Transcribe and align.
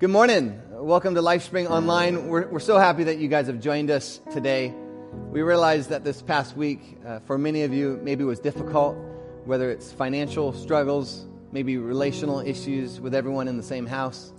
Good 0.00 0.08
morning. 0.08 0.58
Welcome 0.70 1.14
to 1.16 1.20
LifeSpring 1.20 1.68
Online. 1.68 2.28
We're, 2.28 2.48
we're 2.48 2.58
so 2.58 2.78
happy 2.78 3.04
that 3.04 3.18
you 3.18 3.28
guys 3.28 3.48
have 3.48 3.60
joined 3.60 3.90
us 3.90 4.18
today. 4.32 4.74
We 5.30 5.42
realize 5.42 5.88
that 5.88 6.04
this 6.04 6.22
past 6.22 6.56
week, 6.56 6.96
uh, 7.04 7.18
for 7.18 7.36
many 7.36 7.64
of 7.64 7.74
you, 7.74 8.00
maybe 8.02 8.24
was 8.24 8.40
difficult, 8.40 8.96
whether 9.44 9.70
it's 9.70 9.92
financial 9.92 10.54
struggles, 10.54 11.26
maybe 11.52 11.76
relational 11.76 12.40
issues 12.40 12.98
with 12.98 13.14
everyone 13.14 13.46
in 13.46 13.58
the 13.58 13.62
same 13.62 13.84
house. 13.84 14.32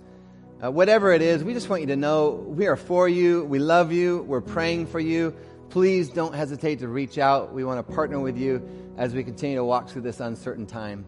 Uh, 0.60 0.72
whatever 0.72 1.12
it 1.12 1.22
is, 1.22 1.44
we 1.44 1.54
just 1.54 1.68
want 1.68 1.80
you 1.82 1.86
to 1.86 1.96
know 1.96 2.30
we 2.30 2.66
are 2.66 2.74
for 2.74 3.08
you. 3.08 3.44
We 3.44 3.60
love 3.60 3.92
you. 3.92 4.22
We're 4.22 4.40
praying 4.40 4.88
for 4.88 4.98
you. 4.98 5.32
Please 5.70 6.08
don't 6.08 6.34
hesitate 6.34 6.80
to 6.80 6.88
reach 6.88 7.18
out. 7.18 7.54
We 7.54 7.62
want 7.62 7.78
to 7.78 7.94
partner 7.94 8.18
with 8.18 8.36
you 8.36 8.68
as 8.96 9.14
we 9.14 9.22
continue 9.22 9.58
to 9.58 9.64
walk 9.64 9.90
through 9.90 10.02
this 10.02 10.18
uncertain 10.18 10.66
time. 10.66 11.06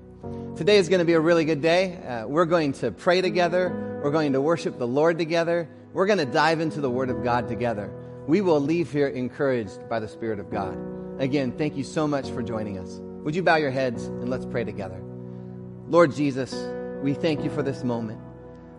Today 0.57 0.77
is 0.77 0.89
going 0.89 1.00
to 1.00 1.05
be 1.05 1.14
a 1.14 1.21
really 1.21 1.45
good 1.45 1.61
day. 1.61 1.96
Uh, 1.96 2.29
we're 2.29 2.45
going 2.45 2.73
to 2.75 2.93
pray 2.93 3.21
together. 3.21 3.94
We're 4.05 4.11
going 4.11 4.34
to 4.34 4.41
worship 4.43 4.79
the 4.79 4.86
Lord 4.86 5.16
together. 5.16 5.66
We're 5.95 6.05
going 6.05 6.19
to 6.19 6.27
dive 6.27 6.60
into 6.60 6.83
the 6.83 6.91
Word 6.91 7.09
of 7.09 7.24
God 7.24 7.48
together. 7.48 7.91
We 8.27 8.42
will 8.42 8.60
leave 8.60 8.92
here 8.92 9.09
encouraged 9.09 9.88
by 9.88 9.98
the 9.98 10.09
Spirit 10.09 10.38
of 10.38 10.51
God. 10.51 10.77
Again, 11.19 11.52
thank 11.52 11.74
you 11.74 11.84
so 11.84 12.06
much 12.06 12.29
for 12.29 12.43
joining 12.43 12.79
us. 12.79 12.98
Would 13.01 13.34
you 13.34 13.43
bow 13.43 13.56
your 13.56 13.70
heads 13.70 14.05
and 14.05 14.29
let's 14.29 14.45
pray 14.45 14.62
together? 14.62 15.01
Lord 15.88 16.15
Jesus, 16.15 16.55
we 17.02 17.15
thank 17.15 17.45
you 17.45 17.48
for 17.48 17.62
this 17.62 17.82
moment. 17.82 18.20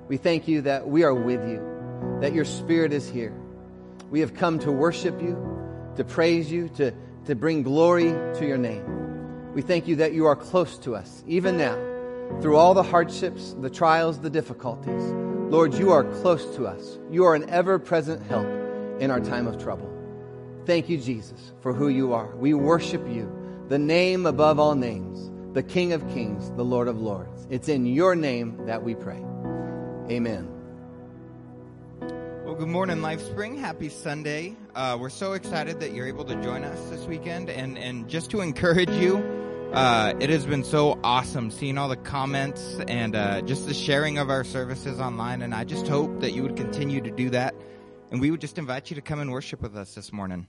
We 0.08 0.18
thank 0.18 0.48
you 0.48 0.62
that 0.62 0.88
we 0.88 1.04
are 1.04 1.16
with 1.16 1.42
you, 1.50 2.20
that 2.22 2.36
your 2.36 2.46
Spirit 2.46 2.94
is 2.94 3.10
here. 3.10 3.34
We 4.12 4.20
have 4.20 4.36
come 4.36 4.60
to 4.60 4.72
worship 4.72 5.20
you, 5.20 5.36
to 5.96 6.04
praise 6.04 6.52
you, 6.52 6.70
to, 6.76 6.94
to 7.26 7.34
bring 7.34 7.64
glory 7.64 8.12
to 8.12 8.46
your 8.46 8.60
name. 8.60 9.54
We 9.56 9.64
thank 9.64 9.88
you 9.88 9.96
that 9.96 10.14
you 10.14 10.28
are 10.28 10.36
close 10.36 10.78
to 10.80 10.96
us, 10.96 11.24
even 11.26 11.58
now, 11.58 11.95
through 12.42 12.58
all 12.58 12.74
the 12.74 12.84
hardships, 12.84 13.56
the 13.62 13.70
trials, 13.70 14.20
the 14.20 14.30
difficulties. 14.30 15.04
Lord, 15.52 15.74
you 15.76 15.92
are 15.92 16.04
close 16.22 16.56
to 16.56 16.66
us. 16.66 16.98
You 17.12 17.26
are 17.26 17.36
an 17.36 17.50
ever 17.50 17.80
present 17.80 18.22
help 18.24 18.48
in 19.00 19.12
our 19.12 19.20
time 19.20 19.48
of 19.48 19.62
trouble. 19.62 19.92
Thank 20.66 20.90
you, 20.90 20.98
Jesus, 20.98 21.54
for 21.62 21.74
who 21.74 21.90
you 21.90 22.14
are. 22.14 22.36
We 22.36 22.54
worship 22.54 23.08
you, 23.08 23.32
the 23.68 23.78
name 23.78 24.26
above 24.26 24.60
all 24.60 24.76
names, 24.76 25.32
the 25.54 25.64
King 25.64 25.94
of 25.94 26.08
kings, 26.10 26.52
the 26.52 26.66
Lord 26.66 26.88
of 26.88 27.00
lords. 27.00 27.48
It's 27.50 27.70
in 27.70 27.86
your 27.86 28.16
name 28.16 28.66
that 28.66 28.84
we 28.84 28.96
pray. 28.96 29.24
Amen. 30.10 30.50
Well, 32.46 32.56
good 32.56 32.68
morning, 32.68 32.98
LifeSpring. 32.98 33.60
Happy 33.60 33.90
Sunday. 33.90 34.56
Uh, 34.76 34.98
we're 35.00 35.10
so 35.10 35.34
excited 35.34 35.80
that 35.80 35.94
you're 35.94 36.08
able 36.08 36.26
to 36.26 36.36
join 36.42 36.64
us 36.64 36.80
this 36.90 37.06
weekend. 37.06 37.50
And, 37.50 37.78
and 37.78 38.08
just 38.08 38.32
to 38.32 38.42
encourage 38.42 38.92
you, 38.92 39.45
uh, 39.76 40.14
it 40.22 40.30
has 40.30 40.46
been 40.46 40.64
so 40.64 40.98
awesome 41.04 41.52
seeing 41.52 41.78
all 41.78 41.90
the 41.90 41.98
comments 41.98 42.80
and 42.88 43.14
uh, 43.14 43.42
just 43.42 43.68
the 43.68 43.74
sharing 43.74 44.18
of 44.18 44.30
our 44.30 44.46
services 44.46 45.02
online. 45.02 45.42
And 45.42 45.54
I 45.54 45.66
just 45.66 45.86
hope 45.86 46.22
that 46.22 46.32
you 46.32 46.44
would 46.44 46.56
continue 46.56 47.02
to 47.02 47.12
do 47.12 47.30
that. 47.32 47.54
And 48.10 48.22
we 48.22 48.32
would 48.32 48.40
just 48.40 48.58
invite 48.58 48.90
you 48.90 48.96
to 48.96 49.02
come 49.02 49.20
and 49.20 49.30
worship 49.34 49.62
with 49.62 49.76
us 49.76 49.94
this 49.94 50.14
morning. 50.14 50.48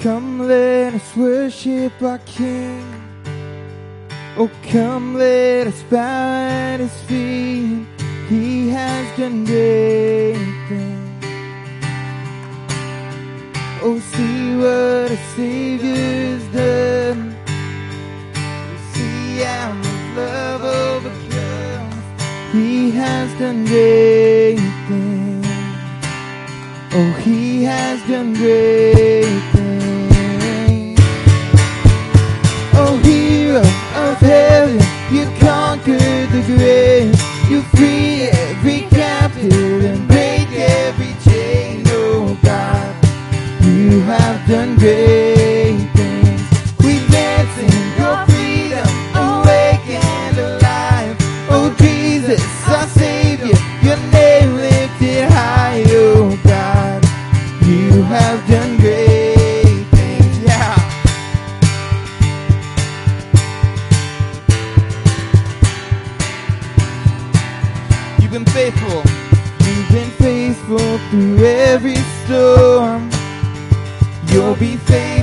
Come 0.00 0.38
let 0.46 0.94
us 0.94 1.16
worship 1.16 2.00
our 2.00 2.18
King. 2.18 2.86
Oh, 4.36 4.48
come 4.70 5.14
let 5.14 5.66
us 5.66 5.82
bow 5.90 5.98
at 5.98 6.78
His 6.78 6.94
feet. 7.02 7.87
He 8.28 8.68
has 8.68 9.18
done 9.18 9.46
great 9.46 10.36
things. 10.68 11.24
Oh, 13.80 13.98
see 14.12 14.54
what 14.54 15.10
a 15.10 15.16
Savior's 15.34 16.44
done. 16.52 17.34
See 18.92 19.38
how 19.38 19.72
His 19.72 20.16
love 20.18 20.62
overcomes. 20.62 22.04
He 22.52 22.90
has 22.90 23.32
done 23.38 23.64
great 23.64 24.58
things. 24.88 25.46
Oh, 26.92 27.12
He 27.24 27.64
has 27.64 27.98
done 28.02 28.34
great 28.34 28.97
done 44.48 44.76
great 44.76 45.76
things. 45.94 46.40
We 46.80 47.06
dance 47.08 47.54
in 47.58 48.00
your 48.00 48.16
freedom, 48.24 48.88
awake 49.14 49.86
and 49.90 50.38
alive. 50.38 51.16
Oh 51.50 51.74
Jesus, 51.78 52.40
our 52.66 52.86
Savior, 52.86 53.58
your 53.82 53.98
name 54.10 54.54
lifted 54.54 55.24
high, 55.30 55.84
oh 55.88 56.40
God. 56.44 57.04
You 57.66 58.02
have 58.04 58.40
done 58.48 58.78
great 58.78 59.84
things, 59.92 60.38
yeah. 60.38 60.78
You've 68.18 68.32
been 68.32 68.46
faithful. 68.46 69.02
You've 69.66 69.90
been 69.90 70.10
faithful 70.12 70.98
through 71.10 71.44
every 71.44 71.96
storm. 72.24 73.07
Be 74.58 74.76
faithful 74.76 75.17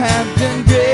Have 0.00 0.38
been 0.38 0.64
great. 0.64 0.89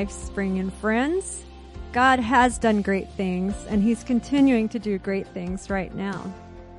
Morning, 0.00 0.14
LifeSpring 0.14 0.60
and 0.60 0.72
friends. 0.74 1.44
God 1.92 2.20
has 2.20 2.56
done 2.56 2.80
great 2.80 3.10
things, 3.12 3.54
and 3.68 3.82
He's 3.82 4.02
continuing 4.02 4.66
to 4.70 4.78
do 4.78 4.96
great 4.96 5.26
things 5.28 5.68
right 5.68 5.94
now. 5.94 6.32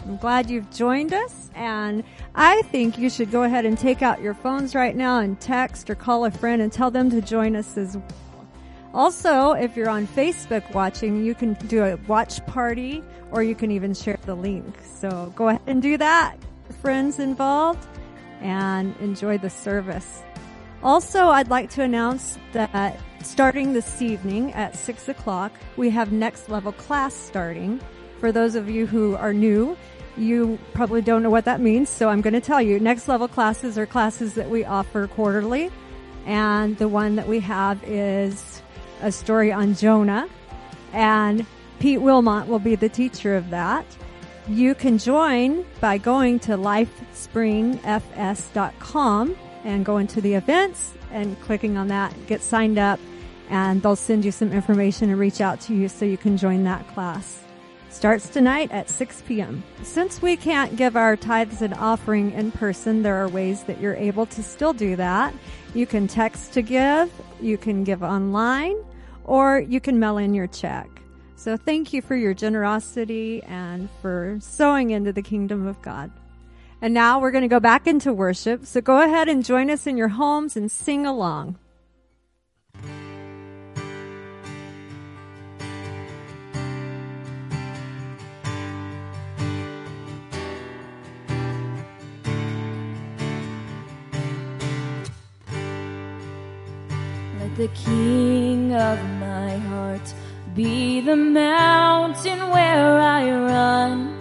I'm 0.05 0.17
glad 0.17 0.49
you've 0.49 0.71
joined 0.71 1.13
us, 1.13 1.51
and 1.53 2.03
I 2.33 2.63
think 2.71 2.97
you 2.97 3.11
should 3.11 3.29
go 3.29 3.43
ahead 3.43 3.65
and 3.65 3.77
take 3.77 4.01
out 4.01 4.21
your 4.21 4.33
phones 4.33 4.73
right 4.73 4.95
now 4.95 5.19
and 5.19 5.39
text 5.39 5.87
or 5.89 5.95
call 5.95 6.25
a 6.25 6.31
friend 6.31 6.63
and 6.63 6.73
tell 6.73 6.89
them 6.89 7.11
to 7.11 7.21
join 7.21 7.55
us 7.55 7.77
as 7.77 7.95
well. 7.95 8.47
Also, 8.95 9.51
if 9.51 9.77
you're 9.77 9.89
on 9.89 10.07
Facebook 10.07 10.73
watching, 10.73 11.23
you 11.23 11.35
can 11.35 11.53
do 11.67 11.83
a 11.83 11.97
watch 12.07 12.43
party 12.47 13.03
or 13.29 13.43
you 13.43 13.53
can 13.53 13.69
even 13.69 13.93
share 13.93 14.19
the 14.25 14.35
link. 14.35 14.75
So 14.99 15.31
go 15.35 15.49
ahead 15.49 15.61
and 15.67 15.79
do 15.81 15.95
that, 15.97 16.37
friends 16.81 17.19
involved, 17.19 17.85
and 18.41 18.95
enjoy 18.99 19.37
the 19.37 19.49
service. 19.49 20.23
Also, 20.83 21.27
I'd 21.27 21.49
like 21.49 21.69
to 21.71 21.81
announce 21.83 22.37
that 22.53 22.97
starting 23.21 23.73
this 23.73 24.01
evening 24.01 24.51
at 24.53 24.75
six 24.75 25.09
o'clock, 25.09 25.51
we 25.77 25.91
have 25.91 26.11
next 26.11 26.49
level 26.49 26.71
class 26.71 27.13
starting. 27.13 27.79
For 28.19 28.31
those 28.31 28.55
of 28.55 28.67
you 28.67 28.87
who 28.87 29.15
are 29.15 29.33
new, 29.33 29.77
you 30.17 30.57
probably 30.73 31.01
don't 31.01 31.21
know 31.21 31.29
what 31.29 31.45
that 31.45 31.61
means, 31.61 31.87
so 31.89 32.09
I'm 32.09 32.21
going 32.21 32.33
to 32.33 32.41
tell 32.41 32.59
you. 32.61 32.79
Next 32.79 33.07
level 33.07 33.27
classes 33.27 33.77
are 33.77 33.85
classes 33.85 34.33
that 34.33 34.49
we 34.49 34.65
offer 34.65 35.05
quarterly, 35.07 35.69
and 36.25 36.75
the 36.79 36.87
one 36.87 37.15
that 37.15 37.27
we 37.27 37.39
have 37.41 37.83
is 37.83 38.63
a 39.01 39.11
story 39.11 39.51
on 39.51 39.75
Jonah, 39.75 40.27
and 40.93 41.45
Pete 41.79 42.01
Wilmot 42.01 42.47
will 42.47 42.59
be 42.59 42.73
the 42.75 42.89
teacher 42.89 43.35
of 43.35 43.51
that. 43.51 43.85
You 44.47 44.73
can 44.73 44.97
join 44.97 45.63
by 45.79 45.99
going 45.99 46.39
to 46.39 46.53
lifespringfs.com 46.53 49.35
and 49.63 49.85
go 49.85 49.97
into 49.97 50.21
the 50.21 50.33
events 50.33 50.93
and 51.11 51.39
clicking 51.41 51.77
on 51.77 51.87
that, 51.89 52.13
get 52.27 52.41
signed 52.41 52.77
up, 52.77 52.99
and 53.49 53.81
they'll 53.81 53.95
send 53.95 54.23
you 54.23 54.31
some 54.31 54.51
information 54.51 55.09
and 55.09 55.19
reach 55.19 55.41
out 55.41 55.59
to 55.61 55.75
you 55.75 55.89
so 55.89 56.05
you 56.05 56.17
can 56.17 56.37
join 56.37 56.63
that 56.63 56.87
class. 56.89 57.43
Starts 57.89 58.29
tonight 58.29 58.71
at 58.71 58.89
6 58.89 59.23
p.m. 59.27 59.61
Since 59.83 60.21
we 60.21 60.37
can't 60.37 60.77
give 60.77 60.95
our 60.95 61.17
tithes 61.17 61.61
and 61.61 61.73
offering 61.73 62.31
in 62.31 62.51
person, 62.51 63.03
there 63.03 63.17
are 63.17 63.27
ways 63.27 63.63
that 63.63 63.81
you're 63.81 63.95
able 63.95 64.25
to 64.27 64.41
still 64.41 64.71
do 64.71 64.95
that. 64.95 65.33
You 65.73 65.85
can 65.85 66.07
text 66.07 66.53
to 66.53 66.61
give, 66.61 67.11
you 67.41 67.57
can 67.57 67.83
give 67.83 68.01
online, 68.01 68.77
or 69.25 69.59
you 69.59 69.81
can 69.81 69.99
mail 69.99 70.17
in 70.17 70.33
your 70.33 70.47
check. 70.47 70.87
So 71.35 71.57
thank 71.57 71.91
you 71.91 72.01
for 72.01 72.15
your 72.15 72.33
generosity 72.33 73.43
and 73.43 73.89
for 74.01 74.37
sowing 74.39 74.91
into 74.91 75.11
the 75.11 75.21
kingdom 75.21 75.67
of 75.67 75.81
God. 75.81 76.11
And 76.83 76.95
now 76.95 77.19
we're 77.19 77.29
going 77.29 77.43
to 77.43 77.47
go 77.47 77.59
back 77.59 77.85
into 77.85 78.11
worship. 78.11 78.65
So 78.65 78.81
go 78.81 79.01
ahead 79.01 79.29
and 79.29 79.45
join 79.45 79.69
us 79.69 79.85
in 79.85 79.97
your 79.97 80.07
homes 80.07 80.57
and 80.57 80.71
sing 80.71 81.05
along. 81.05 81.59
Let 97.39 97.55
the 97.57 97.69
king 97.75 98.73
of 98.73 98.97
my 99.19 99.57
heart 99.57 100.13
be 100.55 101.01
the 101.01 101.15
mountain 101.15 102.39
where 102.49 102.99
I 102.99 103.29
run 103.29 104.20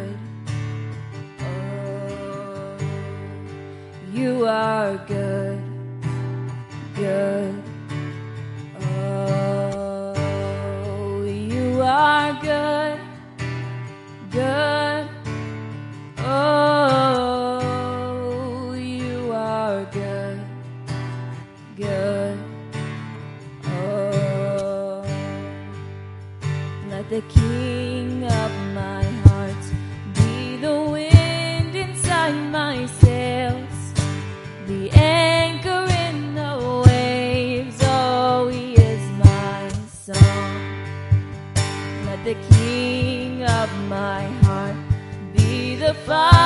You 4.21 4.45
are 4.45 4.97
good, 5.07 5.59
good. 6.93 7.63
Oh, 8.79 10.13
you 11.25 11.81
are 11.81 12.33
good, 12.39 12.99
good. 14.29 15.09
Oh, 16.19 17.63
you 18.77 19.31
are 19.33 19.85
good, 19.85 20.39
good. 21.75 22.37
Oh, 23.65 25.03
let 26.91 27.09
the 27.09 27.21
King 27.21 27.90
be 46.07 46.40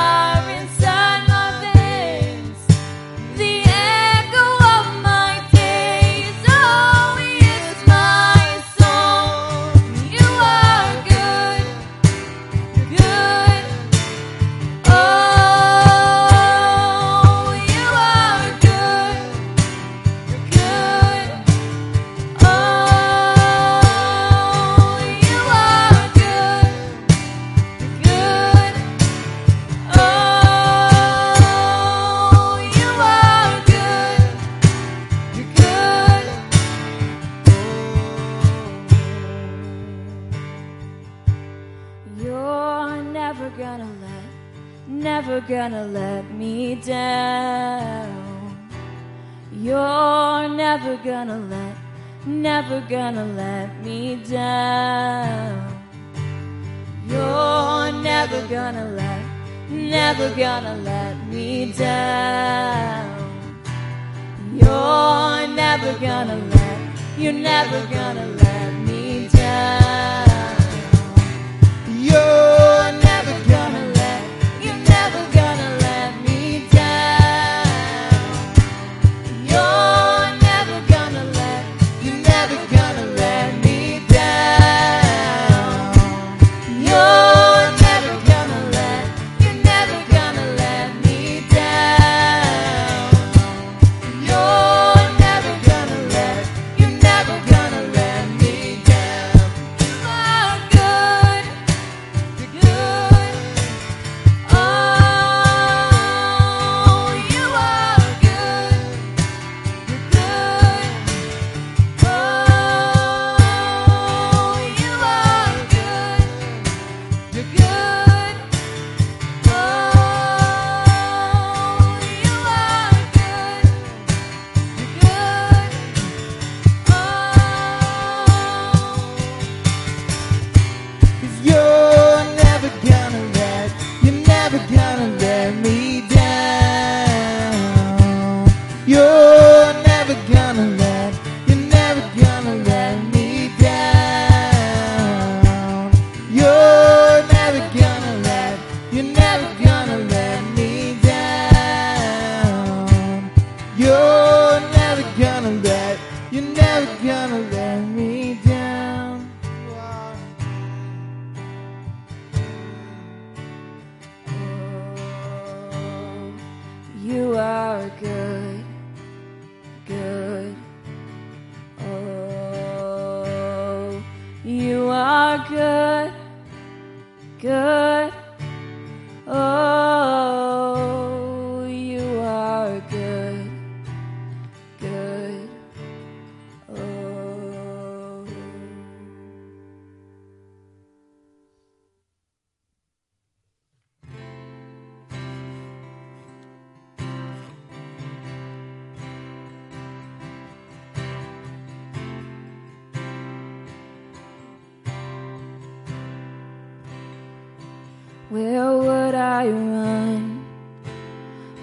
Where 208.28 208.76
would 208.76 209.14
I 209.14 209.46
run 209.46 210.44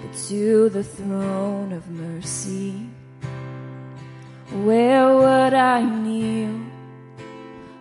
but 0.00 0.16
to 0.28 0.70
the 0.70 0.82
throne 0.82 1.72
of 1.72 1.90
mercy? 1.90 2.88
Where 4.50 5.14
would 5.14 5.52
I 5.52 5.82
kneel 5.84 6.58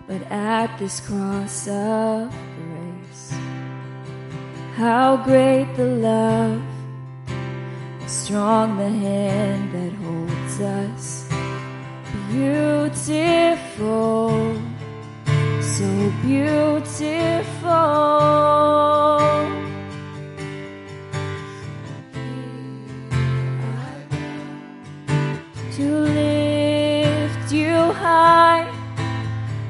but 0.05 0.21
at 0.29 0.77
this 0.79 0.99
cross 0.99 1.65
of 1.69 2.29
grace? 2.29 3.31
How 4.75 5.15
great 5.15 5.73
the 5.77 5.85
love, 5.85 6.61
how 8.01 8.07
strong 8.07 8.75
the 8.77 8.89
hand 8.89 9.71
that 9.71 9.93
holds 10.03 10.59
us. 10.59 11.25
Beautiful 12.29 13.63
so 15.73 16.13
beautiful. 16.21 17.63
To 25.75 25.85
lift 26.19 27.51
you 27.51 27.73
high, 27.73 28.71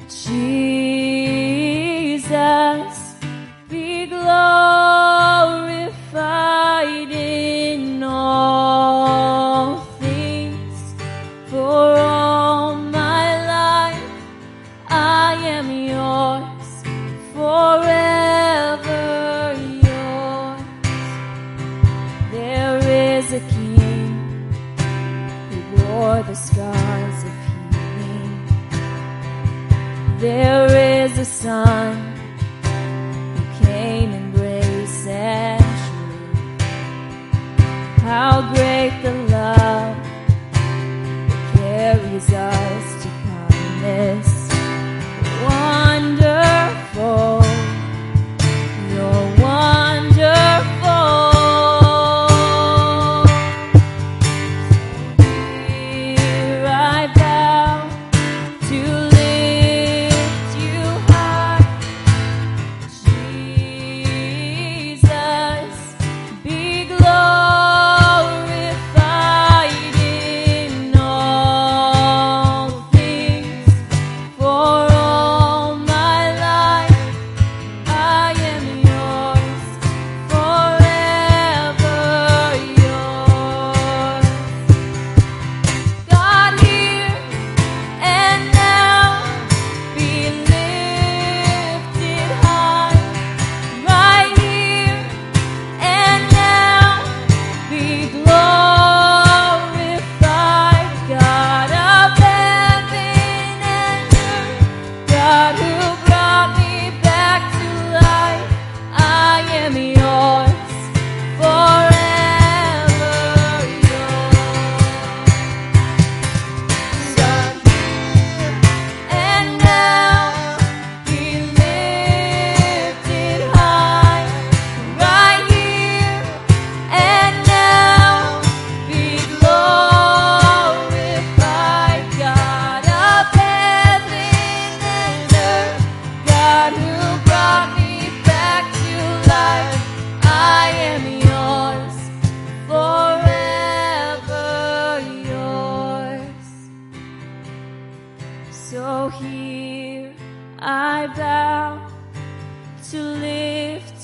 Jesus. 0.10 0.73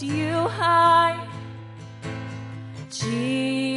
you 0.01 0.47
high. 0.47 1.27
Jesus. 2.89 3.68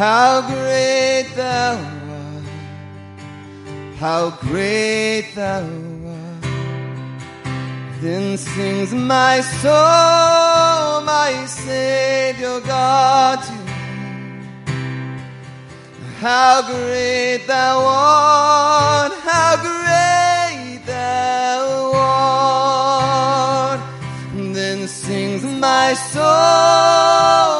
How 0.00 0.40
great 0.40 1.26
thou 1.36 1.76
art, 1.76 2.44
how 3.98 4.30
great 4.30 5.26
thou 5.34 5.60
art. 5.60 6.44
Then 8.00 8.38
sings 8.38 8.94
my 8.94 9.42
soul, 9.60 11.02
my 11.04 11.44
Savior 11.44 12.60
God 12.60 13.42
to 13.42 13.52
you. 13.52 13.58
How 16.20 16.62
great 16.62 17.46
thou 17.46 17.84
art, 17.84 19.12
how 19.28 19.56
great 19.60 20.80
thou 20.86 21.92
art. 21.94 23.80
Then 24.32 24.88
sings 24.88 25.44
my 25.44 25.92
soul, 25.92 27.59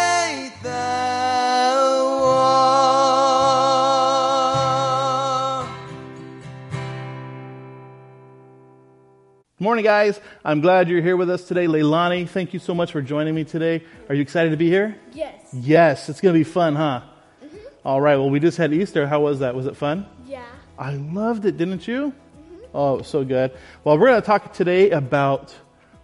morning, 9.61 9.85
guys. 9.85 10.19
I'm 10.43 10.59
glad 10.59 10.89
you're 10.89 11.03
here 11.03 11.15
with 11.15 11.29
us 11.29 11.43
today. 11.43 11.67
Leilani, 11.67 12.27
thank 12.27 12.51
you 12.51 12.59
so 12.59 12.73
much 12.73 12.91
for 12.91 12.99
joining 12.99 13.35
me 13.35 13.43
today. 13.43 13.83
Are 14.09 14.15
you 14.15 14.21
excited 14.23 14.49
to 14.49 14.57
be 14.57 14.67
here? 14.67 14.97
Yes. 15.13 15.35
Yes, 15.53 16.09
it's 16.09 16.19
going 16.19 16.33
to 16.33 16.39
be 16.39 16.43
fun, 16.43 16.75
huh? 16.75 17.01
All 17.85 18.01
right, 18.01 18.17
well, 18.17 18.31
we 18.31 18.39
just 18.39 18.57
had 18.57 18.73
Easter. 18.73 19.05
How 19.05 19.19
was 19.19 19.39
that? 19.39 19.53
Was 19.53 19.67
it 19.67 19.77
fun? 19.77 20.07
Yeah. 20.25 20.43
I 20.79 20.93
loved 20.95 21.45
it, 21.45 21.57
didn't 21.57 21.87
you? 21.87 22.11
Oh, 22.73 22.95
it 22.95 22.97
was 22.99 23.07
so 23.07 23.23
good. 23.23 23.51
Well, 23.83 23.99
we're 23.99 24.07
going 24.07 24.21
to 24.21 24.25
talk 24.25 24.51
today 24.51 24.89
about 24.89 25.55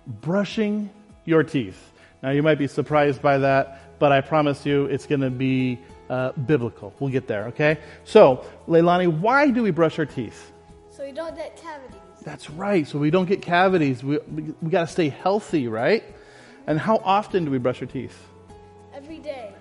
brushing 0.05 0.91
your 1.25 1.41
teeth. 1.41 1.93
Now, 2.21 2.29
you 2.29 2.43
might 2.43 2.59
be 2.59 2.67
surprised 2.67 3.23
by 3.23 3.39
that, 3.39 3.97
but 3.97 4.11
I 4.11 4.21
promise 4.21 4.67
you 4.67 4.85
it's 4.85 5.07
going 5.07 5.21
to 5.21 5.31
be 5.31 5.79
uh, 6.11 6.33
biblical. 6.33 6.93
We'll 6.99 7.09
get 7.09 7.27
there, 7.27 7.45
okay? 7.47 7.79
So, 8.03 8.45
Leilani, 8.67 9.07
why 9.07 9.49
do 9.49 9.63
we 9.63 9.71
brush 9.71 9.97
our 9.97 10.05
teeth? 10.05 10.51
So 10.91 11.03
you 11.03 11.13
don't 11.13 11.35
get 11.35 11.57
cavities. 11.57 12.06
That's 12.27 12.49
right. 12.49 12.85
So 12.85 12.99
we 12.99 13.09
don't 13.09 13.25
get 13.25 13.41
cavities. 13.41 14.03
We, 14.03 14.17
we, 14.17 14.53
we 14.61 14.69
got 14.69 14.81
to 14.81 14.87
stay 14.87 15.07
healthy, 15.07 15.69
right? 15.69 16.03
And 16.67 16.77
how 16.77 16.97
often 16.97 17.45
do 17.45 17.51
we 17.51 17.57
brush 17.57 17.81
our 17.81 17.87
teeth? 17.87 18.21
Every 18.93 19.19
day. 19.19 19.53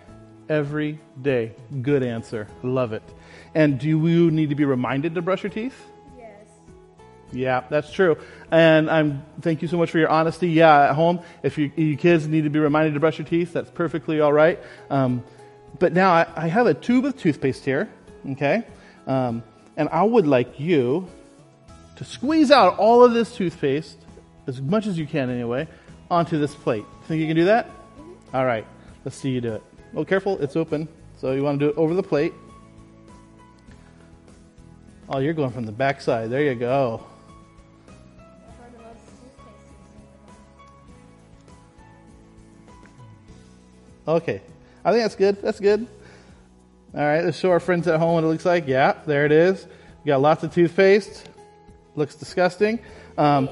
Every 0.49 0.99
day. 1.23 1.53
Good 1.81 2.03
answer. 2.03 2.49
Love 2.65 2.93
it. 2.93 3.05
And 3.55 3.79
do 3.79 3.87
you 3.87 4.33
need 4.33 4.49
to 4.49 4.57
be 4.57 4.65
reminded 4.65 5.15
to 5.15 5.23
brush 5.23 5.45
your 5.45 5.51
teeth? 5.51 5.81
Yes. 6.19 6.29
Yeah, 7.31 7.63
that's 7.71 7.93
true. 7.93 8.19
And 8.51 8.91
I'm 8.91 9.25
thank 9.43 9.63
you 9.63 9.69
so 9.69 9.77
much 9.77 9.93
for 9.93 10.01
your 10.01 10.09
honesty. 10.09 10.49
Yeah, 10.49 10.89
at 10.89 10.97
home, 10.97 11.21
if 11.45 11.59
you, 11.59 11.71
you 11.77 11.97
kids 11.97 12.27
need 12.27 12.43
to 12.43 12.51
be 12.51 12.59
reminded 12.59 12.95
to 12.95 13.01
brush 13.01 13.19
your 13.19 13.29
teeth, 13.29 13.53
that's 13.53 13.71
perfectly 13.71 14.21
all 14.21 14.33
right. 14.33 14.59
Um, 14.91 15.23
but 15.79 15.93
now 15.93 16.11
I, 16.11 16.27
I 16.35 16.49
have 16.49 16.67
a 16.67 16.75
tube 16.75 17.05
of 17.05 17.17
toothpaste 17.17 17.65
here, 17.65 17.89
okay? 18.31 18.65
Um, 19.07 19.45
and 19.77 19.89
I 19.91 20.03
would 20.03 20.27
like 20.27 20.59
you 20.59 21.07
to 21.97 22.05
squeeze 22.05 22.51
out 22.51 22.79
all 22.79 23.05
of 23.05 23.13
this 23.13 23.35
toothpaste, 23.35 23.99
as 24.47 24.61
much 24.61 24.87
as 24.87 24.99
you 24.99 25.07
can 25.07 25.31
anyway, 25.31 25.67
onto 26.11 26.39
this 26.39 26.55
plate. 26.55 26.85
Think 27.09 27.21
you 27.21 27.27
can 27.27 27.37
do 27.37 27.47
that? 27.47 27.69
Mm-hmm. 27.69 28.37
All 28.37 28.45
right, 28.45 28.67
let's 29.05 29.17
see 29.17 29.31
you 29.31 29.41
do 29.41 29.55
it. 29.55 29.63
Well, 29.93 30.05
careful, 30.05 30.39
it's 30.41 30.57
open. 30.57 30.89
So 31.19 31.33
you 31.33 31.43
want 31.43 31.59
to 31.59 31.67
do 31.67 31.71
it 31.71 31.77
over 31.79 31.95
the 31.95 32.03
plate. 32.03 32.35
Oh, 35.09 35.19
you're 35.19 35.33
going 35.33 35.51
from 35.51 35.65
the 35.65 35.73
back 35.73 36.01
side. 36.01 36.31
There 36.31 36.43
you 36.43 36.55
go. 36.55 37.05
Okay. 44.07 44.41
I 44.85 44.93
think 44.93 45.03
that's 45.03 45.17
good. 45.17 45.43
That's 45.43 45.59
good. 45.59 45.87
All 46.95 47.01
right, 47.01 47.25
let's 47.25 47.39
show 47.39 47.51
our 47.51 47.61
friends 47.61 47.89
at 47.89 47.99
home 47.99 48.15
what 48.15 48.25
it 48.25 48.29
looks 48.29 48.45
like. 48.45 48.67
Yeah, 48.69 48.95
there 49.07 49.27
it 49.27 49.33
is. 49.33 49.67
We 50.05 50.09
got 50.09 50.21
lots 50.21 50.45
of 50.45 50.55
toothpaste. 50.55 51.29
Looks 51.97 52.15
disgusting. 52.15 52.79
Um, 53.19 53.49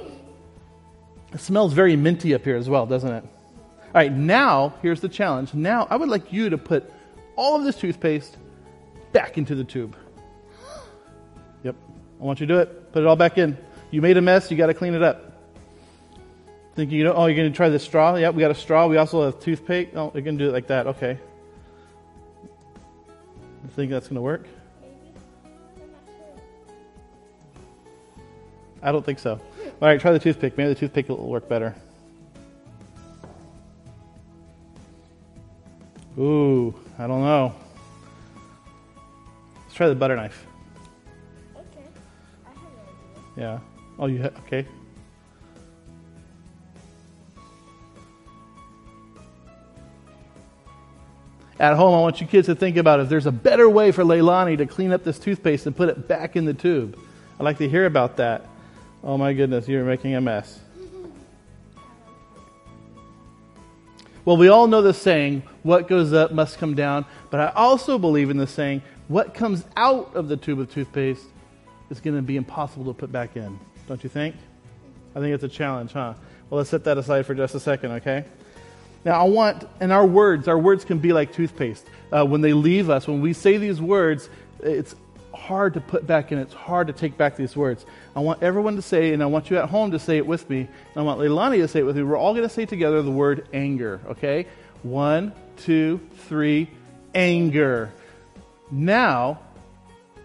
it 1.32 1.40
smells 1.40 1.72
very 1.72 1.96
minty 1.96 2.34
up 2.34 2.44
here 2.44 2.56
as 2.56 2.68
well, 2.68 2.86
doesn't 2.86 3.10
it? 3.10 3.24
All 3.24 3.90
right, 3.94 4.12
now 4.12 4.74
here's 4.82 5.00
the 5.00 5.08
challenge. 5.08 5.54
Now 5.54 5.86
I 5.90 5.96
would 5.96 6.08
like 6.08 6.32
you 6.32 6.50
to 6.50 6.58
put 6.58 6.92
all 7.36 7.56
of 7.56 7.64
this 7.64 7.76
toothpaste 7.76 8.36
back 9.12 9.38
into 9.38 9.54
the 9.54 9.64
tube. 9.64 9.96
Yep. 11.62 11.74
I 12.20 12.22
want 12.22 12.40
you 12.40 12.46
to 12.46 12.54
do 12.54 12.60
it. 12.60 12.92
Put 12.92 13.02
it 13.02 13.06
all 13.06 13.16
back 13.16 13.38
in. 13.38 13.56
You 13.90 14.02
made 14.02 14.16
a 14.16 14.22
mess, 14.22 14.50
you 14.50 14.56
got 14.56 14.66
to 14.66 14.74
clean 14.74 14.94
it 14.94 15.02
up. 15.02 15.32
Thinking, 16.74 16.98
you 16.98 17.04
know, 17.04 17.14
oh, 17.14 17.26
you're 17.26 17.36
going 17.36 17.50
to 17.50 17.56
try 17.56 17.68
the 17.68 17.78
straw? 17.78 18.16
Yep, 18.16 18.34
we 18.34 18.40
got 18.40 18.50
a 18.50 18.54
straw. 18.54 18.88
We 18.88 18.96
also 18.96 19.24
have 19.24 19.40
toothpaste. 19.40 19.92
Oh, 19.94 20.10
you're 20.12 20.22
going 20.22 20.36
to 20.36 20.44
do 20.44 20.50
it 20.50 20.52
like 20.52 20.66
that. 20.66 20.88
Okay. 20.88 21.18
You 22.42 23.70
think 23.70 23.90
that's 23.92 24.08
going 24.08 24.16
to 24.16 24.22
work? 24.22 24.46
I 28.84 28.92
don't 28.92 29.04
think 29.04 29.18
so. 29.18 29.40
All 29.80 29.88
right, 29.88 29.98
try 29.98 30.12
the 30.12 30.18
toothpick. 30.18 30.58
Maybe 30.58 30.68
the 30.68 30.78
toothpick 30.78 31.08
will 31.08 31.26
work 31.26 31.48
better. 31.48 31.74
Ooh, 36.18 36.74
I 36.98 37.06
don't 37.06 37.22
know. 37.22 37.54
Let's 39.64 39.74
try 39.74 39.88
the 39.88 39.94
butter 39.94 40.14
knife. 40.14 40.46
Okay. 41.56 41.86
I 42.46 42.50
have 42.50 42.56
no 42.56 42.68
idea. 43.32 43.52
Yeah. 43.54 43.58
Oh, 43.98 44.06
you 44.06 44.22
ha- 44.22 44.38
okay? 44.46 44.66
At 51.58 51.74
home, 51.76 51.94
I 51.94 52.00
want 52.00 52.20
you 52.20 52.26
kids 52.26 52.46
to 52.46 52.54
think 52.54 52.76
about 52.76 53.00
if 53.00 53.08
there's 53.08 53.26
a 53.26 53.32
better 53.32 53.68
way 53.68 53.92
for 53.92 54.04
Leilani 54.04 54.58
to 54.58 54.66
clean 54.66 54.92
up 54.92 55.04
this 55.04 55.18
toothpaste 55.18 55.66
and 55.66 55.74
put 55.74 55.88
it 55.88 56.06
back 56.06 56.36
in 56.36 56.44
the 56.44 56.52
tube. 56.52 56.98
I'd 57.40 57.44
like 57.44 57.58
to 57.58 57.68
hear 57.68 57.86
about 57.86 58.18
that. 58.18 58.44
Oh 59.06 59.18
my 59.18 59.34
goodness, 59.34 59.68
you're 59.68 59.84
making 59.84 60.14
a 60.14 60.20
mess. 60.22 60.58
Well, 64.24 64.38
we 64.38 64.48
all 64.48 64.66
know 64.66 64.80
the 64.80 64.94
saying, 64.94 65.42
what 65.62 65.88
goes 65.88 66.14
up 66.14 66.32
must 66.32 66.56
come 66.56 66.74
down, 66.74 67.04
but 67.30 67.38
I 67.38 67.52
also 67.54 67.98
believe 67.98 68.30
in 68.30 68.38
the 68.38 68.46
saying, 68.46 68.80
what 69.08 69.34
comes 69.34 69.62
out 69.76 70.16
of 70.16 70.28
the 70.28 70.38
tube 70.38 70.58
of 70.58 70.72
toothpaste 70.72 71.26
is 71.90 72.00
going 72.00 72.16
to 72.16 72.22
be 72.22 72.36
impossible 72.36 72.86
to 72.86 72.98
put 72.98 73.12
back 73.12 73.36
in. 73.36 73.60
Don't 73.86 74.02
you 74.02 74.08
think? 74.08 74.36
I 75.14 75.20
think 75.20 75.34
it's 75.34 75.44
a 75.44 75.48
challenge, 75.48 75.92
huh? 75.92 76.14
Well, 76.48 76.56
let's 76.56 76.70
set 76.70 76.84
that 76.84 76.96
aside 76.96 77.26
for 77.26 77.34
just 77.34 77.54
a 77.54 77.60
second, 77.60 77.92
okay? 77.92 78.24
Now, 79.04 79.20
I 79.20 79.24
want, 79.24 79.68
and 79.80 79.92
our 79.92 80.06
words, 80.06 80.48
our 80.48 80.58
words 80.58 80.82
can 80.86 80.96
be 80.96 81.12
like 81.12 81.34
toothpaste. 81.34 81.86
Uh, 82.10 82.24
when 82.24 82.40
they 82.40 82.54
leave 82.54 82.88
us, 82.88 83.06
when 83.06 83.20
we 83.20 83.34
say 83.34 83.58
these 83.58 83.82
words, 83.82 84.30
it's 84.60 84.94
hard 85.46 85.74
to 85.74 85.80
put 85.80 86.06
back 86.06 86.32
in. 86.32 86.38
It's 86.38 86.54
hard 86.54 86.86
to 86.86 86.92
take 86.92 87.16
back 87.18 87.36
these 87.36 87.54
words. 87.54 87.84
I 88.16 88.20
want 88.20 88.42
everyone 88.42 88.76
to 88.76 88.82
say, 88.82 89.12
and 89.12 89.22
I 89.22 89.26
want 89.26 89.50
you 89.50 89.58
at 89.58 89.68
home 89.68 89.90
to 89.90 89.98
say 89.98 90.16
it 90.16 90.26
with 90.26 90.48
me, 90.48 90.60
and 90.60 90.96
I 90.96 91.02
want 91.02 91.20
Leilani 91.20 91.58
to 91.58 91.68
say 91.68 91.80
it 91.80 91.82
with 91.82 91.96
me. 91.96 92.02
We're 92.02 92.16
all 92.16 92.32
going 92.32 92.48
to 92.48 92.54
say 92.54 92.64
together 92.64 93.02
the 93.02 93.10
word 93.10 93.46
anger, 93.52 94.00
okay? 94.06 94.46
One, 94.82 95.32
two, 95.58 96.00
three, 96.28 96.70
anger. 97.14 97.92
Now, 98.70 99.40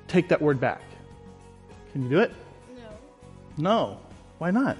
take 0.07 0.29
that 0.29 0.41
word 0.41 0.59
back. 0.59 0.81
Can 1.91 2.03
you 2.03 2.09
do 2.09 2.19
it? 2.19 2.31
No. 2.77 2.89
No. 3.57 3.99
Why 4.37 4.51
not? 4.51 4.77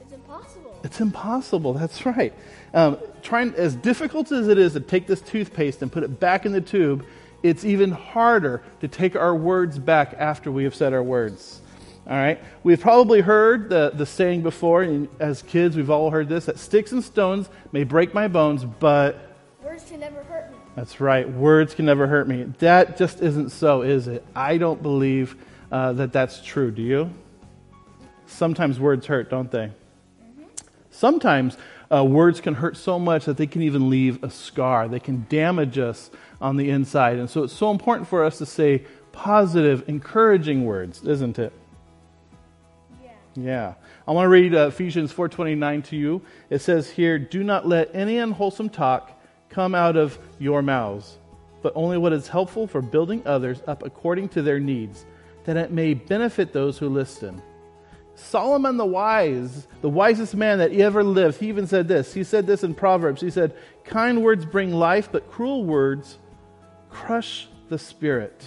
It's 0.00 0.12
impossible. 0.12 0.80
It's 0.84 1.00
impossible. 1.00 1.72
That's 1.72 2.06
right. 2.06 2.32
Um, 2.72 2.98
trying 3.22 3.54
as 3.56 3.74
difficult 3.74 4.30
as 4.30 4.46
it 4.46 4.56
is 4.56 4.74
to 4.74 4.80
take 4.80 5.08
this 5.08 5.20
toothpaste 5.20 5.82
and 5.82 5.90
put 5.90 6.04
it 6.04 6.20
back 6.20 6.46
in 6.46 6.52
the 6.52 6.60
tube, 6.60 7.04
it's 7.42 7.64
even 7.64 7.90
harder 7.90 8.62
to 8.80 8.88
take 8.88 9.16
our 9.16 9.34
words 9.34 9.78
back 9.78 10.14
after 10.18 10.50
we 10.52 10.64
have 10.64 10.74
said 10.74 10.92
our 10.92 11.02
words. 11.02 11.60
All 12.06 12.16
right. 12.16 12.42
We've 12.64 12.80
probably 12.80 13.20
heard 13.20 13.68
the, 13.68 13.90
the 13.94 14.06
saying 14.06 14.42
before, 14.42 14.82
and 14.82 15.08
as 15.20 15.42
kids, 15.42 15.76
we've 15.76 15.90
all 15.90 16.10
heard 16.10 16.28
this: 16.28 16.46
that 16.46 16.58
sticks 16.58 16.92
and 16.92 17.04
stones 17.04 17.48
may 17.72 17.84
break 17.84 18.14
my 18.14 18.26
bones, 18.28 18.64
but 18.64 19.36
Words 19.62 19.84
can 19.88 20.00
never 20.00 20.22
hurt 20.24 20.50
me. 20.50 20.56
that's 20.74 21.00
right. 21.00 21.28
Words 21.30 21.74
can 21.74 21.84
never 21.84 22.06
hurt 22.06 22.26
me. 22.26 22.44
That 22.58 22.96
just 22.96 23.20
isn't 23.20 23.50
so, 23.50 23.82
is 23.82 24.08
it? 24.08 24.24
I 24.34 24.56
don't 24.56 24.82
believe 24.82 25.36
uh, 25.70 25.92
that 25.92 26.12
that's 26.12 26.40
true. 26.42 26.70
Do 26.70 26.82
you? 26.82 27.10
Sometimes 28.26 28.80
words 28.80 29.06
hurt, 29.06 29.30
don't 29.30 29.50
they? 29.50 29.70
Sometimes 30.90 31.56
uh, 31.92 32.04
words 32.04 32.40
can 32.40 32.54
hurt 32.54 32.76
so 32.76 32.98
much 32.98 33.24
that 33.24 33.36
they 33.36 33.46
can 33.46 33.62
even 33.62 33.90
leave 33.90 34.22
a 34.22 34.30
scar. 34.30 34.86
They 34.86 35.00
can 35.00 35.26
damage 35.28 35.78
us 35.78 36.10
on 36.40 36.56
the 36.56 36.70
inside. 36.70 37.18
And 37.18 37.28
so 37.28 37.42
it's 37.42 37.52
so 37.52 37.70
important 37.70 38.08
for 38.08 38.24
us 38.24 38.38
to 38.38 38.46
say 38.46 38.84
positive, 39.12 39.88
encouraging 39.88 40.64
words, 40.64 41.02
isn't 41.02 41.38
it? 41.38 41.52
Yeah. 43.02 43.10
Yeah. 43.34 43.74
I 44.06 44.12
want 44.12 44.24
to 44.24 44.28
read 44.28 44.54
uh, 44.54 44.68
Ephesians 44.68 45.12
4:29 45.12 45.84
to 45.86 45.96
you. 45.96 46.22
It 46.48 46.60
says 46.60 46.90
here, 46.90 47.18
"Do 47.18 47.42
not 47.42 47.66
let 47.66 47.94
any 47.94 48.18
unwholesome 48.18 48.68
talk 48.68 49.20
come 49.48 49.74
out 49.74 49.96
of 49.96 50.18
your 50.38 50.62
mouths, 50.62 51.18
but 51.60 51.72
only 51.74 51.98
what 51.98 52.12
is 52.12 52.28
helpful 52.28 52.66
for 52.66 52.80
building 52.80 53.22
others 53.26 53.62
up 53.66 53.82
according 53.82 54.28
to 54.30 54.42
their 54.42 54.60
needs, 54.60 55.06
that 55.44 55.56
it 55.56 55.72
may 55.72 55.94
benefit 55.94 56.52
those 56.52 56.78
who 56.78 56.88
listen." 56.88 57.42
Solomon 58.20 58.76
the 58.76 58.84
wise, 58.84 59.66
the 59.80 59.88
wisest 59.88 60.34
man 60.34 60.58
that 60.58 60.72
ever 60.72 61.02
lived, 61.02 61.40
he 61.40 61.48
even 61.48 61.66
said 61.66 61.88
this. 61.88 62.12
He 62.14 62.24
said 62.24 62.46
this 62.46 62.62
in 62.62 62.74
Proverbs. 62.74 63.20
He 63.20 63.30
said, 63.30 63.54
Kind 63.84 64.22
words 64.22 64.44
bring 64.44 64.72
life, 64.72 65.10
but 65.10 65.30
cruel 65.30 65.64
words 65.64 66.18
crush 66.90 67.48
the 67.68 67.78
spirit. 67.78 68.44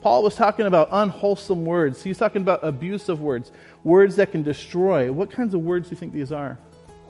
Paul 0.00 0.22
was 0.22 0.36
talking 0.36 0.66
about 0.66 0.88
unwholesome 0.92 1.64
words. 1.64 2.02
He's 2.02 2.18
talking 2.18 2.42
about 2.42 2.60
abusive 2.62 3.20
words, 3.20 3.50
words 3.82 4.16
that 4.16 4.30
can 4.30 4.42
destroy. 4.42 5.12
What 5.12 5.30
kinds 5.30 5.52
of 5.52 5.62
words 5.62 5.88
do 5.88 5.94
you 5.94 5.96
think 5.98 6.12
these 6.12 6.32
are? 6.32 6.58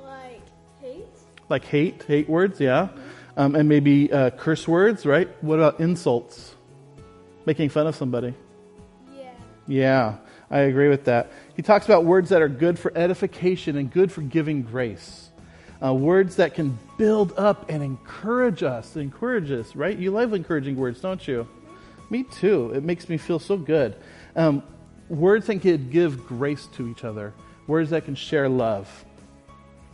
Like 0.03 0.43
hate? 0.81 1.07
Like 1.49 1.65
hate, 1.65 2.03
hate 2.05 2.29
words, 2.29 2.61
yeah. 2.61 2.89
Um, 3.37 3.55
and 3.55 3.69
maybe 3.69 4.11
uh, 4.11 4.31
curse 4.31 4.67
words, 4.67 5.05
right? 5.05 5.29
What 5.43 5.57
about 5.57 5.79
insults? 5.79 6.55
Making 7.45 7.69
fun 7.69 7.87
of 7.87 7.95
somebody. 7.95 8.35
Yeah. 9.15 9.31
Yeah, 9.69 10.17
I 10.51 10.61
agree 10.61 10.89
with 10.89 11.05
that. 11.07 11.33
He 11.55 11.63
talks 11.63 11.87
about 11.87 12.05
words 12.05 12.29
that 12.31 12.41
are 12.41 12.49
good 12.49 12.79
for 12.79 12.97
edification 12.97 13.77
and 13.77 13.91
good 13.91 14.13
for 14.13 14.23
giving 14.23 14.63
grace. 14.63 15.31
Uh, 15.83 15.93
words 15.93 16.37
that 16.37 16.55
can 16.55 16.79
build 16.97 17.35
up 17.37 17.69
and 17.69 17.83
encourage 17.83 18.63
us. 18.63 18.97
Encourage 18.97 19.51
us, 19.51 19.75
right? 19.77 19.97
You 19.97 20.11
love 20.11 20.33
encouraging 20.33 20.77
words, 20.77 21.01
don't 21.01 21.27
you? 21.27 21.47
Me 22.09 22.23
too. 22.23 22.73
It 22.75 22.83
makes 22.83 23.09
me 23.09 23.17
feel 23.17 23.39
so 23.39 23.57
good. 23.57 23.97
Um, 24.37 24.63
words 25.09 25.47
that 25.47 25.61
can 25.61 25.91
give 25.91 26.27
grace 26.27 26.67
to 26.75 26.89
each 26.89 27.05
other. 27.05 27.35
Words 27.67 27.91
that 27.91 28.05
can 28.05 28.15
share 28.15 28.49
love. 28.49 29.05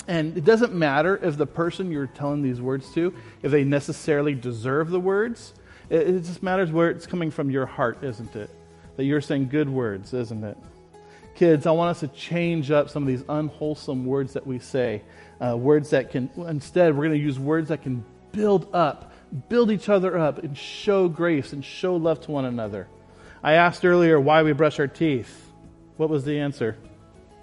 And 0.07 0.37
it 0.37 0.45
doesn't 0.45 0.75
matter 0.75 1.19
if 1.23 1.37
the 1.37 1.47
person 1.47 1.91
you're 1.91 2.07
telling 2.07 2.43
these 2.43 2.61
words 2.61 2.93
to, 2.95 3.15
if 3.43 3.51
they 3.51 3.65
necessarily 3.65 4.35
deserve 4.35 4.91
the 4.91 5.01
words. 5.01 5.55
It, 5.89 6.09
it 6.09 6.25
just 6.25 6.43
matters 6.43 6.71
where 6.71 6.91
it's 6.91 7.07
coming 7.07 7.31
from 7.31 7.51
your 7.51 7.67
heart, 7.67 8.03
isn't 8.03 8.37
it? 8.37 8.51
That 8.97 9.05
you're 9.05 9.21
saying 9.21 9.49
good 9.49 9.69
words, 9.69 10.13
isn't 10.13 10.45
it? 10.45 10.57
Kids, 11.35 11.67
I 11.67 11.71
want 11.71 11.91
us 11.91 12.01
to 12.01 12.09
change 12.09 12.71
up 12.71 12.91
some 12.91 13.03
of 13.03 13.07
these 13.07 13.25
unwholesome 13.29 14.05
words 14.05 14.35
that 14.35 14.47
we 14.47 14.59
say. 14.59 15.03
Uh, 15.41 15.57
words 15.57 15.91
that 15.91 16.11
can, 16.11 16.31
instead, 16.37 16.95
we're 16.95 17.07
going 17.07 17.19
to 17.19 17.25
use 17.25 17.39
words 17.39 17.69
that 17.71 17.83
can 17.83 18.05
build 18.33 18.69
up, 18.75 19.13
build 19.49 19.71
each 19.71 19.89
other 19.89 20.19
up, 20.19 20.39
and 20.39 20.57
show 20.57 21.09
grace 21.09 21.53
and 21.53 21.65
show 21.65 21.97
love 21.97 22.21
to 22.23 22.31
one 22.31 22.45
another. 22.45 22.87
I 23.43 23.55
asked 23.55 23.85
earlier 23.85 24.21
why 24.21 24.43
we 24.43 24.53
brush 24.53 24.79
our 24.79 24.87
teeth. 24.87 25.51
What 25.97 26.11
was 26.11 26.25
the 26.25 26.39
answer? 26.39 26.77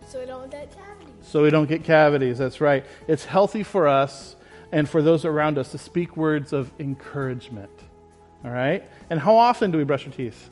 So 0.08 0.20
we 0.20 0.26
don't 0.26 0.50
get 0.50 0.72
cavities. 0.72 1.14
So 1.22 1.44
we 1.44 1.50
don't 1.50 1.68
get 1.68 1.84
cavities. 1.84 2.38
That's 2.38 2.62
right. 2.62 2.86
It's 3.08 3.26
healthy 3.26 3.64
for 3.64 3.88
us 3.88 4.36
and 4.72 4.88
for 4.88 5.02
those 5.02 5.26
around 5.26 5.58
us 5.58 5.72
to 5.72 5.78
speak 5.78 6.16
words 6.16 6.54
of 6.54 6.72
encouragement. 6.80 7.72
All 8.46 8.52
right? 8.52 8.88
And 9.10 9.20
how 9.20 9.36
often 9.36 9.72
do 9.72 9.78
we 9.78 9.84
brush 9.84 10.06
our 10.06 10.14
teeth? 10.14 10.50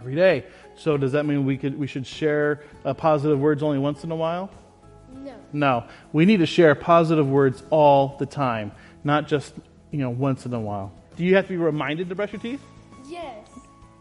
Every 0.00 0.14
day. 0.14 0.44
So 0.76 0.96
does 0.96 1.12
that 1.12 1.26
mean 1.26 1.44
we 1.44 1.58
could 1.58 1.78
we 1.78 1.86
should 1.86 2.06
share 2.06 2.62
uh, 2.86 2.94
positive 2.94 3.38
words 3.38 3.62
only 3.62 3.78
once 3.78 4.02
in 4.02 4.10
a 4.10 4.16
while? 4.16 4.50
No. 5.14 5.34
No. 5.52 5.84
We 6.12 6.24
need 6.24 6.38
to 6.38 6.46
share 6.46 6.74
positive 6.74 7.28
words 7.28 7.62
all 7.68 8.16
the 8.18 8.24
time, 8.24 8.72
not 9.04 9.28
just, 9.28 9.54
you 9.90 9.98
know, 9.98 10.08
once 10.08 10.46
in 10.46 10.54
a 10.54 10.60
while. 10.60 10.90
Do 11.16 11.24
you 11.24 11.36
have 11.36 11.44
to 11.46 11.50
be 11.50 11.58
reminded 11.58 12.08
to 12.08 12.14
brush 12.14 12.32
your 12.32 12.40
teeth? 12.40 12.62
Yes. 13.08 13.46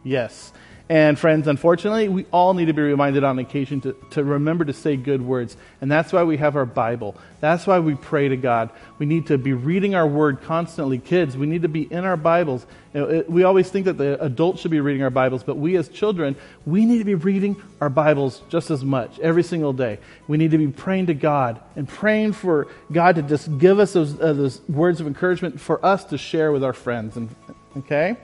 Yes. 0.06 0.54
And 0.92 1.20
friends, 1.20 1.48
unfortunately, 1.48 2.10
we 2.10 2.26
all 2.32 2.56
need 2.56 2.66
to 2.66 2.74
be 2.74 2.82
reminded 2.82 3.24
on 3.24 3.38
occasion 3.38 3.80
to, 3.82 3.96
to 4.10 4.24
remember 4.24 4.66
to 4.66 4.74
say 4.74 4.98
good 4.98 5.22
words. 5.22 5.56
And 5.82 5.92
that's 5.92 6.12
why 6.12 6.24
we 6.24 6.38
have 6.38 6.56
our 6.56 6.66
Bible. 6.66 7.16
That's 7.42 7.68
why 7.68 7.78
we 7.78 7.94
pray 7.94 8.30
to 8.30 8.36
God. 8.36 8.72
We 8.98 9.06
need 9.06 9.28
to 9.28 9.38
be 9.38 9.54
reading 9.54 9.94
our 9.94 10.08
word 10.08 10.42
constantly. 10.42 10.98
Kids, 10.98 11.38
we 11.38 11.46
need 11.46 11.62
to 11.62 11.68
be 11.68 11.84
in 11.84 12.06
our 12.06 12.18
Bibles. 12.18 12.66
You 12.96 13.02
know, 13.02 13.08
it, 13.08 13.30
we 13.30 13.44
always 13.44 13.70
think 13.70 13.86
that 13.86 14.00
the 14.00 14.20
adults 14.20 14.62
should 14.62 14.72
be 14.72 14.80
reading 14.80 15.04
our 15.04 15.12
Bibles, 15.12 15.44
but 15.44 15.58
we 15.58 15.78
as 15.78 15.90
children, 15.90 16.36
we 16.66 16.86
need 16.86 16.98
to 16.98 17.06
be 17.06 17.14
reading 17.14 17.62
our 17.80 17.90
Bibles 17.90 18.42
just 18.50 18.72
as 18.72 18.84
much 18.84 19.20
every 19.20 19.44
single 19.44 19.74
day. 19.74 20.00
We 20.28 20.38
need 20.38 20.50
to 20.52 20.58
be 20.58 20.70
praying 20.70 21.06
to 21.06 21.14
God 21.14 21.62
and 21.76 21.88
praying 21.88 22.34
for 22.34 22.68
God 22.92 23.14
to 23.18 23.22
just 23.22 23.60
give 23.60 23.78
us 23.78 23.94
those, 23.94 24.20
uh, 24.20 24.34
those 24.34 24.68
words 24.68 25.00
of 25.02 25.06
encouragement 25.06 25.62
for 25.62 25.86
us 25.86 26.06
to 26.06 26.18
share 26.18 26.52
with 26.52 26.64
our 26.64 26.74
friends. 26.74 27.16
And, 27.16 27.30
okay? 27.78 28.18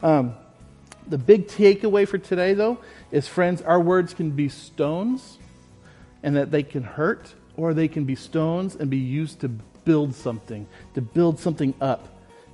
Um, 0.00 0.36
the 1.08 1.18
big 1.18 1.48
takeaway 1.48 2.06
for 2.06 2.18
today, 2.18 2.54
though, 2.54 2.78
is 3.10 3.26
friends, 3.26 3.62
our 3.62 3.80
words 3.80 4.14
can 4.14 4.30
be 4.30 4.48
stones 4.48 5.38
and 6.22 6.36
that 6.36 6.50
they 6.50 6.62
can 6.62 6.82
hurt, 6.82 7.34
or 7.56 7.74
they 7.74 7.88
can 7.88 8.04
be 8.04 8.14
stones 8.14 8.74
and 8.74 8.90
be 8.90 8.98
used 8.98 9.40
to 9.40 9.48
build 9.48 10.14
something, 10.14 10.66
to 10.94 11.00
build 11.00 11.38
something 11.38 11.74
up 11.80 12.08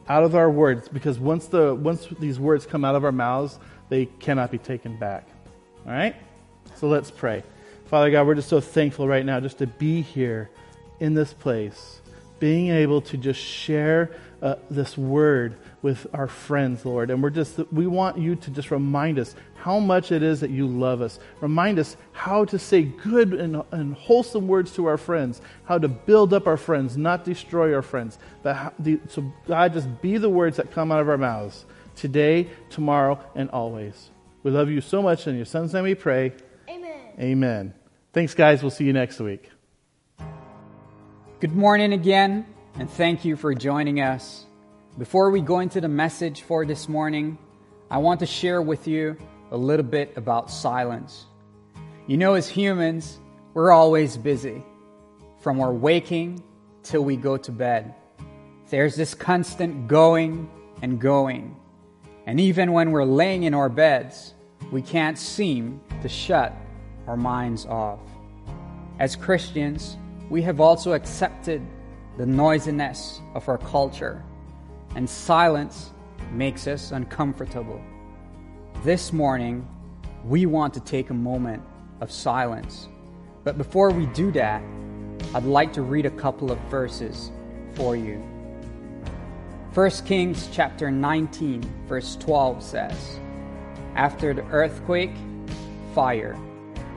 out 0.09 0.23
of 0.23 0.35
our 0.35 0.51
words, 0.51 0.89
because 0.89 1.19
once, 1.19 1.47
the, 1.47 1.75
once 1.75 2.07
these 2.21 2.39
words 2.39 2.67
come 2.67 2.85
out 2.85 2.95
of 2.95 3.05
our 3.05 3.13
mouths, 3.13 3.59
they 3.89 4.07
cannot 4.07 4.51
be 4.51 4.59
taken 4.59 4.99
back. 4.99 5.27
All 5.87 5.93
right? 5.93 6.15
So 6.77 6.89
let's 6.89 7.11
pray. 7.11 7.43
Father 7.87 8.11
God, 8.11 8.27
we're 8.27 8.35
just 8.35 8.49
so 8.49 8.61
thankful 8.61 9.09
right 9.09 9.25
now 9.25 9.41
just 9.41 9.59
to 9.59 9.67
be 9.67 10.03
here 10.03 10.51
in 11.01 11.15
this 11.15 11.33
place, 11.33 12.01
being 12.39 12.69
able 12.69 13.01
to 13.03 13.17
just 13.17 13.41
share 13.41 14.11
uh, 14.43 14.57
this 14.71 14.97
word 14.99 15.57
with 15.85 16.07
our 16.15 16.27
friends, 16.27 16.87
Lord. 16.87 17.11
And 17.11 17.23
we're 17.23 17.29
just, 17.29 17.61
we 17.71 17.87
want 17.87 18.17
you 18.17 18.37
to 18.37 18.51
just 18.51 18.71
remind 18.71 19.19
us 19.19 19.35
how 19.55 19.79
much 19.79 20.13
it 20.13 20.23
is 20.23 20.41
that 20.41 20.49
you 20.49 20.67
love 20.67 21.03
us. 21.03 21.21
Remind 21.43 21.79
us 21.79 21.99
how 22.13 22.47
to 22.47 22.59
say 22.59 22.85
good 22.85 23.35
and, 23.35 23.63
and 23.71 23.95
wholesome 23.95 24.49
words 24.49 24.73
to 24.77 24.87
our 24.87 24.97
friends, 24.97 25.43
how 25.67 25.77
to 25.77 25.87
build 25.87 26.33
up 26.33 26.47
our 26.47 26.57
friends, 26.57 26.97
not 26.97 27.23
destroy 27.23 27.75
our 27.75 27.83
friends. 27.83 28.19
But 28.43 28.55
how, 28.55 28.73
the, 28.79 28.99
so, 29.11 29.31
God, 29.47 29.75
just 29.75 30.01
be 30.01 30.17
the 30.17 30.31
words 30.31 30.57
that 30.57 30.73
come 30.73 30.91
out 30.91 31.03
of 31.03 31.09
our 31.11 31.19
mouths 31.19 31.67
today, 31.97 32.49
tomorrow, 32.71 33.21
and 33.35 33.51
always. 33.51 34.09
We 34.43 34.53
love 34.53 34.71
you 34.71 34.81
so 34.81 35.03
much. 35.03 35.27
In 35.27 35.37
your 35.37 35.45
son's 35.45 35.75
name 35.75 35.85
we 35.85 35.95
pray. 35.95 36.33
Amen. 36.67 37.13
Amen. 37.21 37.75
Thanks, 38.15 38.33
guys. 38.33 38.63
We'll 38.63 38.71
see 38.71 38.85
you 38.85 38.95
next 38.95 39.21
week. 39.21 39.51
Good 41.41 41.55
morning 41.55 41.93
again, 41.93 42.47
and 42.77 42.89
thank 42.89 43.27
you 43.27 43.37
for 43.37 43.55
joining 43.55 44.01
us. 44.01 44.44
Before 44.97 45.31
we 45.31 45.41
go 45.41 45.59
into 45.59 45.81
the 45.81 45.89
message 45.89 46.43
for 46.43 46.65
this 46.65 46.89
morning, 46.89 47.37
I 47.91 47.99
want 47.99 48.21
to 48.21 48.27
share 48.27 48.63
with 48.63 48.87
you 48.87 49.17
a 49.51 49.57
little 49.57 49.85
bit 49.85 50.13
about 50.17 50.53
silence. 50.53 51.27
You 52.07 52.17
know, 52.17 52.35
as 52.35 52.49
humans, 52.49 53.19
we're 53.55 53.73
always 53.73 54.17
busy, 54.17 54.63
from 55.41 55.61
our 55.61 55.73
waking 55.73 56.45
till 56.85 57.03
we 57.03 57.17
go 57.17 57.37
to 57.37 57.51
bed. 57.51 57.93
There's 58.69 58.95
this 58.95 59.15
constant 59.15 59.89
going 59.89 60.49
and 60.81 61.01
going. 61.01 61.57
And 62.27 62.39
even 62.39 62.71
when 62.71 62.93
we're 62.93 63.05
laying 63.05 63.43
in 63.43 63.53
our 63.53 63.69
beds, 63.69 64.33
we 64.71 64.81
can't 64.81 65.19
seem 65.19 65.81
to 66.03 66.09
shut 66.09 66.55
our 67.09 67.17
minds 67.17 67.67
off. 67.67 67.99
As 69.01 69.17
Christians, 69.17 69.97
we 70.31 70.41
have 70.43 70.61
also 70.61 70.93
accepted 70.93 71.67
the 72.17 72.27
noisiness 72.27 73.21
of 73.35 73.49
our 73.49 73.59
culture 73.59 74.23
and 74.95 75.09
silence 75.09 75.91
makes 76.33 76.67
us 76.67 76.93
uncomfortable. 76.93 77.81
This 78.83 79.13
morning, 79.13 79.67
we 80.25 80.47
want 80.47 80.75
to 80.75 80.81
take 80.81 81.11
a 81.11 81.15
moment 81.15 81.63
of 82.01 82.11
silence. 82.11 82.89
But 83.45 83.59
before 83.59 83.91
we 83.91 84.07
do 84.07 84.31
that, 84.33 84.63
I'd 85.35 85.45
like 85.45 85.73
to 85.75 85.83
read 85.83 86.07
a 86.07 86.11
couple 86.11 86.51
of 86.51 86.59
verses 86.71 87.31
for 87.75 87.97
you. 87.97 88.23
1 89.75 89.91
Kings 90.07 90.49
chapter 90.53 90.91
19, 90.91 91.63
verse 91.87 92.17
12 92.17 92.63
says, 92.63 93.21
After 93.97 94.33
the 94.33 94.45
earthquake, 94.47 95.15
fire, 95.95 96.39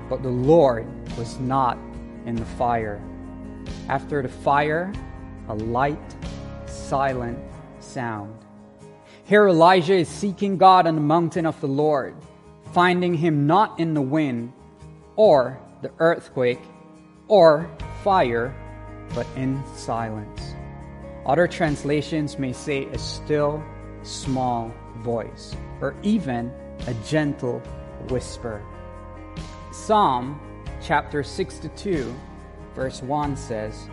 but 0.10 0.22
the 0.22 0.30
Lord 0.30 0.86
was 1.18 1.40
not 1.40 1.78
in 2.26 2.36
the 2.36 2.46
fire. 2.46 3.02
After 3.90 4.22
the 4.22 4.30
fire, 4.30 4.94
a 5.48 5.56
light, 5.56 6.16
silent 6.68 7.40
sound. 7.98 8.38
Here 9.26 9.48
Elijah 9.48 9.96
is 9.96 10.08
seeking 10.08 10.58
God 10.58 10.86
on 10.86 10.94
the 10.94 11.02
mountain 11.02 11.48
of 11.48 11.60
the 11.62 11.68
Lord, 11.68 12.14
finding 12.72 13.16
him 13.16 13.48
not 13.48 13.80
in 13.80 13.96
the 13.96 14.04
wind, 14.04 14.54
or 15.16 15.60
the 15.82 15.90
earthquake, 15.98 16.62
or 17.28 17.68
fire, 18.04 18.54
but 19.16 19.26
in 19.36 19.64
silence. 19.76 20.54
Other 21.26 21.48
translations 21.48 22.38
may 22.38 22.54
say 22.54 22.86
a 22.86 23.00
still, 23.00 23.64
small 24.04 24.72
voice, 24.98 25.56
or 25.82 25.96
even 26.04 26.54
a 26.86 26.94
gentle 27.04 27.62
whisper. 28.10 28.62
Psalm 29.72 30.40
chapter 30.84 31.24
62, 31.24 32.14
verse 32.76 33.02
1 33.02 33.36
says, 33.36 33.90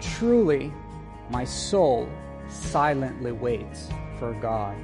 Truly, 0.00 0.72
my 1.30 1.44
soul 1.44 2.08
silently 2.50 3.32
waits 3.32 3.88
for 4.18 4.34
God. 4.34 4.76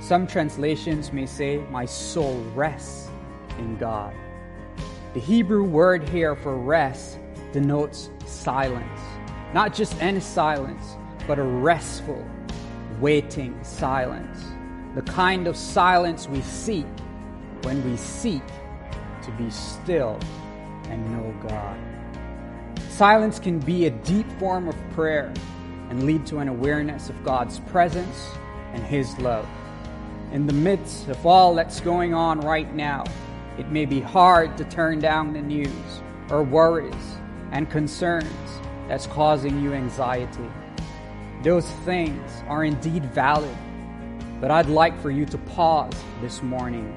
Some 0.00 0.26
translations 0.26 1.12
may 1.12 1.26
say, 1.26 1.58
My 1.70 1.84
soul 1.84 2.38
rests 2.54 3.08
in 3.58 3.76
God. 3.76 4.14
The 5.14 5.20
Hebrew 5.20 5.64
word 5.64 6.08
here 6.08 6.34
for 6.34 6.56
rest 6.56 7.18
denotes 7.52 8.10
silence. 8.26 9.00
Not 9.52 9.72
just 9.72 10.00
any 10.02 10.20
silence, 10.20 10.96
but 11.26 11.38
a 11.38 11.42
restful, 11.42 12.26
waiting 13.00 13.62
silence. 13.62 14.44
The 14.94 15.02
kind 15.02 15.46
of 15.46 15.56
silence 15.56 16.28
we 16.28 16.40
seek 16.42 16.86
when 17.62 17.88
we 17.88 17.96
seek 17.96 18.42
to 19.22 19.30
be 19.38 19.48
still 19.50 20.18
and 20.90 21.12
know 21.12 21.48
God. 21.48 21.78
Silence 22.90 23.38
can 23.38 23.58
be 23.58 23.86
a 23.86 23.90
deep 23.90 24.30
form 24.38 24.68
of 24.68 24.76
prayer 24.90 25.32
and 25.94 26.06
lead 26.06 26.26
to 26.26 26.38
an 26.38 26.48
awareness 26.48 27.08
of 27.08 27.24
God's 27.24 27.60
presence 27.60 28.28
and 28.72 28.82
His 28.82 29.16
love. 29.18 29.46
In 30.32 30.44
the 30.44 30.52
midst 30.52 31.06
of 31.06 31.24
all 31.24 31.54
that's 31.54 31.78
going 31.78 32.12
on 32.12 32.40
right 32.40 32.74
now, 32.74 33.04
it 33.58 33.68
may 33.68 33.86
be 33.86 34.00
hard 34.00 34.56
to 34.58 34.64
turn 34.64 34.98
down 34.98 35.32
the 35.32 35.40
news 35.40 36.02
or 36.30 36.42
worries 36.42 37.16
and 37.52 37.70
concerns 37.70 38.26
that's 38.88 39.06
causing 39.06 39.62
you 39.62 39.72
anxiety. 39.72 40.50
Those 41.44 41.70
things 41.84 42.28
are 42.48 42.64
indeed 42.64 43.04
valid, 43.12 43.56
but 44.40 44.50
I'd 44.50 44.66
like 44.66 45.00
for 45.00 45.12
you 45.12 45.24
to 45.26 45.38
pause 45.38 45.94
this 46.20 46.42
morning. 46.42 46.92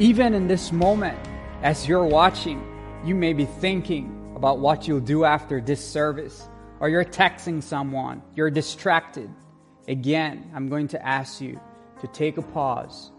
Even 0.00 0.34
in 0.34 0.48
this 0.48 0.72
moment, 0.72 1.16
as 1.62 1.86
you're 1.86 2.04
watching, 2.04 2.60
you 3.04 3.14
may 3.14 3.32
be 3.32 3.44
thinking 3.44 4.32
about 4.34 4.58
what 4.58 4.88
you'll 4.88 4.98
do 4.98 5.24
after 5.24 5.60
this 5.60 5.86
service, 5.88 6.48
or 6.80 6.88
you're 6.88 7.04
texting 7.04 7.62
someone, 7.62 8.22
you're 8.34 8.50
distracted. 8.50 9.30
Again, 9.88 10.50
I'm 10.54 10.68
going 10.68 10.88
to 10.88 11.06
ask 11.06 11.40
you 11.40 11.60
to 12.00 12.06
take 12.08 12.36
a 12.36 12.42
pause, 12.42 13.12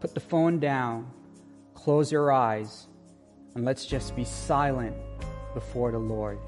put 0.00 0.14
the 0.14 0.20
phone 0.20 0.58
down, 0.58 1.10
close 1.74 2.10
your 2.10 2.32
eyes, 2.32 2.88
and 3.54 3.64
let's 3.64 3.86
just 3.86 4.16
be 4.16 4.24
silent 4.24 4.96
before 5.54 5.92
the 5.92 5.98
Lord. 5.98 6.38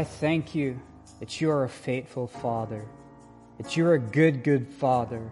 I 0.00 0.04
thank 0.04 0.54
you 0.54 0.80
that 1.18 1.42
you 1.42 1.50
are 1.50 1.64
a 1.64 1.68
faithful 1.68 2.26
Father, 2.26 2.86
that 3.58 3.76
you're 3.76 3.92
a 3.92 3.98
good, 3.98 4.42
good 4.42 4.66
Father. 4.66 5.30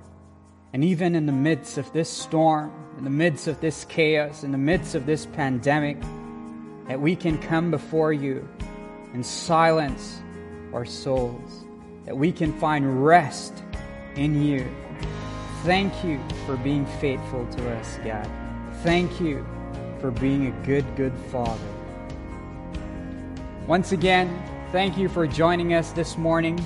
And 0.75 0.85
even 0.85 1.15
in 1.15 1.25
the 1.25 1.33
midst 1.33 1.79
of 1.79 1.91
this 1.95 2.11
storm, 2.11 2.71
in 2.99 3.05
the 3.05 3.09
midst 3.09 3.49
of 3.49 3.63
this 3.63 3.87
chaos, 3.87 4.45
in 4.45 4.53
the 4.53 4.59
midst 4.59 4.95
of 4.95 5.07
this 5.07 5.25
pandemic, 5.25 5.97
that 6.87 7.01
we 7.01 7.17
can 7.17 7.39
come 7.39 7.71
before 7.71 8.13
you 8.13 8.47
and 9.15 9.25
silence 9.25 10.21
our 10.75 10.85
souls, 10.85 11.65
that 12.05 12.15
we 12.15 12.31
can 12.31 12.53
find 12.61 13.03
rest 13.03 13.55
in 14.17 14.43
you. 14.43 14.71
Thank 15.63 16.05
you 16.05 16.21
for 16.45 16.59
being 16.59 16.85
faithful 17.01 17.47
to 17.53 17.71
us, 17.79 17.99
God. 18.05 18.31
Thank 18.83 19.19
you 19.19 19.47
for 19.99 20.11
being 20.11 20.49
a 20.49 20.67
good, 20.67 20.85
good 20.95 21.15
Father. 21.33 21.59
Once 23.67 23.93
again, 23.93 24.29
thank 24.71 24.99
you 24.99 25.09
for 25.09 25.27
joining 25.27 25.73
us 25.73 25.93
this 25.93 26.19
morning. 26.19 26.63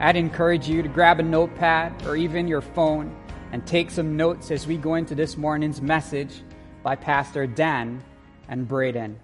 I'd 0.00 0.16
encourage 0.16 0.66
you 0.66 0.82
to 0.82 0.88
grab 0.88 1.20
a 1.20 1.22
notepad 1.22 2.06
or 2.06 2.16
even 2.16 2.48
your 2.48 2.62
phone 2.62 3.14
and 3.52 3.66
take 3.66 3.90
some 3.90 4.16
notes 4.16 4.50
as 4.50 4.66
we 4.66 4.78
go 4.78 4.94
into 4.94 5.14
this 5.14 5.36
morning's 5.36 5.82
message 5.82 6.42
by 6.82 6.96
Pastor 6.96 7.46
Dan 7.46 8.02
and 8.48 8.66
Braden. 8.66 9.20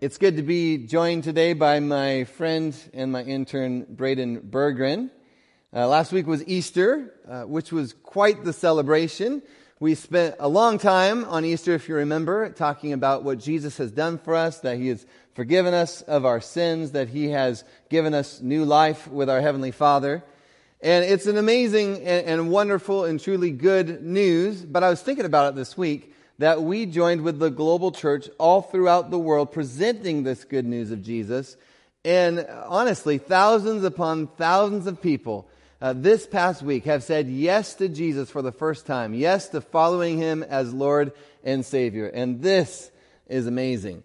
It's 0.00 0.16
good 0.16 0.36
to 0.36 0.42
be 0.42 0.78
joined 0.78 1.24
today 1.24 1.52
by 1.52 1.78
my 1.80 2.24
friend 2.24 2.74
and 2.94 3.12
my 3.12 3.22
intern, 3.22 3.84
Braden 3.90 4.40
Berggren. 4.40 5.10
Uh, 5.74 5.88
last 5.88 6.12
week 6.12 6.26
was 6.26 6.42
Easter, 6.48 7.12
uh, 7.28 7.42
which 7.42 7.70
was 7.70 7.92
quite 8.02 8.44
the 8.44 8.54
celebration. 8.54 9.42
We 9.78 9.94
spent 9.94 10.36
a 10.38 10.48
long 10.48 10.76
time 10.76 11.24
on 11.24 11.44
Easter, 11.44 11.74
if 11.74 11.88
you 11.88 11.94
remember, 11.94 12.50
talking 12.50 12.92
about 12.92 13.24
what 13.24 13.38
Jesus 13.38 13.78
has 13.78 13.90
done 13.90 14.18
for 14.18 14.34
us, 14.34 14.60
that 14.60 14.78
he 14.78 14.88
has 14.88 15.06
forgiven 15.40 15.72
us 15.72 16.02
of 16.02 16.26
our 16.26 16.38
sins, 16.38 16.90
that 16.90 17.08
he 17.08 17.30
has 17.30 17.64
given 17.88 18.12
us 18.12 18.42
new 18.42 18.62
life 18.62 19.08
with 19.08 19.30
our 19.30 19.40
Heavenly 19.40 19.70
Father. 19.70 20.22
And 20.82 21.02
it's 21.02 21.24
an 21.24 21.38
amazing 21.38 21.96
and, 22.06 22.26
and 22.26 22.50
wonderful 22.50 23.06
and 23.06 23.18
truly 23.18 23.50
good 23.50 24.02
news. 24.02 24.62
But 24.62 24.84
I 24.84 24.90
was 24.90 25.00
thinking 25.00 25.24
about 25.24 25.48
it 25.48 25.56
this 25.56 25.78
week 25.78 26.14
that 26.40 26.62
we 26.62 26.84
joined 26.84 27.22
with 27.22 27.38
the 27.38 27.48
global 27.48 27.90
church 27.90 28.28
all 28.36 28.60
throughout 28.60 29.10
the 29.10 29.18
world 29.18 29.50
presenting 29.50 30.24
this 30.24 30.44
good 30.44 30.66
news 30.66 30.90
of 30.90 31.02
Jesus. 31.02 31.56
And 32.04 32.46
honestly, 32.66 33.16
thousands 33.16 33.82
upon 33.82 34.26
thousands 34.26 34.86
of 34.86 35.00
people 35.00 35.48
uh, 35.80 35.94
this 35.94 36.26
past 36.26 36.60
week 36.60 36.84
have 36.84 37.02
said 37.02 37.28
yes 37.28 37.76
to 37.76 37.88
Jesus 37.88 38.28
for 38.28 38.42
the 38.42 38.52
first 38.52 38.84
time, 38.84 39.14
yes 39.14 39.48
to 39.48 39.62
following 39.62 40.18
him 40.18 40.42
as 40.42 40.74
Lord 40.74 41.12
and 41.42 41.64
Savior. 41.64 42.08
And 42.08 42.42
this 42.42 42.90
is 43.26 43.46
amazing. 43.46 44.04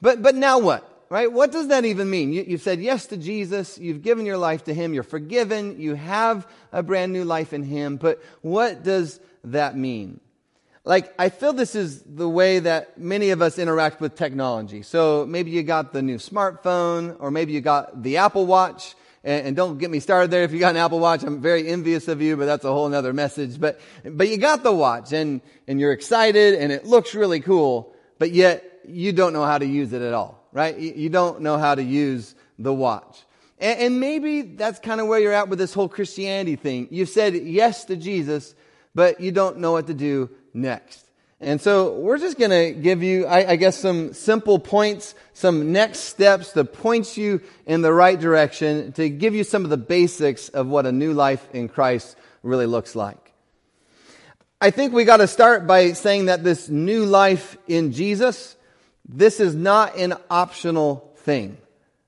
But, 0.00 0.22
but 0.22 0.34
now 0.34 0.58
what? 0.58 0.92
Right? 1.08 1.30
What 1.30 1.52
does 1.52 1.68
that 1.68 1.84
even 1.84 2.10
mean? 2.10 2.32
You, 2.32 2.44
you've 2.46 2.62
said 2.62 2.80
yes 2.80 3.06
to 3.06 3.16
Jesus. 3.16 3.78
You've 3.78 4.02
given 4.02 4.26
your 4.26 4.38
life 4.38 4.64
to 4.64 4.74
Him. 4.74 4.92
You're 4.92 5.04
forgiven. 5.04 5.80
You 5.80 5.94
have 5.94 6.48
a 6.72 6.82
brand 6.82 7.12
new 7.12 7.24
life 7.24 7.52
in 7.52 7.62
Him. 7.62 7.96
But 7.96 8.20
what 8.42 8.82
does 8.82 9.20
that 9.44 9.76
mean? 9.76 10.18
Like, 10.84 11.14
I 11.18 11.28
feel 11.28 11.52
this 11.52 11.74
is 11.76 12.02
the 12.02 12.28
way 12.28 12.58
that 12.58 12.98
many 12.98 13.30
of 13.30 13.40
us 13.40 13.58
interact 13.58 14.00
with 14.00 14.16
technology. 14.16 14.82
So 14.82 15.26
maybe 15.26 15.52
you 15.52 15.62
got 15.62 15.92
the 15.92 16.02
new 16.02 16.16
smartphone, 16.16 17.16
or 17.20 17.30
maybe 17.30 17.52
you 17.52 17.60
got 17.60 18.02
the 18.02 18.16
Apple 18.18 18.46
Watch. 18.46 18.96
And, 19.22 19.48
and 19.48 19.56
don't 19.56 19.78
get 19.78 19.90
me 19.90 20.00
started 20.00 20.30
there. 20.30 20.42
If 20.44 20.52
you 20.52 20.58
got 20.58 20.70
an 20.70 20.76
Apple 20.76 21.00
Watch, 21.00 21.22
I'm 21.22 21.40
very 21.40 21.68
envious 21.68 22.08
of 22.08 22.20
you, 22.22 22.36
but 22.36 22.46
that's 22.46 22.64
a 22.64 22.72
whole 22.72 22.92
other 22.92 23.12
message. 23.12 23.60
But, 23.60 23.80
but 24.04 24.28
you 24.28 24.38
got 24.38 24.62
the 24.62 24.72
watch 24.72 25.12
and, 25.12 25.40
and 25.66 25.80
you're 25.80 25.92
excited 25.92 26.54
and 26.54 26.70
it 26.70 26.84
looks 26.84 27.14
really 27.14 27.40
cool, 27.40 27.92
but 28.18 28.30
yet 28.30 28.75
you 28.88 29.12
don't 29.12 29.32
know 29.32 29.44
how 29.44 29.58
to 29.58 29.66
use 29.66 29.92
it 29.92 30.02
at 30.02 30.14
all, 30.14 30.42
right? 30.52 30.76
You 30.76 31.08
don't 31.08 31.40
know 31.40 31.58
how 31.58 31.74
to 31.74 31.82
use 31.82 32.34
the 32.58 32.72
watch. 32.72 33.22
And, 33.58 34.00
maybe 34.00 34.42
that's 34.42 34.78
kind 34.78 35.00
of 35.00 35.06
where 35.06 35.18
you're 35.18 35.32
at 35.32 35.48
with 35.48 35.58
this 35.58 35.72
whole 35.72 35.88
Christianity 35.88 36.56
thing. 36.56 36.88
You've 36.90 37.08
said 37.08 37.34
yes 37.34 37.86
to 37.86 37.96
Jesus, 37.96 38.54
but 38.94 39.20
you 39.20 39.32
don't 39.32 39.58
know 39.58 39.72
what 39.72 39.86
to 39.86 39.94
do 39.94 40.28
next. 40.52 41.06
And 41.40 41.60
so 41.60 41.94
we're 41.94 42.18
just 42.18 42.38
going 42.38 42.50
to 42.50 42.78
give 42.78 43.02
you, 43.02 43.26
I, 43.26 43.52
I, 43.52 43.56
guess, 43.56 43.78
some 43.78 44.12
simple 44.12 44.58
points, 44.58 45.14
some 45.32 45.72
next 45.72 46.00
steps 46.00 46.52
to 46.52 46.64
point 46.64 47.16
you 47.16 47.40
in 47.66 47.82
the 47.82 47.92
right 47.92 48.18
direction, 48.18 48.92
to 48.92 49.08
give 49.08 49.34
you 49.34 49.44
some 49.44 49.64
of 49.64 49.70
the 49.70 49.76
basics 49.76 50.48
of 50.50 50.66
what 50.66 50.86
a 50.86 50.92
new 50.92 51.12
life 51.12 51.46
in 51.52 51.68
Christ 51.68 52.16
really 52.42 52.66
looks 52.66 52.94
like. 52.94 53.32
I 54.60 54.70
think 54.70 54.94
we 54.94 55.04
got 55.04 55.18
to 55.18 55.26
start 55.26 55.66
by 55.66 55.92
saying 55.92 56.26
that 56.26 56.42
this 56.42 56.70
new 56.70 57.04
life 57.04 57.58
in 57.68 57.92
Jesus 57.92 58.56
this 59.08 59.40
is 59.40 59.54
not 59.54 59.96
an 59.96 60.14
optional 60.30 61.12
thing. 61.18 61.56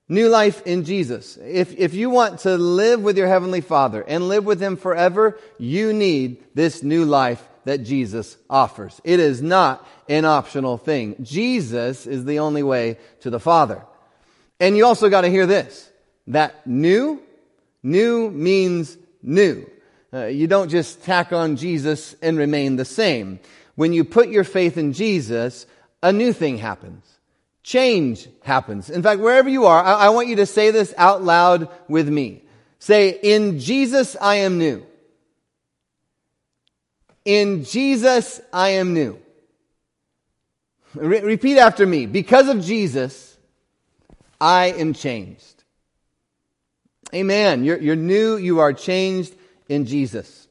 New 0.08 0.28
life 0.28 0.62
in 0.66 0.84
Jesus. 0.84 1.36
If, 1.36 1.76
if 1.76 1.92
you 1.92 2.08
want 2.08 2.40
to 2.40 2.56
live 2.56 3.02
with 3.02 3.18
your 3.18 3.28
Heavenly 3.28 3.60
Father 3.60 4.02
and 4.02 4.28
live 4.28 4.44
with 4.44 4.60
Him 4.60 4.76
forever, 4.76 5.38
you 5.58 5.92
need 5.92 6.42
this 6.54 6.82
new 6.82 7.04
life 7.04 7.46
that 7.64 7.84
Jesus 7.84 8.38
offers. 8.48 8.98
It 9.04 9.20
is 9.20 9.42
not 9.42 9.86
an 10.08 10.24
optional 10.24 10.78
thing. 10.78 11.16
Jesus 11.22 12.06
is 12.06 12.24
the 12.24 12.38
only 12.38 12.62
way 12.62 12.96
to 13.20 13.28
the 13.28 13.38
Father. 13.38 13.84
And 14.58 14.76
you 14.76 14.86
also 14.86 15.10
got 15.10 15.20
to 15.20 15.28
hear 15.28 15.46
this. 15.46 15.90
That 16.28 16.66
new, 16.66 17.22
new 17.82 18.30
means 18.30 18.96
new. 19.22 19.70
Uh, 20.12 20.24
you 20.24 20.46
don't 20.46 20.70
just 20.70 21.04
tack 21.04 21.34
on 21.34 21.56
Jesus 21.56 22.16
and 22.22 22.38
remain 22.38 22.76
the 22.76 22.86
same. 22.86 23.40
When 23.74 23.92
you 23.92 24.04
put 24.04 24.28
your 24.30 24.44
faith 24.44 24.78
in 24.78 24.94
Jesus, 24.94 25.66
a 26.02 26.12
new 26.12 26.32
thing 26.32 26.58
happens. 26.58 27.04
Change 27.62 28.28
happens. 28.42 28.88
In 28.88 29.02
fact, 29.02 29.20
wherever 29.20 29.48
you 29.48 29.66
are, 29.66 29.82
I, 29.82 30.06
I 30.06 30.08
want 30.10 30.28
you 30.28 30.36
to 30.36 30.46
say 30.46 30.70
this 30.70 30.94
out 30.96 31.22
loud 31.22 31.68
with 31.88 32.08
me. 32.08 32.42
Say, 32.78 33.18
in 33.22 33.58
Jesus 33.58 34.16
I 34.20 34.36
am 34.36 34.58
new. 34.58 34.86
In 37.24 37.64
Jesus 37.64 38.40
I 38.52 38.70
am 38.70 38.94
new. 38.94 39.18
Re- 40.94 41.20
repeat 41.20 41.58
after 41.58 41.86
me. 41.86 42.06
Because 42.06 42.48
of 42.48 42.64
Jesus, 42.64 43.36
I 44.40 44.66
am 44.66 44.94
changed. 44.94 45.64
Amen. 47.14 47.64
You're, 47.64 47.78
you're 47.78 47.96
new. 47.96 48.36
You 48.36 48.60
are 48.60 48.72
changed 48.72 49.34
in 49.68 49.86
Jesus. 49.86 50.46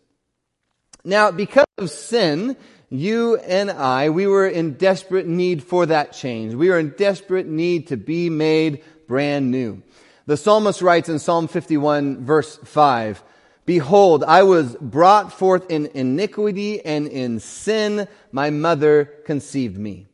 Now, 1.03 1.31
because 1.31 1.65
of 1.77 1.89
sin, 1.89 2.57
you 2.89 3.37
and 3.37 3.69
I, 3.69 4.09
we 4.09 4.27
were 4.27 4.47
in 4.47 4.73
desperate 4.73 5.27
need 5.27 5.63
for 5.63 5.85
that 5.85 6.13
change. 6.13 6.53
We 6.53 6.69
were 6.69 6.79
in 6.79 6.91
desperate 6.91 7.47
need 7.47 7.87
to 7.87 7.97
be 7.97 8.29
made 8.29 8.83
brand 9.07 9.51
new. 9.51 9.81
The 10.25 10.37
psalmist 10.37 10.81
writes 10.81 11.09
in 11.09 11.19
Psalm 11.19 11.47
51 11.47 12.25
verse 12.25 12.57
5, 12.57 13.23
Behold, 13.65 14.23
I 14.23 14.43
was 14.43 14.75
brought 14.79 15.33
forth 15.33 15.69
in 15.69 15.87
iniquity 15.93 16.83
and 16.83 17.07
in 17.07 17.41
sin 17.41 18.07
my 18.31 18.49
mother 18.49 19.05
conceived 19.25 19.77
me. 19.77 20.07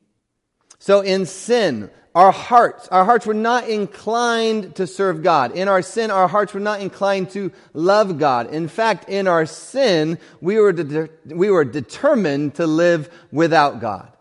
So 0.80 1.02
in 1.02 1.28
sin, 1.28 1.92
our 2.15 2.32
hearts, 2.32 2.88
our 2.89 3.06
hearts 3.06 3.26
were 3.26 3.34
not 3.34 3.67
inclined 3.67 4.76
to 4.76 4.86
serve 4.86 5.23
God. 5.23 5.56
In 5.56 5.67
our 5.67 5.82
sin, 5.82 6.12
our 6.12 6.28
hearts 6.28 6.54
were 6.54 6.60
not 6.60 6.80
inclined 6.80 7.32
to 7.32 7.52
love 7.73 8.19
God. 8.19 8.54
In 8.54 8.67
fact, 8.67 9.10
in 9.10 9.28
our 9.28 9.47
sin, 9.47 10.19
we 10.39 10.60
were, 10.60 10.73
de- 10.73 11.10
we 11.26 11.49
were 11.49 11.65
determined 11.65 12.56
to 12.56 12.67
live 12.67 13.10
without 13.32 13.82
God. 13.82 14.12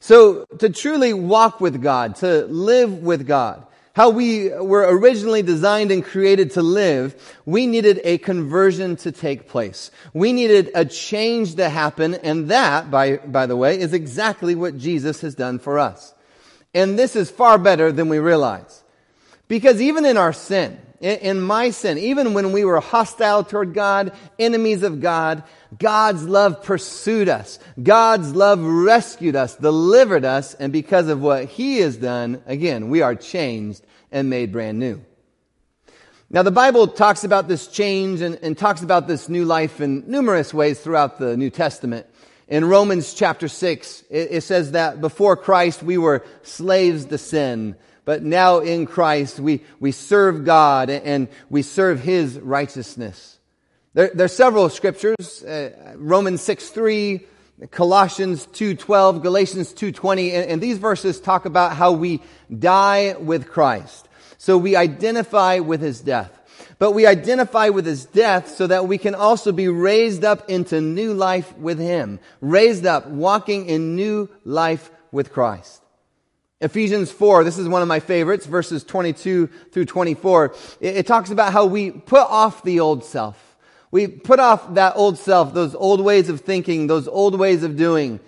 So 0.00 0.44
to 0.58 0.68
truly 0.68 1.14
walk 1.14 1.60
with 1.60 1.80
God, 1.80 2.16
to 2.16 2.44
live 2.46 3.02
with 3.02 3.26
God, 3.26 3.64
how 3.94 4.10
we 4.10 4.48
were 4.48 4.86
originally 4.88 5.42
designed 5.42 5.90
and 5.90 6.04
created 6.04 6.52
to 6.52 6.62
live, 6.62 7.14
we 7.46 7.66
needed 7.66 8.00
a 8.04 8.18
conversion 8.18 8.96
to 8.96 9.12
take 9.12 9.48
place. 9.48 9.90
We 10.12 10.32
needed 10.32 10.70
a 10.74 10.84
change 10.84 11.56
to 11.56 11.68
happen, 11.68 12.14
and 12.14 12.50
that, 12.50 12.90
by, 12.90 13.18
by 13.18 13.46
the 13.46 13.56
way, 13.56 13.78
is 13.78 13.92
exactly 13.92 14.54
what 14.54 14.78
Jesus 14.78 15.20
has 15.20 15.34
done 15.34 15.58
for 15.58 15.78
us. 15.78 16.14
And 16.74 16.98
this 16.98 17.16
is 17.16 17.30
far 17.30 17.58
better 17.58 17.92
than 17.92 18.08
we 18.08 18.18
realize. 18.18 18.82
Because 19.48 19.80
even 19.80 20.06
in 20.06 20.16
our 20.16 20.32
sin, 20.32 20.78
in 21.00 21.40
my 21.40 21.70
sin, 21.70 21.98
even 21.98 22.32
when 22.32 22.52
we 22.52 22.64
were 22.64 22.80
hostile 22.80 23.42
toward 23.42 23.74
God, 23.74 24.12
enemies 24.38 24.82
of 24.82 25.00
God, 25.00 25.42
God's 25.76 26.22
love 26.22 26.62
pursued 26.62 27.28
us. 27.28 27.58
God's 27.82 28.34
love 28.34 28.60
rescued 28.62 29.34
us, 29.34 29.56
delivered 29.56 30.24
us, 30.24 30.54
and 30.54 30.72
because 30.72 31.08
of 31.08 31.20
what 31.20 31.46
He 31.46 31.78
has 31.78 31.96
done, 31.96 32.40
again, 32.46 32.88
we 32.88 33.02
are 33.02 33.16
changed 33.16 33.82
and 34.12 34.30
made 34.30 34.52
brand 34.52 34.78
new. 34.78 35.04
Now, 36.30 36.42
the 36.42 36.50
Bible 36.50 36.86
talks 36.86 37.24
about 37.24 37.48
this 37.48 37.66
change 37.66 38.22
and, 38.22 38.36
and 38.36 38.56
talks 38.56 38.82
about 38.82 39.06
this 39.06 39.28
new 39.28 39.44
life 39.44 39.82
in 39.82 40.04
numerous 40.06 40.54
ways 40.54 40.80
throughout 40.80 41.18
the 41.18 41.36
New 41.36 41.50
Testament. 41.50 42.06
In 42.52 42.66
Romans 42.66 43.14
chapter 43.14 43.48
6, 43.48 44.04
it, 44.10 44.28
it 44.30 44.40
says 44.42 44.72
that 44.72 45.00
before 45.00 45.38
Christ 45.38 45.82
we 45.82 45.96
were 45.96 46.22
slaves 46.42 47.06
to 47.06 47.16
sin, 47.16 47.76
but 48.04 48.22
now 48.22 48.58
in 48.58 48.84
Christ 48.84 49.40
we, 49.40 49.62
we 49.80 49.90
serve 49.90 50.44
God 50.44 50.90
and 50.90 51.28
we 51.48 51.62
serve 51.62 52.00
His 52.00 52.38
righteousness. 52.38 53.38
There, 53.94 54.10
there 54.12 54.26
are 54.26 54.28
several 54.28 54.68
scriptures, 54.68 55.42
uh, 55.42 55.94
Romans 55.96 56.42
6 56.42 56.68
3, 56.68 57.20
Colossians 57.70 58.46
2.12, 58.48 59.22
Galatians 59.22 59.72
2.20, 59.72 60.34
and, 60.34 60.50
and 60.50 60.60
these 60.60 60.76
verses 60.76 61.20
talk 61.20 61.46
about 61.46 61.74
how 61.74 61.92
we 61.92 62.20
die 62.58 63.16
with 63.18 63.48
Christ. 63.48 64.10
So 64.36 64.58
we 64.58 64.76
identify 64.76 65.60
with 65.60 65.80
His 65.80 66.02
death. 66.02 66.38
But 66.82 66.94
we 66.94 67.06
identify 67.06 67.68
with 67.68 67.86
his 67.86 68.06
death 68.06 68.56
so 68.56 68.66
that 68.66 68.88
we 68.88 68.98
can 68.98 69.14
also 69.14 69.52
be 69.52 69.68
raised 69.68 70.24
up 70.24 70.50
into 70.50 70.80
new 70.80 71.14
life 71.14 71.56
with 71.56 71.78
him. 71.78 72.18
Raised 72.40 72.86
up, 72.86 73.06
walking 73.06 73.66
in 73.66 73.94
new 73.94 74.28
life 74.44 74.90
with 75.12 75.32
Christ. 75.32 75.80
Ephesians 76.60 77.08
4, 77.12 77.44
this 77.44 77.56
is 77.56 77.68
one 77.68 77.82
of 77.82 77.88
my 77.88 78.00
favorites, 78.00 78.46
verses 78.46 78.82
22 78.82 79.46
through 79.70 79.84
24. 79.84 80.56
It, 80.80 80.96
it, 80.96 81.06
talks 81.06 81.30
about 81.30 81.52
how 81.52 81.66
we 81.66 81.92
put 81.92 82.26
off 82.28 82.64
the 82.64 82.80
old 82.80 83.04
self. 83.04 83.56
We 83.92 84.08
put 84.08 84.40
off 84.40 84.74
that 84.74 84.96
old 84.96 85.18
self, 85.18 85.54
those 85.54 85.76
old 85.76 86.00
ways 86.00 86.28
of 86.28 86.40
thinking, 86.40 86.88
those 86.88 87.06
old 87.06 87.38
ways 87.38 87.62
of 87.62 87.76
doing. 87.76 88.18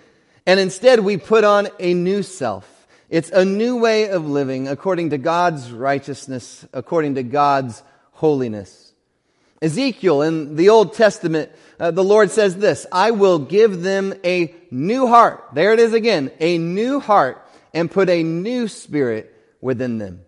And 0.45 0.61
instead 0.61 1.01
we 1.01 1.17
put 1.17 1.43
on 1.43 1.67
a 1.77 1.93
new 1.93 2.23
self. 2.23 2.87
It's 3.09 3.31
a 3.31 3.43
new 3.43 3.75
way 3.75 4.07
of 4.07 4.25
living 4.25 4.69
according 4.69 5.09
to 5.09 5.17
God's 5.17 5.73
righteousness, 5.73 6.65
according 6.71 7.15
to 7.15 7.23
God's 7.23 7.83
holiness. 8.15 8.93
Ezekiel 9.61 10.21
in 10.21 10.55
the 10.55 10.69
Old 10.69 10.93
Testament, 10.93 11.51
uh, 11.79 11.91
the 11.91 12.03
Lord 12.03 12.31
says 12.31 12.57
this, 12.57 12.85
I 12.91 13.11
will 13.11 13.39
give 13.39 13.81
them 13.81 14.13
a 14.23 14.53
new 14.69 15.07
heart. 15.07 15.43
There 15.53 15.71
it 15.73 15.79
is 15.79 15.93
again, 15.93 16.31
a 16.39 16.57
new 16.57 16.99
heart 16.99 17.41
and 17.73 17.89
put 17.89 18.09
a 18.09 18.23
new 18.23 18.67
spirit 18.67 19.33
within 19.61 19.97
them. 19.97 20.21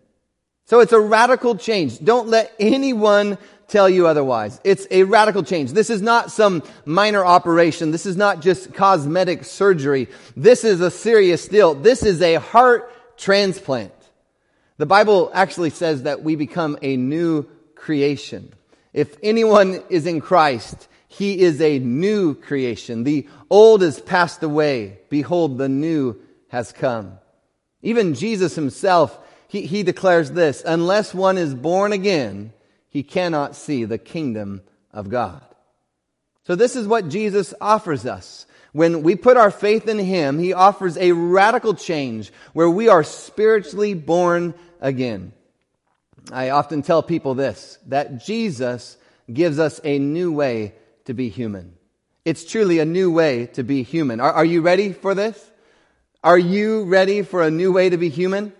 So 0.66 0.82
it's 0.82 0.92
a 0.92 1.00
radical 1.00 1.56
change. 1.56 2.00
Don't 2.04 2.28
let 2.28 2.54
anyone 2.60 3.38
tell 3.68 3.90
you 3.90 4.08
otherwise. 4.08 4.60
It's 4.64 4.86
a 4.92 5.04
radical 5.04 5.44
change. 5.44 5.72
This 5.72 5.90
is 5.90 6.02
not 6.02 6.32
some 6.32 6.64
minor 6.86 7.26
operation. 7.26 7.92
This 7.92 8.06
is 8.06 8.18
not 8.18 8.42
just 8.42 8.74
cosmetic 8.74 9.46
surgery. 9.46 10.08
This 10.36 10.64
is 10.64 10.82
a 10.82 10.92
serious 10.92 11.48
deal. 11.48 11.74
This 11.74 12.04
is 12.04 12.22
a 12.22 12.36
heart 12.36 12.92
transplant. 13.18 13.94
The 14.78 14.86
Bible 14.86 15.32
actually 15.34 15.72
says 15.72 16.04
that 16.04 16.24
we 16.24 16.36
become 16.36 16.78
a 16.82 16.98
new 16.98 17.48
creation. 17.78 18.54
If 18.94 19.18
anyone 19.22 19.84
is 19.90 20.06
in 20.06 20.22
Christ, 20.22 20.88
he 21.08 21.40
is 21.42 21.62
a 21.62 21.80
new 21.80 22.36
creation. 22.36 23.04
The 23.04 23.28
old 23.50 23.84
is 23.84 24.00
passed 24.00 24.44
away. 24.44 25.00
Behold, 25.10 25.58
the 25.58 25.70
new 25.70 26.16
has 26.50 26.72
come. 26.72 27.20
Even 27.82 28.14
Jesus 28.14 28.56
himself, 28.56 29.18
he, 29.48 29.62
he 29.62 29.84
declares 29.84 30.32
this, 30.32 30.64
unless 30.66 31.14
one 31.14 31.38
is 31.38 31.54
born 31.54 31.94
again, 31.94 32.54
he 32.90 33.04
cannot 33.04 33.56
see 33.56 33.86
the 33.86 33.98
kingdom 33.98 34.62
of 34.92 35.10
God. 35.10 35.44
So 36.46 36.56
this 36.56 36.76
is 36.76 36.88
what 36.88 37.10
Jesus 37.10 37.54
offers 37.60 38.06
us. 38.06 38.46
When 38.74 39.04
we 39.04 39.16
put 39.16 39.38
our 39.38 39.52
faith 39.52 39.88
in 39.88 40.00
him, 40.00 40.40
he 40.40 40.54
offers 40.54 40.98
a 40.98 41.12
radical 41.12 41.74
change 41.74 42.32
where 42.54 42.70
we 42.70 42.90
are 42.90 43.04
spiritually 43.04 43.94
born 43.94 44.54
again. 44.80 45.34
I 46.32 46.50
often 46.50 46.82
tell 46.82 47.04
people 47.04 47.36
this 47.36 47.78
that 47.88 48.24
Jesus 48.24 48.98
gives 49.32 49.60
us 49.60 49.80
a 49.84 50.00
new 50.00 50.32
way 50.32 50.74
to 51.06 51.14
be 51.14 51.30
human. 51.30 51.74
It's 52.26 52.44
truly 52.44 52.80
a 52.80 52.86
new 52.86 53.12
way 53.12 53.48
to 53.54 53.64
be 53.64 53.84
human. 53.84 54.20
Are, 54.20 54.32
are, 54.32 54.46
you 54.46 54.62
ready 54.62 54.92
for 54.92 55.16
this? 55.16 55.52
Are 56.24 56.38
you 56.38 56.84
ready 56.84 57.22
for 57.22 57.42
a 57.42 57.52
new 57.52 57.72
way 57.72 57.90
to 57.90 57.98
be 57.98 58.10
human? 58.10 58.52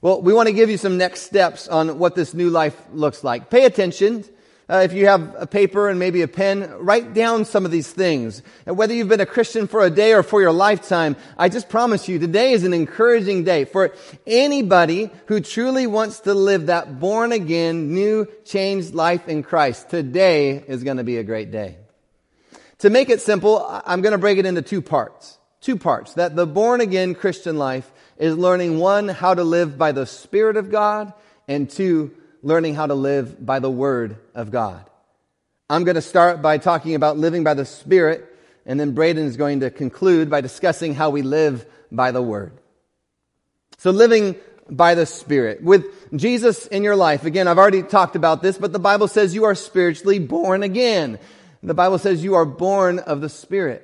Well, 0.00 0.20
we 0.20 0.32
want 0.32 0.48
to 0.48 0.52
give 0.52 0.68
you 0.68 0.76
some 0.76 0.98
next 0.98 1.22
steps 1.22 1.68
on 1.68 1.98
what 1.98 2.14
this 2.14 2.34
new 2.34 2.50
life 2.50 2.76
looks 2.92 3.22
like. 3.22 3.50
Pay 3.50 3.64
attention 3.64 4.24
uh, 4.68 4.82
if 4.84 4.92
you 4.92 5.06
have 5.06 5.34
a 5.38 5.46
paper 5.46 5.88
and 5.88 5.98
maybe 5.98 6.22
a 6.22 6.28
pen, 6.28 6.68
write 6.78 7.14
down 7.14 7.44
some 7.44 7.64
of 7.64 7.70
these 7.70 7.90
things. 7.90 8.42
And 8.66 8.76
whether 8.76 8.92
you've 8.92 9.08
been 9.08 9.20
a 9.20 9.26
Christian 9.26 9.68
for 9.68 9.84
a 9.84 9.90
day 9.90 10.12
or 10.12 10.24
for 10.24 10.40
your 10.40 10.52
lifetime, 10.52 11.14
I 11.38 11.48
just 11.48 11.68
promise 11.68 12.08
you, 12.08 12.18
today 12.18 12.52
is 12.52 12.64
an 12.64 12.74
encouraging 12.74 13.44
day 13.44 13.64
for 13.64 13.94
anybody 14.26 15.10
who 15.26 15.40
truly 15.40 15.86
wants 15.86 16.20
to 16.20 16.34
live 16.34 16.66
that 16.66 16.98
born 16.98 17.30
again, 17.30 17.94
new, 17.94 18.26
changed 18.44 18.92
life 18.92 19.28
in 19.28 19.44
Christ. 19.44 19.88
Today 19.88 20.64
is 20.66 20.82
going 20.82 20.96
to 20.96 21.04
be 21.04 21.18
a 21.18 21.24
great 21.24 21.52
day. 21.52 21.76
To 22.78 22.90
make 22.90 23.08
it 23.08 23.20
simple, 23.20 23.64
I'm 23.86 24.02
going 24.02 24.12
to 24.12 24.18
break 24.18 24.38
it 24.38 24.46
into 24.46 24.62
two 24.62 24.82
parts. 24.82 25.38
Two 25.60 25.76
parts. 25.76 26.14
That 26.14 26.34
the 26.34 26.46
born 26.46 26.80
again 26.80 27.14
Christian 27.14 27.56
life 27.56 27.90
is 28.18 28.36
learning 28.36 28.78
one, 28.78 29.08
how 29.08 29.34
to 29.34 29.44
live 29.44 29.78
by 29.78 29.92
the 29.92 30.06
Spirit 30.06 30.56
of 30.56 30.70
God, 30.70 31.12
and 31.46 31.70
two, 31.70 32.12
learning 32.42 32.74
how 32.74 32.86
to 32.86 32.94
live 32.94 33.44
by 33.44 33.58
the 33.58 33.70
Word 33.70 34.16
of 34.34 34.50
God. 34.50 34.88
I'm 35.68 35.84
going 35.84 35.96
to 35.96 36.02
start 36.02 36.42
by 36.42 36.58
talking 36.58 36.94
about 36.94 37.18
living 37.18 37.44
by 37.44 37.54
the 37.54 37.64
Spirit, 37.64 38.24
and 38.64 38.78
then 38.78 38.92
Braden 38.92 39.26
is 39.26 39.36
going 39.36 39.60
to 39.60 39.70
conclude 39.70 40.30
by 40.30 40.40
discussing 40.40 40.94
how 40.94 41.10
we 41.10 41.22
live 41.22 41.66
by 41.90 42.12
the 42.12 42.22
Word. 42.22 42.52
So 43.78 43.90
living 43.90 44.36
by 44.70 44.94
the 44.94 45.06
Spirit. 45.06 45.62
With 45.62 45.84
Jesus 46.16 46.66
in 46.66 46.82
your 46.82 46.96
life, 46.96 47.24
again, 47.24 47.48
I've 47.48 47.58
already 47.58 47.82
talked 47.82 48.16
about 48.16 48.42
this, 48.42 48.58
but 48.58 48.72
the 48.72 48.78
Bible 48.78 49.08
says 49.08 49.34
you 49.34 49.44
are 49.44 49.54
spiritually 49.54 50.18
born 50.18 50.62
again. 50.62 51.18
The 51.62 51.74
Bible 51.74 51.98
says 51.98 52.22
you 52.22 52.34
are 52.34 52.44
born 52.44 53.00
of 53.00 53.20
the 53.20 53.28
Spirit. 53.28 53.82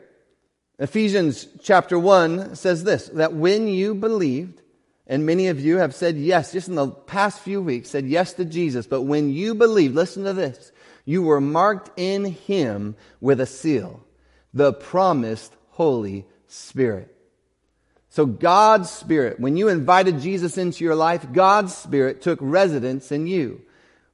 Ephesians 0.79 1.47
chapter 1.63 1.99
1 1.99 2.57
says 2.57 2.85
this, 2.85 3.09
that 3.09 3.35
when 3.35 3.69
you 3.69 3.95
believed, 3.95 4.62
and 5.07 5.27
many 5.27 5.49
of 5.49 5.61
you 5.61 5.79
have 5.79 5.95
said 5.95 6.17
yes, 6.17 6.53
just 6.53 6.69
in 6.69 6.77
the 6.77 6.89
past 6.89 7.41
few 7.41 7.61
weeks, 7.61 7.91
said 7.91 8.07
yes 8.07 8.35
to 8.35 8.45
Jesus. 8.45 8.87
But 8.87 9.03
when 9.03 9.33
you 9.33 9.55
believed, 9.55 9.95
listen 9.95 10.25
to 10.25 10.33
this, 10.33 10.73
You 11.05 11.23
were 11.23 11.41
marked 11.41 11.91
in 11.97 12.25
him 12.25 12.97
with 13.21 13.41
a 13.41 13.47
seal, 13.47 14.05
the 14.55 14.73
promised 14.73 15.55
Holy 15.71 16.27
Spirit. 16.47 17.09
So 18.11 18.27
God's 18.27 18.91
Spirit, 18.91 19.41
when 19.41 19.57
you 19.57 19.69
invited 19.69 20.21
Jesus 20.21 20.59
into 20.59 20.85
your 20.85 20.95
life, 20.95 21.33
God's 21.33 21.75
Spirit 21.75 22.21
took 22.23 22.39
residence 22.43 23.11
in 23.11 23.27
you. 23.27 23.63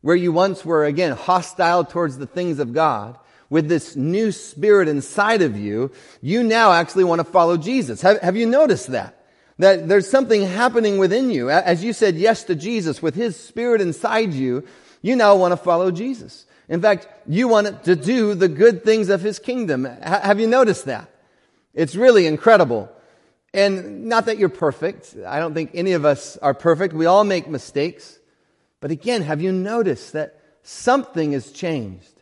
Where 0.00 0.16
you 0.16 0.30
once 0.30 0.64
were, 0.64 0.84
again, 0.84 1.12
hostile 1.12 1.84
towards 1.84 2.18
the 2.18 2.26
things 2.26 2.60
of 2.60 2.72
God, 2.72 3.18
with 3.50 3.68
this 3.68 3.96
new 3.96 4.30
Spirit 4.30 4.88
inside 4.88 5.42
of 5.42 5.56
you, 5.56 5.90
you 6.22 6.44
now 6.44 6.72
actually 6.72 7.04
want 7.04 7.18
to 7.18 7.24
follow 7.24 7.56
Jesus. 7.56 8.00
Have, 8.02 8.20
have 8.20 8.36
you 8.36 8.46
noticed 8.46 8.92
that? 8.92 9.17
That 9.58 9.88
there's 9.88 10.08
something 10.08 10.42
happening 10.42 10.98
within 10.98 11.30
you. 11.30 11.50
As 11.50 11.82
you 11.82 11.92
said 11.92 12.16
yes 12.16 12.44
to 12.44 12.54
Jesus 12.54 13.02
with 13.02 13.14
His 13.14 13.36
Spirit 13.36 13.80
inside 13.80 14.32
you, 14.32 14.64
you 15.02 15.16
now 15.16 15.34
want 15.36 15.52
to 15.52 15.56
follow 15.56 15.90
Jesus. 15.90 16.46
In 16.68 16.80
fact, 16.80 17.08
you 17.26 17.48
want 17.48 17.84
to 17.84 17.96
do 17.96 18.34
the 18.34 18.48
good 18.48 18.84
things 18.84 19.08
of 19.08 19.20
His 19.20 19.38
kingdom. 19.38 19.84
have 19.84 20.38
you 20.38 20.46
noticed 20.46 20.84
that? 20.84 21.10
It's 21.74 21.96
really 21.96 22.26
incredible. 22.26 22.90
And 23.54 24.04
not 24.04 24.26
that 24.26 24.38
you're 24.38 24.48
perfect. 24.48 25.16
I 25.26 25.38
don't 25.38 25.54
think 25.54 25.70
any 25.74 25.92
of 25.92 26.04
us 26.04 26.36
are 26.36 26.54
perfect. 26.54 26.94
We 26.94 27.06
all 27.06 27.24
make 27.24 27.48
mistakes. 27.48 28.18
But 28.80 28.90
again, 28.90 29.22
have 29.22 29.40
you 29.40 29.52
noticed 29.52 30.12
that 30.12 30.40
something 30.62 31.32
has 31.32 31.50
changed? 31.50 32.12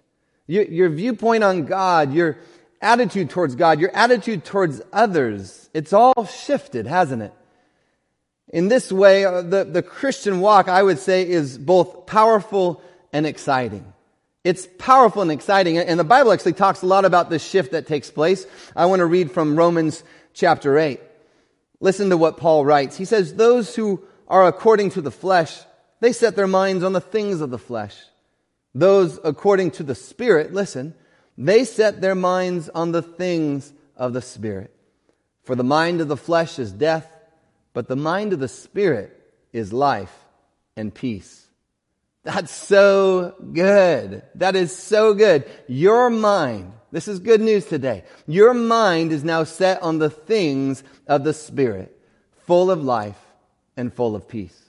Your, 0.46 0.64
your, 0.64 0.88
viewpoint 0.90 1.42
on 1.42 1.64
God, 1.64 2.14
your 2.14 2.38
attitude 2.86 3.30
towards 3.30 3.56
God, 3.56 3.80
your 3.80 3.94
attitude 3.94 4.44
towards 4.44 4.80
others, 4.92 5.68
it's 5.74 5.92
all 5.92 6.24
shifted, 6.24 6.86
hasn't 6.86 7.22
it? 7.22 7.32
In 8.48 8.68
this 8.68 8.92
way, 8.92 9.24
uh, 9.24 9.42
the, 9.42 9.64
the 9.64 9.82
Christian 9.82 10.40
walk, 10.40 10.68
I 10.68 10.82
would 10.82 11.00
say, 11.00 11.28
is 11.28 11.58
both 11.58 12.06
powerful 12.06 12.80
and 13.12 13.26
exciting. 13.26 13.92
It's 14.44 14.68
powerful 14.78 15.22
and 15.22 15.32
exciting. 15.32 15.76
And 15.76 15.98
the 15.98 16.04
Bible 16.04 16.30
actually 16.30 16.52
talks 16.52 16.82
a 16.82 16.86
lot 16.86 17.04
about 17.04 17.28
this 17.28 17.44
shift 17.44 17.72
that 17.72 17.88
takes 17.88 18.08
place. 18.08 18.46
I 18.76 18.86
want 18.86 19.00
to 19.00 19.06
read 19.06 19.32
from 19.32 19.56
Romans 19.56 20.04
chapter 20.32 20.78
8. 20.78 21.00
Listen 21.80 22.10
to 22.10 22.16
what 22.16 22.36
Paul 22.36 22.64
writes. 22.64 22.96
He 22.96 23.04
says, 23.04 23.34
Those 23.34 23.74
who 23.74 24.04
are 24.28 24.46
according 24.46 24.90
to 24.90 25.00
the 25.00 25.10
flesh, 25.10 25.58
they 25.98 26.12
set 26.12 26.36
their 26.36 26.46
minds 26.46 26.84
on 26.84 26.92
the 26.92 27.00
things 27.00 27.40
of 27.40 27.50
the 27.50 27.58
flesh. 27.58 27.96
Those 28.74 29.18
according 29.24 29.72
to 29.72 29.82
the 29.82 29.96
Spirit, 29.96 30.54
listen, 30.54 30.94
they 31.38 31.64
set 31.64 32.00
their 32.00 32.14
minds 32.14 32.68
on 32.68 32.92
the 32.92 33.02
things 33.02 33.72
of 33.96 34.12
the 34.12 34.22
Spirit. 34.22 34.74
For 35.42 35.54
the 35.54 35.64
mind 35.64 36.00
of 36.00 36.08
the 36.08 36.16
flesh 36.16 36.58
is 36.58 36.72
death, 36.72 37.10
but 37.72 37.88
the 37.88 37.96
mind 37.96 38.32
of 38.32 38.40
the 38.40 38.48
Spirit 38.48 39.12
is 39.52 39.72
life 39.72 40.14
and 40.76 40.94
peace. 40.94 41.46
That's 42.24 42.52
so 42.52 43.34
good. 43.52 44.22
That 44.34 44.56
is 44.56 44.76
so 44.76 45.14
good. 45.14 45.48
Your 45.68 46.10
mind 46.10 46.72
this 46.96 47.08
is 47.08 47.18
good 47.18 47.42
news 47.42 47.66
today. 47.66 48.04
Your 48.26 48.54
mind 48.54 49.12
is 49.12 49.22
now 49.22 49.44
set 49.44 49.82
on 49.82 49.98
the 49.98 50.08
things 50.08 50.82
of 51.06 51.24
the 51.24 51.34
Spirit, 51.34 51.94
full 52.46 52.70
of 52.70 52.82
life 52.82 53.20
and 53.76 53.92
full 53.92 54.16
of 54.16 54.28
peace. 54.28 54.65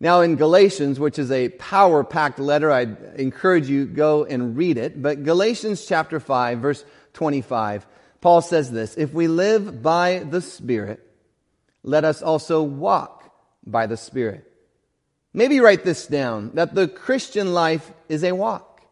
Now 0.00 0.22
in 0.22 0.36
Galatians, 0.36 0.98
which 0.98 1.18
is 1.18 1.30
a 1.30 1.50
power 1.50 2.02
packed 2.02 2.38
letter, 2.38 2.72
I'd 2.72 2.96
encourage 3.16 3.68
you 3.68 3.84
go 3.84 4.24
and 4.24 4.56
read 4.56 4.78
it. 4.78 5.00
But 5.00 5.24
Galatians 5.24 5.84
chapter 5.84 6.18
5 6.18 6.58
verse 6.58 6.84
25, 7.12 7.86
Paul 8.22 8.40
says 8.40 8.70
this, 8.70 8.96
if 8.96 9.12
we 9.12 9.28
live 9.28 9.82
by 9.82 10.20
the 10.20 10.40
Spirit, 10.40 11.06
let 11.82 12.04
us 12.04 12.22
also 12.22 12.62
walk 12.62 13.30
by 13.66 13.86
the 13.86 13.96
Spirit. 13.96 14.46
Maybe 15.32 15.60
write 15.60 15.84
this 15.84 16.06
down, 16.06 16.52
that 16.54 16.74
the 16.74 16.88
Christian 16.88 17.52
life 17.52 17.90
is 18.08 18.24
a 18.24 18.32
walk. 18.32 18.82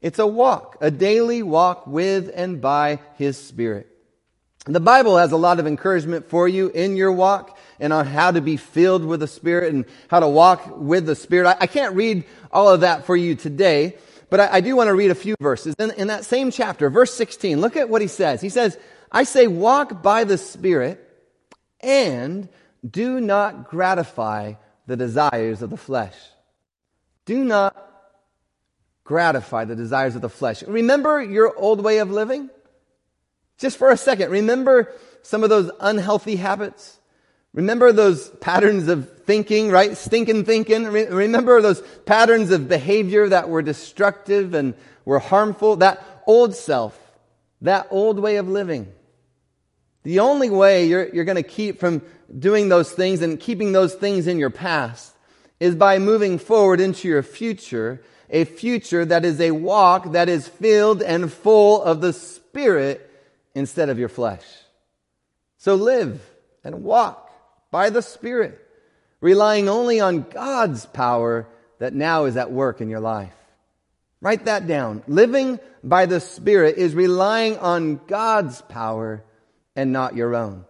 It's 0.00 0.18
a 0.18 0.26
walk, 0.26 0.78
a 0.80 0.90
daily 0.90 1.42
walk 1.42 1.86
with 1.86 2.30
and 2.34 2.60
by 2.60 3.00
His 3.16 3.38
Spirit. 3.38 3.88
The 4.66 4.80
Bible 4.80 5.18
has 5.18 5.32
a 5.32 5.36
lot 5.36 5.60
of 5.60 5.66
encouragement 5.66 6.28
for 6.28 6.48
you 6.48 6.68
in 6.68 6.96
your 6.96 7.12
walk 7.12 7.53
and 7.80 7.92
on 7.92 8.06
how 8.06 8.30
to 8.30 8.40
be 8.40 8.56
filled 8.56 9.04
with 9.04 9.20
the 9.20 9.26
Spirit 9.26 9.72
and 9.72 9.84
how 10.08 10.20
to 10.20 10.28
walk 10.28 10.76
with 10.76 11.06
the 11.06 11.14
Spirit. 11.14 11.46
I, 11.46 11.56
I 11.60 11.66
can't 11.66 11.94
read 11.94 12.24
all 12.50 12.68
of 12.68 12.80
that 12.80 13.04
for 13.04 13.16
you 13.16 13.34
today, 13.34 13.96
but 14.30 14.40
I, 14.40 14.54
I 14.54 14.60
do 14.60 14.76
want 14.76 14.88
to 14.88 14.94
read 14.94 15.10
a 15.10 15.14
few 15.14 15.34
verses. 15.40 15.74
In, 15.78 15.90
in 15.92 16.08
that 16.08 16.24
same 16.24 16.50
chapter, 16.50 16.90
verse 16.90 17.14
16, 17.14 17.60
look 17.60 17.76
at 17.76 17.88
what 17.88 18.02
he 18.02 18.08
says. 18.08 18.40
He 18.40 18.48
says, 18.48 18.78
I 19.10 19.24
say 19.24 19.46
walk 19.46 20.02
by 20.02 20.24
the 20.24 20.38
Spirit 20.38 21.00
and 21.80 22.48
do 22.88 23.20
not 23.20 23.68
gratify 23.68 24.54
the 24.86 24.96
desires 24.96 25.62
of 25.62 25.70
the 25.70 25.76
flesh. 25.76 26.14
Do 27.24 27.44
not 27.44 27.76
gratify 29.04 29.64
the 29.64 29.76
desires 29.76 30.16
of 30.16 30.22
the 30.22 30.28
flesh. 30.28 30.62
Remember 30.62 31.22
your 31.22 31.56
old 31.56 31.82
way 31.82 31.98
of 31.98 32.10
living? 32.10 32.50
Just 33.58 33.76
for 33.78 33.90
a 33.90 33.96
second, 33.96 34.30
remember 34.30 34.92
some 35.22 35.44
of 35.44 35.50
those 35.50 35.70
unhealthy 35.80 36.36
habits? 36.36 36.98
Remember 37.54 37.92
those 37.92 38.28
patterns 38.40 38.88
of 38.88 39.08
thinking, 39.20 39.70
right? 39.70 39.96
Stinking 39.96 40.44
thinking. 40.44 40.84
Remember 40.86 41.62
those 41.62 41.80
patterns 42.04 42.50
of 42.50 42.68
behavior 42.68 43.28
that 43.28 43.48
were 43.48 43.62
destructive 43.62 44.54
and 44.54 44.74
were 45.04 45.20
harmful? 45.20 45.76
That 45.76 46.04
old 46.26 46.56
self, 46.56 46.98
that 47.62 47.86
old 47.90 48.18
way 48.18 48.36
of 48.36 48.48
living. 48.48 48.92
The 50.02 50.18
only 50.18 50.50
way 50.50 50.86
you're, 50.86 51.08
you're 51.14 51.24
going 51.24 51.36
to 51.36 51.44
keep 51.44 51.78
from 51.78 52.02
doing 52.36 52.68
those 52.68 52.90
things 52.90 53.22
and 53.22 53.38
keeping 53.38 53.72
those 53.72 53.94
things 53.94 54.26
in 54.26 54.38
your 54.38 54.50
past 54.50 55.14
is 55.60 55.76
by 55.76 56.00
moving 56.00 56.38
forward 56.38 56.80
into 56.80 57.06
your 57.08 57.22
future 57.22 58.02
a 58.30 58.44
future 58.44 59.04
that 59.04 59.24
is 59.24 59.40
a 59.40 59.52
walk 59.52 60.12
that 60.12 60.28
is 60.28 60.48
filled 60.48 61.02
and 61.02 61.32
full 61.32 61.80
of 61.82 62.00
the 62.00 62.12
Spirit 62.12 63.08
instead 63.54 63.88
of 63.88 63.98
your 63.98 64.08
flesh. 64.08 64.44
So 65.58 65.76
live 65.76 66.20
and 66.64 66.82
walk 66.82 67.23
by 67.74 67.90
the 67.90 68.02
Spirit, 68.02 68.56
relying 69.20 69.68
only 69.68 69.98
on 69.98 70.22
God's 70.30 70.86
power 70.86 71.48
that 71.80 71.92
now 71.92 72.26
is 72.26 72.36
at 72.36 72.52
work 72.52 72.80
in 72.80 72.88
your 72.88 73.00
life. 73.00 73.34
Write 74.20 74.44
that 74.44 74.68
down. 74.68 75.02
Living 75.08 75.58
by 75.82 76.06
the 76.06 76.20
Spirit 76.20 76.76
is 76.76 76.94
relying 76.94 77.58
on 77.58 78.00
God's 78.06 78.62
power 78.62 79.24
and 79.74 79.92
not 79.92 80.14
your 80.14 80.36
own. 80.36 80.64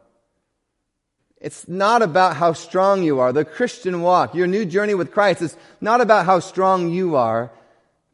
It's 1.43 1.69
not 1.69 2.01
about 2.01 2.37
how 2.37 2.55
strong 2.55 3.03
you 3.03 3.21
are. 3.21 3.35
The 3.35 3.45
Christian 3.45 4.01
walk, 4.01 4.35
your 4.35 4.47
new 4.47 4.65
journey 4.65 4.95
with 4.95 5.13
Christ 5.13 5.43
is 5.43 5.55
not 5.83 6.01
about 6.01 6.25
how 6.25 6.39
strong 6.39 6.89
you 6.89 7.17
are, 7.17 7.53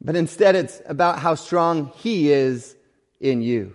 but 0.00 0.16
instead 0.16 0.56
it's 0.56 0.82
about 0.84 1.20
how 1.20 1.36
strong 1.36 1.92
He 1.98 2.32
is 2.32 2.74
in 3.20 3.40
you. 3.40 3.72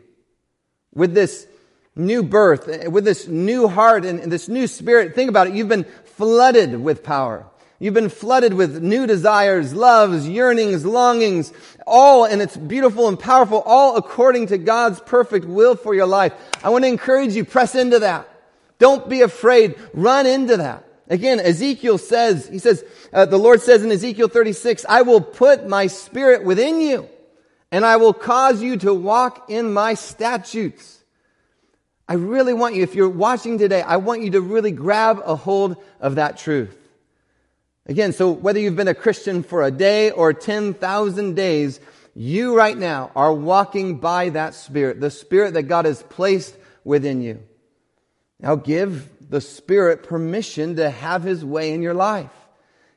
With 0.94 1.14
this 1.14 1.48
new 1.96 2.24
birth, 2.24 2.68
with 2.90 3.06
this 3.06 3.28
new 3.28 3.68
heart 3.68 4.06
and 4.06 4.32
this 4.32 4.48
new 4.48 4.68
spirit, 4.68 5.16
think 5.16 5.30
about 5.30 5.48
it. 5.48 5.54
You've 5.54 5.70
been 5.70 5.86
flooded 6.06 6.80
with 6.82 7.04
power. 7.04 7.46
You've 7.80 7.94
been 7.94 8.10
flooded 8.10 8.54
with 8.54 8.82
new 8.82 9.06
desires, 9.06 9.74
loves, 9.74 10.28
yearnings, 10.28 10.86
longings, 10.86 11.52
all, 11.86 12.26
and 12.26 12.42
it's 12.42 12.56
beautiful 12.56 13.08
and 13.08 13.20
powerful, 13.20 13.62
all 13.66 13.98
according 13.98 14.48
to 14.48 14.58
God's 14.58 15.00
perfect 15.02 15.46
will 15.46 15.76
for 15.76 15.94
your 15.94 16.06
life. 16.06 16.34
I 16.64 16.70
want 16.70 16.86
to 16.86 16.88
encourage 16.88 17.34
you, 17.34 17.44
press 17.44 17.76
into 17.76 18.00
that. 18.00 18.30
Don't 18.80 19.10
be 19.10 19.22
afraid. 19.22 19.76
Run 19.94 20.26
into 20.26 20.58
that. 20.58 20.86
Again, 21.10 21.40
Ezekiel 21.40 21.98
says, 21.98 22.48
he 22.48 22.60
says, 22.60 22.84
uh, 23.14 23.26
the 23.26 23.38
Lord 23.38 23.62
says 23.62 23.84
in 23.84 23.92
Ezekiel 23.92 24.28
36, 24.28 24.86
I 24.90 25.04
will 25.04 25.22
put 25.22 25.68
my 25.68 25.88
spirit 25.88 26.44
within 26.44 26.82
you 26.82 27.08
and 27.72 27.86
I 27.86 27.98
will 27.98 28.14
cause 28.14 28.62
you 28.62 28.78
to 28.78 28.94
walk 28.94 29.50
in 29.50 29.74
my 29.74 29.94
statutes. 29.94 30.95
I 32.08 32.14
really 32.16 32.54
want 32.54 32.76
you, 32.76 32.84
if 32.84 32.96
you're 32.96 33.10
watching 33.10 33.58
today, 33.58 33.82
I 33.82 33.98
want 33.98 34.22
you 34.22 34.32
to 34.32 34.42
really 34.42 34.72
grab 34.72 35.22
a 35.26 35.36
hold 35.36 35.78
of 36.00 36.16
that 36.16 36.38
truth. 36.38 36.78
Again, 37.88 38.14
so 38.14 38.32
whether 38.32 38.60
you've 38.60 38.76
been 38.76 38.88
a 38.88 38.96
Christian 38.96 39.44
for 39.44 39.64
a 39.64 39.72
day 39.72 40.12
or 40.12 40.34
10,000 40.34 41.36
days, 41.36 41.80
you 42.16 42.56
right 42.56 42.78
now 42.78 43.12
are 43.16 43.34
walking 43.34 43.98
by 43.98 44.30
that 44.30 44.54
spirit, 44.54 45.00
the 45.00 45.12
spirit 45.12 45.54
that 45.56 45.64
God 45.64 45.86
has 45.86 46.02
placed 46.04 46.56
within 46.84 47.22
you. 47.22 47.42
Now 48.40 48.56
give 48.56 49.10
the 49.30 49.42
Spirit 49.42 50.04
permission 50.04 50.76
to 50.76 50.90
have 50.90 51.24
His 51.24 51.44
way 51.44 51.74
in 51.74 51.82
your 51.82 51.94
life. 51.94 52.32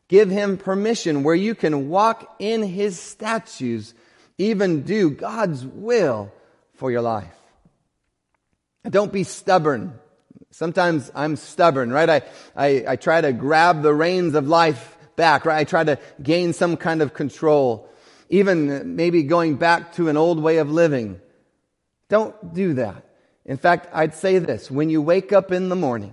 Give 0.09 0.31
Him 0.31 0.57
permission 0.57 1.23
where 1.23 1.35
you 1.35 1.55
can 1.55 1.89
walk 1.89 2.37
in 2.39 2.63
His 2.63 2.99
statutes, 2.99 3.95
even 4.37 4.83
do 4.83 5.11
God's 5.11 5.65
will 5.65 6.33
for 6.75 6.91
your 6.91 7.03
life. 7.03 7.38
Don't 8.91 9.13
be 9.13 9.25
stubborn. 9.25 9.99
Sometimes 10.51 11.11
I'm 11.15 11.37
stubborn, 11.37 11.93
right? 11.93 12.09
I, 12.09 12.23
I, 12.57 12.85
I 12.89 12.97
try 12.97 13.21
to 13.21 13.33
grab 13.33 13.83
the 13.83 13.95
reins 13.95 14.35
of 14.35 14.49
life 14.49 14.97
back, 15.17 15.45
right? 15.45 15.59
I 15.59 15.65
try 15.65 15.85
to 15.85 15.99
gain 16.23 16.53
some 16.53 16.77
kind 16.77 17.03
of 17.03 17.13
control. 17.13 17.89
Even 18.31 18.97
maybe 18.97 19.23
going 19.23 19.57
back 19.57 19.93
to 19.95 20.09
an 20.09 20.17
old 20.17 20.43
way 20.43 20.59
of 20.59 20.71
living. 20.71 21.21
Don't 22.09 22.55
do 22.55 22.75
that. 22.75 23.05
In 23.45 23.57
fact, 23.57 23.89
I'd 23.93 24.15
say 24.15 24.39
this 24.39 24.71
when 24.71 24.91
you 24.91 25.03
wake 25.03 25.33
up 25.33 25.53
in 25.53 25.69
the 25.69 25.77
morning, 25.77 26.13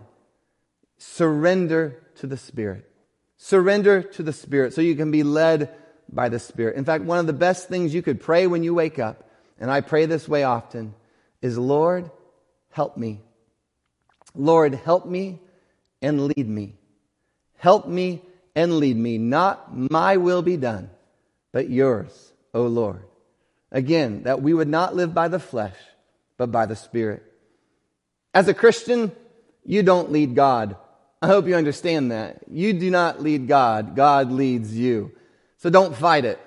surrender 0.97 2.01
to 2.15 2.27
the 2.27 2.37
Spirit. 2.37 2.89
Surrender 3.37 4.01
to 4.01 4.23
the 4.23 4.33
Spirit 4.33 4.73
so 4.73 4.81
you 4.81 4.95
can 4.95 5.11
be 5.11 5.23
led 5.23 5.69
by 6.11 6.29
the 6.29 6.39
Spirit. 6.39 6.77
In 6.77 6.85
fact, 6.85 7.03
one 7.03 7.19
of 7.19 7.27
the 7.27 7.33
best 7.33 7.67
things 7.67 7.93
you 7.93 8.01
could 8.01 8.21
pray 8.21 8.47
when 8.47 8.63
you 8.63 8.73
wake 8.73 8.99
up, 8.99 9.29
and 9.59 9.69
I 9.69 9.81
pray 9.81 10.05
this 10.05 10.27
way 10.27 10.43
often, 10.43 10.93
is 11.41 11.57
Lord, 11.57 12.09
help 12.75 12.97
me. 12.97 13.21
Lord, 14.35 14.73
help 14.75 15.05
me 15.05 15.39
and 16.01 16.27
lead 16.27 16.49
me. 16.49 16.73
Help 17.57 17.87
me 17.87 18.21
and 18.53 18.79
lead 18.79 18.97
me. 18.97 19.17
Not 19.17 19.73
my 19.73 20.17
will 20.17 20.41
be 20.41 20.57
done, 20.57 20.89
but 21.53 21.69
yours, 21.69 22.33
O 22.53 22.63
Lord. 22.63 22.99
Again, 23.71 24.23
that 24.23 24.41
we 24.41 24.53
would 24.53 24.67
not 24.67 24.93
live 24.93 25.13
by 25.13 25.29
the 25.29 25.39
flesh, 25.39 25.77
but 26.35 26.51
by 26.51 26.65
the 26.65 26.75
Spirit. 26.75 27.23
As 28.33 28.49
a 28.49 28.53
Christian, 28.53 29.13
you 29.63 29.81
don't 29.81 30.11
lead 30.11 30.35
God. 30.35 30.75
I 31.21 31.27
hope 31.27 31.47
you 31.47 31.55
understand 31.55 32.11
that. 32.11 32.41
You 32.51 32.73
do 32.73 32.91
not 32.91 33.23
lead 33.23 33.47
God. 33.47 33.95
God 33.95 34.33
leads 34.33 34.77
you. 34.77 35.13
So 35.59 35.69
don't 35.69 35.95
fight 35.95 36.25
it. 36.25 36.41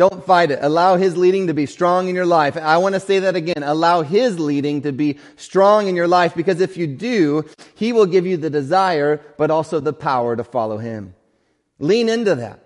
Don't 0.00 0.24
fight 0.24 0.50
it. 0.50 0.60
Allow 0.62 0.96
His 0.96 1.14
leading 1.18 1.48
to 1.48 1.52
be 1.52 1.66
strong 1.66 2.08
in 2.08 2.14
your 2.14 2.24
life. 2.24 2.56
I 2.56 2.78
want 2.78 2.94
to 2.94 3.00
say 3.00 3.18
that 3.18 3.36
again. 3.36 3.62
Allow 3.62 4.00
His 4.00 4.40
leading 4.40 4.80
to 4.80 4.92
be 4.92 5.18
strong 5.36 5.88
in 5.88 5.94
your 5.94 6.08
life 6.08 6.34
because 6.34 6.62
if 6.62 6.78
you 6.78 6.86
do, 6.86 7.44
He 7.74 7.92
will 7.92 8.06
give 8.06 8.26
you 8.26 8.38
the 8.38 8.48
desire, 8.48 9.20
but 9.36 9.50
also 9.50 9.78
the 9.78 9.92
power 9.92 10.34
to 10.36 10.42
follow 10.42 10.78
Him. 10.78 11.14
Lean 11.78 12.08
into 12.08 12.34
that. 12.36 12.64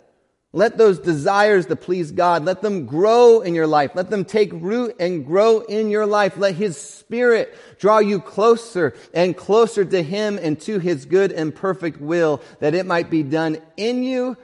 Let 0.53 0.79
those 0.79 1.01
desires 1.01 1.67
to 1.67 1.75
please 1.75 2.13
God, 2.13 2.45
let 2.45 2.63
them 2.63 2.87
grow 2.87 3.41
in 3.41 3.57
your 3.57 3.67
life. 3.67 3.97
Let 3.97 4.11
them 4.11 4.25
take 4.25 4.53
root 4.53 4.95
and 5.01 5.27
grow 5.27 5.59
in 5.59 5.91
your 5.91 6.07
life. 6.07 6.37
Let 6.37 6.55
His 6.55 6.81
Spirit 6.81 7.53
draw 7.81 7.99
you 7.99 8.21
closer 8.21 8.95
and 9.13 9.37
closer 9.37 9.85
to 9.85 10.03
Him 10.05 10.39
and 10.41 10.61
to 10.61 10.79
His 10.79 11.05
good 11.05 11.33
and 11.33 11.53
perfect 11.53 12.01
will 12.01 12.41
that 12.61 12.77
it 12.77 12.87
might 12.87 13.11
be 13.11 13.25
done 13.25 13.59
in 13.77 14.05
you 14.05 14.37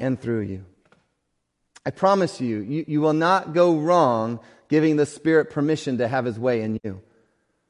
and 0.00 0.18
through 0.18 0.40
you. 0.40 0.64
I 1.86 1.90
promise 1.90 2.40
you, 2.40 2.60
you, 2.60 2.84
you 2.88 3.00
will 3.00 3.12
not 3.12 3.52
go 3.52 3.76
wrong 3.76 4.40
giving 4.68 4.96
the 4.96 5.06
Spirit 5.06 5.50
permission 5.50 5.98
to 5.98 6.08
have 6.08 6.24
His 6.24 6.38
way 6.38 6.62
in 6.62 6.80
you. 6.82 7.02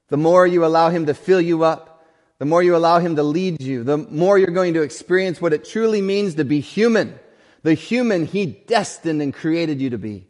The 0.09 0.17
more 0.17 0.47
you 0.47 0.65
allow 0.65 0.91
Him 0.91 1.07
to 1.07 1.15
fill 1.15 1.41
you 1.41 1.65
up, 1.65 2.07
the 2.39 2.45
more 2.45 2.63
you 2.63 2.77
allow 2.77 3.01
Him 3.01 3.17
to 3.17 3.23
lead 3.23 3.61
you, 3.61 3.83
the 3.83 3.99
more 3.99 4.39
you're 4.39 4.49
going 4.49 4.75
to 4.75 4.83
experience 4.83 5.41
what 5.41 5.53
it 5.53 5.65
truly 5.65 6.01
means 6.01 6.37
to 6.37 6.45
be 6.45 6.61
human, 6.61 7.19
the 7.63 7.75
human 7.75 8.25
He 8.27 8.47
destined 8.47 9.21
and 9.21 9.35
created 9.35 9.81
you 9.81 9.91
to 9.91 9.99
be. 9.99 10.27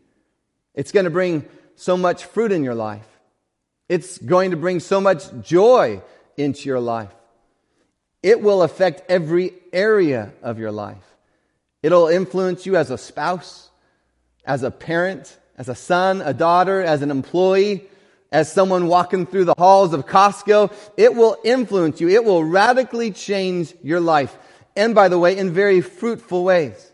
It's 0.75 0.93
going 0.93 1.05
to 1.05 1.11
bring 1.11 1.47
so 1.77 1.97
much 1.97 2.25
fruit 2.25 2.53
in 2.53 2.65
your 2.65 2.75
life. 2.75 3.07
It's 3.89 4.17
going 4.17 4.53
to 4.53 4.57
bring 4.57 4.81
so 4.81 5.01
much 5.01 5.25
joy 5.43 6.03
into 6.37 6.69
your 6.69 6.81
life. 6.81 7.15
It 8.23 8.41
will 8.41 8.63
affect 8.63 9.11
every 9.11 9.53
area 9.73 10.33
of 10.43 10.59
your 10.59 10.73
life. 10.73 11.05
It'll 11.83 12.09
influence 12.09 12.65
you 12.65 12.77
as 12.77 12.91
a 12.91 12.97
spouse 12.97 13.69
as 14.45 14.63
a 14.63 14.71
parent, 14.71 15.39
as 15.57 15.69
a 15.69 15.75
son, 15.75 16.21
a 16.23 16.35
daughter, 16.35 16.83
as 16.83 17.03
an 17.03 17.11
employee, 17.11 17.85
as 18.33 18.53
someone 18.53 18.89
walking 18.89 19.27
through 19.27 19.45
the 19.45 19.55
halls 19.57 19.93
of 19.93 20.07
Costco, 20.07 20.73
it 20.97 21.15
will 21.15 21.37
influence 21.45 22.01
you. 22.01 22.09
It 22.09 22.25
will 22.25 22.43
radically 22.43 23.13
change 23.13 23.73
your 23.83 24.01
life. 24.01 24.37
And 24.77 24.95
by 24.95 25.09
the 25.09 25.19
way, 25.19 25.39
in 25.39 25.53
very 25.53 25.81
fruitful 25.81 26.43
ways. 26.43 26.93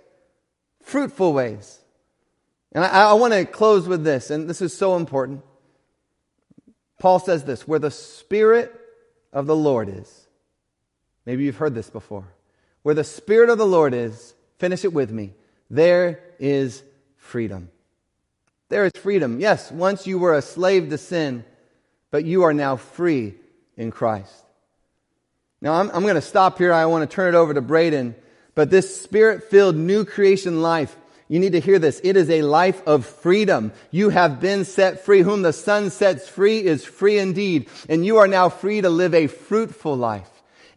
Fruitful 0.82 1.32
ways. 1.32 1.78
And 2.72 2.84
I, 2.84 3.10
I 3.10 3.12
want 3.14 3.32
to 3.32 3.44
close 3.44 3.88
with 3.88 4.04
this, 4.04 4.30
and 4.30 4.48
this 4.48 4.60
is 4.60 4.76
so 4.76 4.96
important. 4.96 5.42
Paul 6.98 7.18
says 7.18 7.44
this 7.44 7.66
where 7.66 7.78
the 7.78 7.90
Spirit 7.90 8.78
of 9.32 9.46
the 9.46 9.56
Lord 9.56 9.88
is. 9.88 10.26
Maybe 11.24 11.44
you've 11.44 11.56
heard 11.56 11.74
this 11.74 11.90
before. 11.90 12.28
Where 12.82 12.94
the 12.94 13.04
Spirit 13.04 13.48
of 13.48 13.58
the 13.58 13.66
Lord 13.66 13.94
is, 13.94 14.34
finish 14.58 14.84
it 14.84 14.92
with 14.92 15.10
me, 15.10 15.32
there 15.70 16.20
is 16.38 16.82
freedom. 17.30 17.70
There 18.70 18.84
is 18.84 18.92
freedom. 19.00 19.40
Yes, 19.40 19.70
once 19.70 20.06
you 20.06 20.18
were 20.18 20.34
a 20.34 20.42
slave 20.42 20.90
to 20.90 20.98
sin, 20.98 21.44
but 22.10 22.24
you 22.24 22.42
are 22.42 22.52
now 22.52 22.76
free 22.76 23.34
in 23.76 23.90
Christ. 23.90 24.34
Now, 25.60 25.74
I'm, 25.74 25.90
I'm 25.90 26.02
going 26.02 26.16
to 26.16 26.20
stop 26.20 26.58
here. 26.58 26.72
I 26.72 26.86
want 26.86 27.08
to 27.08 27.14
turn 27.14 27.34
it 27.34 27.38
over 27.38 27.54
to 27.54 27.60
Braden. 27.60 28.14
But 28.54 28.70
this 28.70 29.00
spirit 29.00 29.44
filled 29.50 29.76
new 29.76 30.04
creation 30.04 30.60
life, 30.62 30.96
you 31.28 31.38
need 31.38 31.52
to 31.52 31.60
hear 31.60 31.78
this. 31.78 32.00
It 32.02 32.16
is 32.16 32.30
a 32.30 32.42
life 32.42 32.82
of 32.86 33.06
freedom. 33.06 33.72
You 33.90 34.08
have 34.08 34.40
been 34.40 34.64
set 34.64 35.04
free. 35.04 35.22
Whom 35.22 35.42
the 35.42 35.52
Son 35.52 35.90
sets 35.90 36.28
free 36.28 36.58
is 36.58 36.84
free 36.84 37.18
indeed. 37.18 37.68
And 37.88 38.04
you 38.04 38.18
are 38.18 38.28
now 38.28 38.48
free 38.48 38.80
to 38.80 38.90
live 38.90 39.14
a 39.14 39.28
fruitful 39.28 39.96
life. 39.96 40.28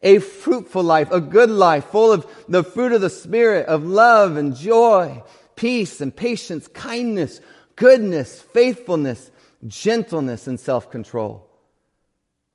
A 0.03 0.19
fruitful 0.19 0.83
life, 0.83 1.11
a 1.11 1.21
good 1.21 1.49
life, 1.49 1.85
full 1.85 2.11
of 2.11 2.27
the 2.49 2.63
fruit 2.63 2.91
of 2.91 3.01
the 3.01 3.09
Spirit, 3.09 3.67
of 3.67 3.85
love 3.85 4.35
and 4.35 4.55
joy 4.55 5.23
peace 5.55 6.01
and 6.01 6.15
patience, 6.15 6.67
kindness, 6.67 7.41
goodness, 7.75 8.41
faithfulness, 8.41 9.31
gentleness, 9.65 10.47
and 10.47 10.59
self-control. 10.59 11.49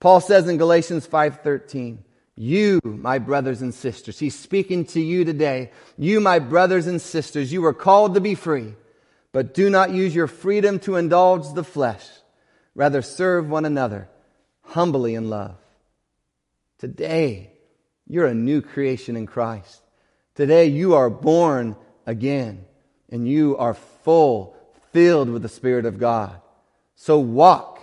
Paul 0.00 0.20
says 0.20 0.48
in 0.48 0.58
Galatians 0.58 1.06
5:13, 1.06 2.04
"You, 2.36 2.80
my 2.84 3.18
brothers 3.18 3.62
and 3.62 3.74
sisters, 3.74 4.20
he's 4.20 4.38
speaking 4.38 4.84
to 4.86 5.00
you 5.00 5.24
today. 5.24 5.72
You, 5.96 6.20
my 6.20 6.38
brothers 6.38 6.86
and 6.86 7.00
sisters, 7.00 7.52
you 7.52 7.62
were 7.62 7.74
called 7.74 8.14
to 8.14 8.20
be 8.20 8.36
free, 8.36 8.74
but 9.32 9.54
do 9.54 9.68
not 9.68 9.90
use 9.90 10.14
your 10.14 10.28
freedom 10.28 10.78
to 10.80 10.94
indulge 10.96 11.52
the 11.54 11.64
flesh. 11.64 12.08
Rather 12.76 13.02
serve 13.02 13.50
one 13.50 13.64
another 13.64 14.08
humbly 14.60 15.14
in 15.14 15.28
love." 15.28 15.56
Today, 16.78 17.50
you're 18.06 18.26
a 18.26 18.34
new 18.34 18.62
creation 18.62 19.16
in 19.16 19.26
Christ. 19.26 19.82
Today, 20.36 20.66
you 20.66 20.94
are 20.94 21.10
born 21.10 21.74
again 22.06 22.66
and 23.10 23.26
you 23.28 23.56
are 23.56 23.74
full, 23.74 24.56
filled 24.92 25.30
with 25.30 25.42
the 25.42 25.48
Spirit 25.48 25.86
of 25.86 25.98
God. 25.98 26.40
So 26.96 27.18
walk 27.18 27.80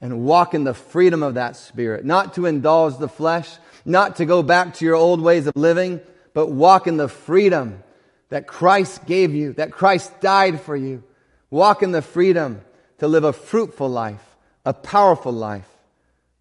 and 0.00 0.24
walk 0.24 0.54
in 0.54 0.64
the 0.64 0.74
freedom 0.74 1.22
of 1.22 1.34
that 1.34 1.56
Spirit, 1.56 2.04
not 2.04 2.34
to 2.34 2.46
indulge 2.46 2.98
the 2.98 3.08
flesh, 3.08 3.48
not 3.84 4.16
to 4.16 4.24
go 4.24 4.42
back 4.42 4.74
to 4.74 4.84
your 4.84 4.94
old 4.94 5.20
ways 5.20 5.46
of 5.46 5.56
living, 5.56 6.00
but 6.34 6.48
walk 6.48 6.86
in 6.86 6.96
the 6.96 7.08
freedom 7.08 7.82
that 8.28 8.46
Christ 8.46 9.06
gave 9.06 9.34
you, 9.34 9.52
that 9.54 9.72
Christ 9.72 10.20
died 10.20 10.60
for 10.60 10.76
you. 10.76 11.02
Walk 11.50 11.82
in 11.82 11.92
the 11.92 12.02
freedom 12.02 12.60
to 12.98 13.08
live 13.08 13.24
a 13.24 13.32
fruitful 13.32 13.88
life, 13.88 14.36
a 14.64 14.74
powerful 14.74 15.32
life, 15.32 15.68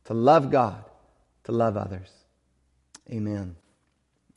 to 0.06 0.14
love 0.14 0.52
God, 0.52 0.84
to 1.44 1.52
love 1.52 1.78
others. 1.78 2.10
Amen. 3.12 3.56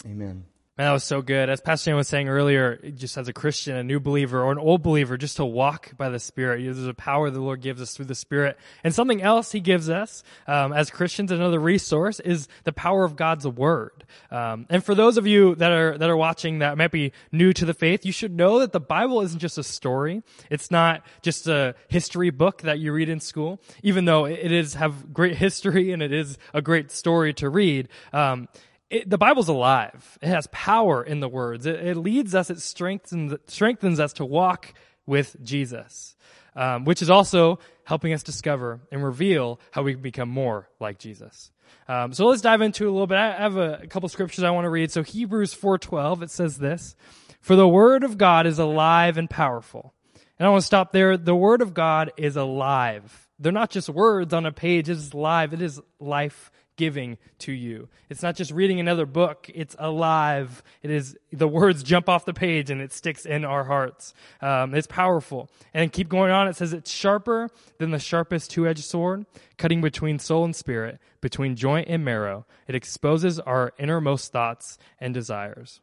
Amen. 0.07 0.45
Man, 0.79 0.87
that 0.87 0.93
was 0.93 1.03
so 1.03 1.23
good. 1.23 1.51
As 1.51 1.61
Pastor 1.61 1.91
Dan 1.91 1.97
was 1.97 2.07
saying 2.07 2.29
earlier, 2.29 2.77
just 2.95 3.19
as 3.19 3.27
a 3.27 3.33
Christian, 3.33 3.75
a 3.75 3.83
new 3.83 3.99
believer, 3.99 4.45
or 4.45 4.53
an 4.53 4.59
old 4.59 4.81
believer, 4.81 5.17
just 5.17 5.39
to 5.39 5.45
walk 5.45 5.97
by 5.97 6.09
the 6.09 6.21
Spirit. 6.21 6.63
There's 6.63 6.87
a 6.87 6.95
power 6.95 7.31
the 7.31 7.41
Lord 7.41 7.63
gives 7.63 7.83
us 7.83 7.97
through 7.97 8.05
the 8.05 8.15
Spirit. 8.15 8.57
And 8.85 8.95
something 8.95 9.21
else 9.21 9.51
He 9.51 9.59
gives 9.59 9.91
us 9.91 10.23
um, 10.47 10.73
as 10.73 10.89
Christians, 10.89 11.33
another 11.33 11.59
resource, 11.59 12.21
is 12.21 12.47
the 12.63 12.71
power 12.71 13.03
of 13.03 13.17
God's 13.17 13.45
Word. 13.45 14.05
Um, 14.31 14.67
and 14.71 14.85
for 14.85 14.95
those 14.95 15.17
of 15.17 15.27
you 15.27 15.57
that 15.57 15.73
are 15.73 15.99
that 15.99 16.09
are 16.09 16.17
watching 16.17 16.61
that 16.61 16.79
might 16.79 16.93
be 16.93 17.11
new 17.33 17.53
to 17.55 17.65
the 17.65 17.75
faith, 17.75 18.07
you 18.07 18.13
should 18.13 18.37
know 18.37 18.61
that 18.61 18.71
the 18.71 18.79
Bible 18.79 19.21
isn't 19.23 19.41
just 19.41 19.59
a 19.59 19.65
story. 19.65 20.23
It's 20.49 20.71
not 20.71 21.05
just 21.23 21.49
a 21.49 21.75
history 21.89 22.31
book 22.31 22.63
that 22.63 22.79
you 22.79 22.93
read 22.93 23.09
in 23.09 23.19
school, 23.19 23.61
even 23.83 24.05
though 24.05 24.27
it 24.27 24.53
is 24.53 24.75
have 24.75 25.13
great 25.13 25.39
history 25.39 25.91
and 25.91 26.05
it 26.05 26.13
is 26.13 26.39
a 26.55 26.63
great 26.63 26.93
story 26.93 27.35
to 27.35 27.49
read. 27.49 27.89
Um, 28.13 28.47
it, 28.91 29.09
the 29.09 29.19
Bible's 29.19 29.49
alive. 29.49 30.19
It 30.23 30.29
has 30.29 30.49
power 30.51 31.03
in 31.03 31.21
the 31.21 31.29
words. 31.29 31.67
It, 31.67 31.77
it 31.77 31.97
leads 31.97 32.35
us, 32.35 32.51
it 32.51 32.61
strengthens, 32.61 33.35
strengthens 33.47 34.01
us 34.01 34.15
to 34.15 34.25
walk 34.25 34.73
with 35.07 35.37
Jesus, 35.43 36.17
um, 36.57 36.85
which 36.85 37.03
is 37.03 37.11
also 37.11 37.59
helping 37.85 38.13
us 38.13 38.23
discover 38.23 38.81
and 38.91 39.05
reveal 39.05 39.61
how 39.71 39.83
we 39.83 39.95
can 39.95 40.03
become 40.03 40.29
more 40.29 40.69
like 40.81 40.99
Jesus. 40.99 41.51
Um, 41.87 42.13
so 42.13 42.27
let's 42.27 42.43
dive 42.43 42.61
into 42.61 42.85
a 42.85 42.93
little 42.93 43.07
bit. 43.07 43.19
I 43.19 43.33
have 43.33 43.57
a, 43.57 43.81
a 43.83 43.87
couple 43.87 44.09
scriptures 44.09 44.45
I 44.45 44.51
want 44.51 44.65
to 44.65 44.71
read. 44.71 44.91
So 44.91 45.03
Hebrews 45.03 45.55
4:12 45.55 46.23
it 46.23 46.31
says 46.31 46.59
this, 46.59 46.97
"For 47.41 47.57
the 47.57 47.69
word 47.69 48.05
of 48.05 48.19
God 48.19 48.47
is 48.47 48.59
alive 48.59 49.17
and 49.17 49.29
powerful." 49.29 49.95
And 50.39 50.47
I 50.47 50.51
want 50.51 50.63
to 50.63 50.67
stop 50.67 50.93
there. 50.93 51.17
The 51.17 51.35
word 51.35 51.63
of 51.63 51.75
God 51.75 52.13
is 52.17 52.37
alive. 52.37 53.29
They're 53.39 53.53
not 53.53 53.71
just 53.71 53.89
words 53.89 54.33
on 54.33 54.47
a 54.47 54.53
page. 54.53 54.89
It 54.89 54.93
is 54.93 55.15
live. 55.15 55.53
It 55.53 55.63
is 55.63 55.81
life 55.99 56.51
giving 56.79 57.19
to 57.41 57.53
you. 57.53 57.89
It's 58.09 58.23
not 58.23 58.37
just 58.37 58.51
reading 58.51 58.81
another 58.81 59.05
book. 59.05 59.51
It's 59.55 59.77
alive. 59.79 60.63
It 60.83 60.91
is, 60.91 61.15
the 61.31 61.47
words 61.47 61.83
jump 61.83 62.09
off 62.09 62.25
the 62.25 62.33
page 62.33 62.71
and 62.71 62.81
it 62.81 62.95
sticks 62.95 63.27
in 63.27 63.45
our 63.45 63.65
hearts. 63.65 64.15
Um, 64.41 64.75
it's 64.75 64.87
powerful. 64.87 65.51
And 65.75 65.93
keep 65.93 66.09
going 66.09 66.31
on. 66.31 66.49
It 66.49 66.57
says 66.57 66.73
it's 66.73 66.91
sharper 66.91 67.51
than 67.77 67.91
the 67.91 67.99
sharpest 67.99 68.51
two-edged 68.51 68.85
sword, 68.85 69.27
cutting 69.59 69.83
between 69.83 70.19
soul 70.19 70.47
and 70.47 70.57
spirit, 70.57 70.99
between 71.21 71.55
joint 71.55 71.89
and 71.91 72.03
marrow. 72.03 72.47
It 72.67 72.75
exposes 72.75 73.39
our 73.39 73.75
innermost 73.79 74.33
thoughts 74.33 74.79
and 74.99 75.13
desires. 75.13 75.81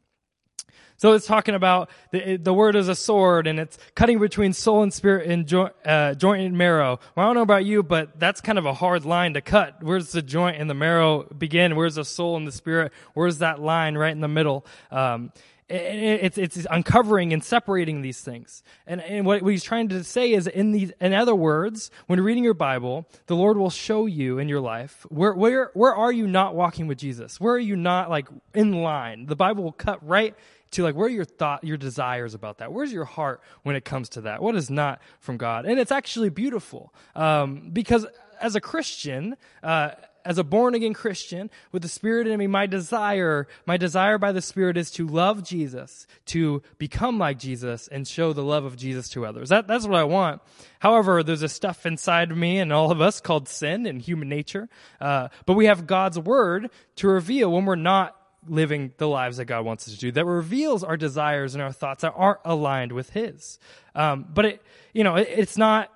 So 0.97 1.11
it's 1.11 1.27
talking 1.27 1.55
about 1.55 1.89
the, 2.11 2.37
the 2.37 2.53
word 2.53 2.75
is 2.75 2.87
a 2.87 2.95
sword 2.95 3.47
and 3.47 3.59
it's 3.59 3.77
cutting 3.95 4.17
between 4.17 4.53
soul 4.53 4.81
and 4.81 4.93
spirit 4.93 5.29
and 5.29 5.45
joint, 5.45 5.73
uh, 5.85 6.13
joint 6.13 6.43
and 6.43 6.57
marrow. 6.57 6.99
Well, 7.15 7.25
I 7.25 7.27
don't 7.27 7.35
know 7.35 7.41
about 7.41 7.65
you, 7.65 7.83
but 7.83 8.17
that's 8.17 8.39
kind 8.39 8.57
of 8.57 8.65
a 8.65 8.73
hard 8.73 9.03
line 9.03 9.33
to 9.33 9.41
cut. 9.41 9.83
Where's 9.83 10.13
the 10.13 10.21
joint 10.21 10.57
and 10.57 10.69
the 10.69 10.73
marrow 10.73 11.23
begin? 11.23 11.75
Where's 11.75 11.95
the 11.95 12.05
soul 12.05 12.37
and 12.37 12.47
the 12.47 12.51
spirit? 12.51 12.93
Where's 13.13 13.39
that 13.39 13.59
line 13.59 13.97
right 13.97 14.11
in 14.11 14.21
the 14.21 14.29
middle? 14.29 14.65
Um, 14.89 15.31
it's, 15.67 16.37
it's 16.37 16.67
uncovering 16.69 17.33
and 17.33 17.43
separating 17.43 18.01
these 18.01 18.21
things. 18.21 18.61
And, 18.85 19.01
and 19.01 19.25
what 19.25 19.41
he's 19.41 19.63
trying 19.63 19.89
to 19.89 20.03
say 20.03 20.31
is, 20.31 20.47
in 20.47 20.71
these, 20.71 20.91
in 21.01 21.13
other 21.13 21.33
words, 21.33 21.89
when 22.05 22.21
reading 22.21 22.43
your 22.43 22.53
Bible, 22.53 23.07
the 23.25 23.35
Lord 23.35 23.57
will 23.57 23.71
show 23.71 24.05
you 24.05 24.37
in 24.37 24.47
your 24.47 24.61
life 24.61 25.05
where, 25.09 25.33
where, 25.33 25.71
where 25.73 25.95
are 25.95 26.11
you 26.11 26.27
not 26.27 26.55
walking 26.55 26.87
with 26.87 26.99
Jesus? 26.99 27.39
Where 27.39 27.55
are 27.55 27.59
you 27.59 27.75
not 27.75 28.09
like 28.09 28.27
in 28.53 28.83
line? 28.83 29.25
The 29.25 29.35
Bible 29.35 29.63
will 29.63 29.71
cut 29.71 30.05
right 30.07 30.35
to 30.71 30.83
like 30.83 30.95
where 30.95 31.07
are 31.07 31.09
your 31.09 31.25
thought, 31.25 31.63
your 31.63 31.77
desires 31.77 32.33
about 32.33 32.59
that? 32.59 32.71
Where's 32.71 32.91
your 32.91 33.05
heart 33.05 33.41
when 33.63 33.75
it 33.75 33.85
comes 33.85 34.09
to 34.09 34.21
that? 34.21 34.41
What 34.41 34.55
is 34.55 34.69
not 34.69 35.01
from 35.19 35.37
God? 35.37 35.65
And 35.65 35.79
it's 35.79 35.91
actually 35.91 36.29
beautiful 36.29 36.93
um, 37.15 37.69
because 37.71 38.05
as 38.39 38.55
a 38.55 38.61
Christian. 38.61 39.35
Uh, 39.63 39.91
as 40.25 40.39
a 40.39 40.43
born 40.43 40.73
again 40.73 40.93
Christian 40.93 41.51
with 41.71 41.83
the 41.83 41.87
Spirit 41.87 42.25
in 42.27 42.39
me, 42.39 42.47
my 42.47 42.65
desire, 42.65 43.47
my 43.65 43.77
desire 43.77 44.17
by 44.17 44.31
the 44.31 44.41
Spirit 44.41 44.75
is 44.75 44.89
to 44.91 45.07
love 45.07 45.43
Jesus, 45.43 46.07
to 46.25 46.63
become 46.79 47.19
like 47.19 47.37
Jesus, 47.37 47.87
and 47.87 48.07
show 48.07 48.33
the 48.33 48.43
love 48.43 48.65
of 48.65 48.75
Jesus 48.75 49.07
to 49.09 49.25
others. 49.25 49.49
That, 49.49 49.67
that's 49.67 49.85
what 49.85 49.95
I 49.95 50.03
want. 50.03 50.41
However, 50.79 51.21
there's 51.21 51.43
a 51.43 51.49
stuff 51.49 51.85
inside 51.85 52.35
me 52.35 52.57
and 52.57 52.73
all 52.73 52.91
of 52.91 53.01
us 53.01 53.21
called 53.21 53.47
sin 53.47 53.85
and 53.85 54.01
human 54.01 54.27
nature. 54.27 54.67
Uh, 54.99 55.27
but 55.45 55.53
we 55.53 55.67
have 55.67 55.85
God's 55.85 56.17
Word 56.17 56.71
to 56.97 57.07
reveal 57.07 57.51
when 57.51 57.65
we're 57.65 57.75
not 57.75 58.15
living 58.47 58.93
the 58.97 59.07
lives 59.07 59.37
that 59.37 59.45
God 59.45 59.63
wants 59.65 59.87
us 59.87 59.93
to 59.93 59.99
do, 59.99 60.11
that 60.11 60.25
reveals 60.25 60.83
our 60.83 60.97
desires 60.97 61.53
and 61.53 61.63
our 61.63 61.71
thoughts 61.71 62.01
that 62.01 62.13
aren't 62.15 62.39
aligned 62.45 62.91
with 62.91 63.11
His. 63.11 63.59
Um, 63.93 64.25
but 64.33 64.45
it, 64.45 64.61
you 64.93 65.03
know, 65.03 65.15
it, 65.15 65.27
it's 65.29 65.57
not, 65.57 65.91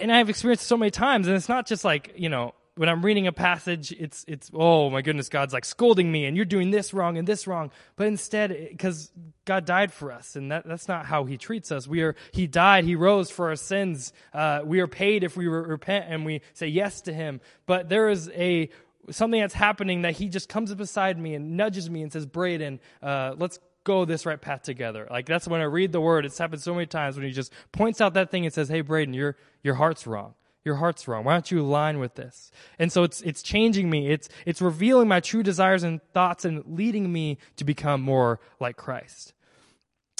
and 0.00 0.10
I've 0.10 0.30
experienced 0.30 0.66
so 0.66 0.76
many 0.76 0.90
times, 0.90 1.26
and 1.26 1.36
it's 1.36 1.48
not 1.48 1.66
just 1.66 1.84
like, 1.84 2.14
you 2.16 2.28
know, 2.28 2.54
when 2.76 2.88
I'm 2.88 3.04
reading 3.04 3.26
a 3.26 3.32
passage, 3.32 3.92
it's 3.92 4.24
it's 4.26 4.50
oh 4.54 4.88
my 4.88 5.02
goodness, 5.02 5.28
God's 5.28 5.52
like 5.52 5.64
scolding 5.64 6.10
me, 6.10 6.24
and 6.24 6.36
you're 6.36 6.46
doing 6.46 6.70
this 6.70 6.94
wrong 6.94 7.18
and 7.18 7.28
this 7.28 7.46
wrong. 7.46 7.70
But 7.96 8.06
instead, 8.06 8.68
because 8.70 9.12
God 9.44 9.66
died 9.66 9.92
for 9.92 10.10
us, 10.10 10.36
and 10.36 10.50
that, 10.50 10.66
that's 10.66 10.88
not 10.88 11.04
how 11.04 11.24
He 11.24 11.36
treats 11.36 11.70
us. 11.70 11.86
We 11.86 12.02
are 12.02 12.16
He 12.32 12.46
died, 12.46 12.84
He 12.84 12.96
rose 12.96 13.30
for 13.30 13.48
our 13.48 13.56
sins. 13.56 14.12
Uh, 14.32 14.60
we 14.64 14.80
are 14.80 14.86
paid 14.86 15.22
if 15.22 15.36
we 15.36 15.48
repent 15.48 16.06
and 16.08 16.24
we 16.24 16.40
say 16.54 16.66
yes 16.66 17.02
to 17.02 17.12
Him. 17.12 17.40
But 17.66 17.90
there 17.90 18.08
is 18.08 18.30
a 18.30 18.70
something 19.10 19.40
that's 19.40 19.54
happening 19.54 20.02
that 20.02 20.14
He 20.14 20.28
just 20.28 20.48
comes 20.48 20.74
beside 20.74 21.18
me 21.18 21.34
and 21.34 21.58
nudges 21.58 21.90
me 21.90 22.02
and 22.02 22.10
says, 22.10 22.24
Braden, 22.24 22.80
uh, 23.02 23.34
let's 23.36 23.58
go 23.84 24.06
this 24.06 24.24
right 24.24 24.40
path 24.40 24.62
together. 24.62 25.06
Like 25.10 25.26
that's 25.26 25.46
when 25.46 25.60
I 25.60 25.64
read 25.64 25.92
the 25.92 26.00
Word. 26.00 26.24
It's 26.24 26.38
happened 26.38 26.62
so 26.62 26.72
many 26.72 26.86
times 26.86 27.16
when 27.16 27.26
He 27.26 27.32
just 27.32 27.52
points 27.70 28.00
out 28.00 28.14
that 28.14 28.30
thing 28.30 28.46
and 28.46 28.54
says, 28.54 28.70
Hey, 28.70 28.80
Braden, 28.80 29.12
your 29.12 29.36
your 29.62 29.74
heart's 29.74 30.06
wrong 30.06 30.32
your 30.64 30.76
heart's 30.76 31.08
wrong. 31.08 31.24
Why 31.24 31.32
don't 31.32 31.50
you 31.50 31.60
align 31.60 31.98
with 31.98 32.14
this? 32.14 32.50
And 32.78 32.92
so 32.92 33.02
it's, 33.02 33.20
it's 33.22 33.42
changing 33.42 33.90
me. 33.90 34.08
It's, 34.08 34.28
it's 34.46 34.62
revealing 34.62 35.08
my 35.08 35.20
true 35.20 35.42
desires 35.42 35.82
and 35.82 36.00
thoughts 36.12 36.44
and 36.44 36.62
leading 36.66 37.12
me 37.12 37.38
to 37.56 37.64
become 37.64 38.00
more 38.00 38.40
like 38.60 38.76
Christ. 38.76 39.34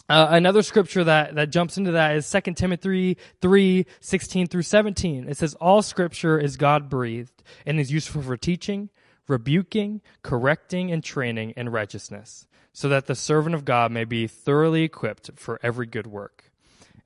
Uh, 0.09 0.29
another 0.31 0.63
scripture 0.63 1.05
that, 1.05 1.37
that 1.37 1.51
jumps 1.51 1.79
into 1.79 1.93
that 1.93 2.17
is 2.17 2.31
2 2.31 2.53
Timothy 2.55 3.17
3, 3.41 3.87
16 4.01 4.47
through 4.49 4.63
17. 4.63 5.29
It 5.29 5.37
says, 5.37 5.55
All 5.55 5.81
scripture 5.81 6.39
is 6.39 6.57
God 6.57 6.91
breathed 6.91 7.43
and 7.65 7.79
is 7.79 7.93
useful 7.93 8.21
for 8.23 8.37
teaching, 8.37 8.91
rebuking, 9.29 10.03
correcting, 10.23 10.91
and 10.91 11.05
training 11.05 11.55
in 11.57 11.69
righteousness, 11.69 12.47
so 12.73 12.89
that 12.89 13.07
the 13.07 13.15
servant 13.15 13.55
of 13.55 13.65
God 13.65 13.93
may 13.93 14.05
be 14.05 14.27
thoroughly 14.27 14.83
equipped 14.83 15.31
for 15.37 15.61
every 15.63 15.87
good 15.87 16.09
work. 16.09 16.51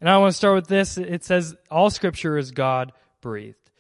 And 0.01 0.09
I 0.09 0.19
want 0.19 0.33
to 0.33 0.37
start 0.37 0.55
with 0.55 0.69
this. 0.69 0.99
It 0.99 1.23
says, 1.23 1.55
All 1.71 1.91
scripture 1.91 2.39
is 2.39 2.51
God 2.51 2.93
breathed. 3.21 3.71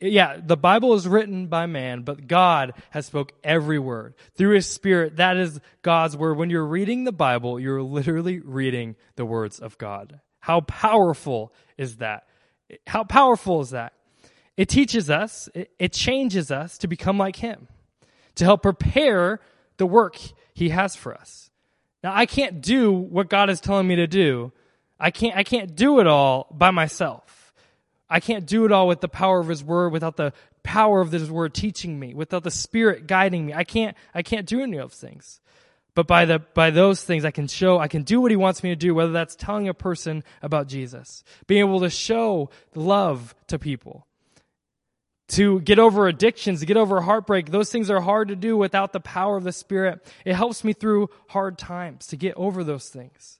Yeah, 0.00 0.36
the 0.44 0.56
Bible 0.56 0.94
is 0.94 1.06
written 1.06 1.46
by 1.46 1.66
man, 1.66 2.02
but 2.02 2.26
God 2.26 2.72
has 2.90 3.06
spoke 3.06 3.32
every 3.44 3.78
word 3.78 4.14
through 4.34 4.56
his 4.56 4.68
spirit. 4.68 5.16
That 5.16 5.36
is 5.36 5.60
God's 5.82 6.16
word. 6.16 6.36
When 6.36 6.50
you're 6.50 6.66
reading 6.66 7.04
the 7.04 7.12
Bible, 7.12 7.60
you're 7.60 7.82
literally 7.82 8.40
reading 8.40 8.96
the 9.14 9.24
words 9.24 9.60
of 9.60 9.78
God. 9.78 10.20
How 10.40 10.60
powerful 10.62 11.52
is 11.78 11.98
that? 11.98 12.26
How 12.86 13.04
powerful 13.04 13.60
is 13.60 13.70
that? 13.70 13.92
It 14.56 14.68
teaches 14.68 15.08
us, 15.08 15.48
it 15.54 15.92
changes 15.92 16.50
us 16.50 16.78
to 16.78 16.88
become 16.88 17.16
like 17.16 17.36
him, 17.36 17.68
to 18.34 18.44
help 18.44 18.62
prepare 18.62 19.40
the 19.76 19.86
work 19.86 20.18
he 20.52 20.70
has 20.70 20.96
for 20.96 21.14
us. 21.14 21.50
Now, 22.02 22.12
I 22.14 22.26
can't 22.26 22.60
do 22.60 22.90
what 22.90 23.30
God 23.30 23.50
is 23.50 23.60
telling 23.60 23.86
me 23.86 23.96
to 23.96 24.08
do. 24.08 24.52
I 24.98 25.10
can't, 25.10 25.36
I 25.36 25.44
can't 25.44 25.76
do 25.76 26.00
it 26.00 26.06
all 26.06 26.48
by 26.50 26.72
myself. 26.72 27.41
I 28.12 28.20
can't 28.20 28.44
do 28.44 28.66
it 28.66 28.72
all 28.72 28.86
with 28.86 29.00
the 29.00 29.08
power 29.08 29.40
of 29.40 29.48
his 29.48 29.64
word, 29.64 29.90
without 29.90 30.18
the 30.18 30.34
power 30.62 31.00
of 31.00 31.10
his 31.10 31.30
word 31.30 31.54
teaching 31.54 31.98
me, 31.98 32.12
without 32.12 32.44
the 32.44 32.50
spirit 32.50 33.06
guiding 33.06 33.46
me. 33.46 33.54
I 33.54 33.64
can't, 33.64 33.96
I 34.14 34.20
can't 34.22 34.46
do 34.46 34.60
any 34.60 34.76
of 34.76 34.90
those 34.90 35.00
things. 35.00 35.40
But 35.94 36.06
by 36.06 36.26
the, 36.26 36.38
by 36.38 36.70
those 36.70 37.02
things, 37.02 37.24
I 37.24 37.30
can 37.30 37.48
show, 37.48 37.78
I 37.78 37.88
can 37.88 38.02
do 38.02 38.20
what 38.20 38.30
he 38.30 38.36
wants 38.36 38.62
me 38.62 38.68
to 38.68 38.76
do, 38.76 38.94
whether 38.94 39.12
that's 39.12 39.34
telling 39.34 39.66
a 39.66 39.74
person 39.74 40.24
about 40.42 40.68
Jesus, 40.68 41.24
being 41.46 41.60
able 41.60 41.80
to 41.80 41.88
show 41.88 42.50
love 42.74 43.34
to 43.46 43.58
people, 43.58 44.06
to 45.28 45.60
get 45.60 45.78
over 45.78 46.06
addictions, 46.06 46.60
to 46.60 46.66
get 46.66 46.76
over 46.76 47.00
heartbreak. 47.00 47.50
Those 47.50 47.70
things 47.70 47.90
are 47.90 48.00
hard 48.00 48.28
to 48.28 48.36
do 48.36 48.58
without 48.58 48.92
the 48.92 49.00
power 49.00 49.38
of 49.38 49.44
the 49.44 49.52
Spirit. 49.52 50.06
It 50.26 50.34
helps 50.34 50.64
me 50.64 50.74
through 50.74 51.08
hard 51.28 51.56
times 51.56 52.08
to 52.08 52.16
get 52.16 52.34
over 52.36 52.62
those 52.62 52.90
things. 52.90 53.38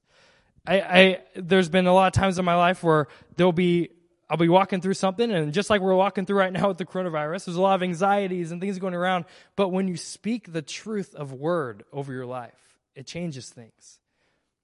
I, 0.66 0.80
I, 0.80 1.18
there's 1.36 1.68
been 1.68 1.86
a 1.86 1.92
lot 1.92 2.06
of 2.06 2.18
times 2.18 2.38
in 2.38 2.44
my 2.46 2.54
life 2.54 2.82
where 2.82 3.08
there'll 3.36 3.52
be 3.52 3.90
I'll 4.32 4.38
be 4.38 4.48
walking 4.48 4.80
through 4.80 4.94
something, 4.94 5.30
and 5.30 5.52
just 5.52 5.68
like 5.68 5.82
we're 5.82 5.94
walking 5.94 6.24
through 6.24 6.38
right 6.38 6.52
now 6.54 6.68
with 6.68 6.78
the 6.78 6.86
coronavirus, 6.86 7.44
there's 7.44 7.58
a 7.58 7.60
lot 7.60 7.74
of 7.74 7.82
anxieties 7.82 8.50
and 8.50 8.62
things 8.62 8.78
going 8.78 8.94
around. 8.94 9.26
But 9.56 9.68
when 9.68 9.88
you 9.88 9.98
speak 9.98 10.50
the 10.54 10.62
truth 10.62 11.14
of 11.14 11.34
word 11.34 11.84
over 11.92 12.14
your 12.14 12.24
life, 12.24 12.78
it 12.94 13.06
changes 13.06 13.50
things. 13.50 14.00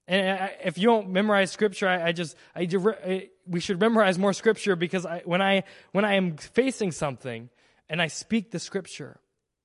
And 0.07 0.49
if 0.63 0.79
you 0.79 0.87
don't 0.87 1.11
memorize 1.11 1.51
scripture, 1.51 1.87
I, 1.87 2.07
I 2.07 2.11
just 2.13 2.35
I, 2.55 3.29
we 3.45 3.59
should 3.59 3.79
memorize 3.79 4.17
more 4.17 4.33
scripture 4.33 4.75
because 4.75 5.05
I, 5.05 5.21
when 5.23 5.39
I 5.39 5.65
when 5.91 6.03
I 6.03 6.15
am 6.15 6.37
facing 6.37 6.91
something 6.91 7.51
and 7.87 8.01
I 8.01 8.07
speak 8.07 8.49
the 8.49 8.57
scripture, 8.57 9.19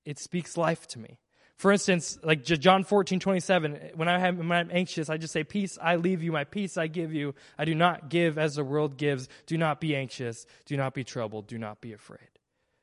it 0.05 0.19
speaks 0.19 0.59
life 0.59 0.87
to 0.89 0.99
me. 0.99 1.17
For 1.57 1.71
instance, 1.71 2.19
like 2.23 2.45
John 2.45 2.83
14, 2.83 3.21
27, 3.21 3.91
when, 3.95 4.09
I 4.09 4.27
I'm 4.27 4.53
anxious, 4.53 5.09
I 5.09 5.17
just 5.17 5.33
say, 5.33 5.45
Peace 5.45 5.79
I 5.81 5.97
leave 5.97 6.23
you, 6.23 6.33
my 6.33 6.45
peace 6.45 6.77
I 6.77 6.89
give 6.89 7.15
you. 7.15 7.35
I 7.57 7.65
do 7.65 7.75
not 7.75 8.09
give 8.09 8.39
as 8.39 8.57
the 8.57 8.65
world 8.65 8.97
gives. 8.97 9.29
Do 9.47 9.57
not 9.57 9.81
be 9.81 9.95
anxious. 9.95 10.47
Do 10.67 10.77
not 10.77 10.95
be 10.95 11.05
troubled. 11.05 11.47
Do 11.47 11.57
not 11.57 11.81
be 11.81 11.93
afraid. 11.93 12.29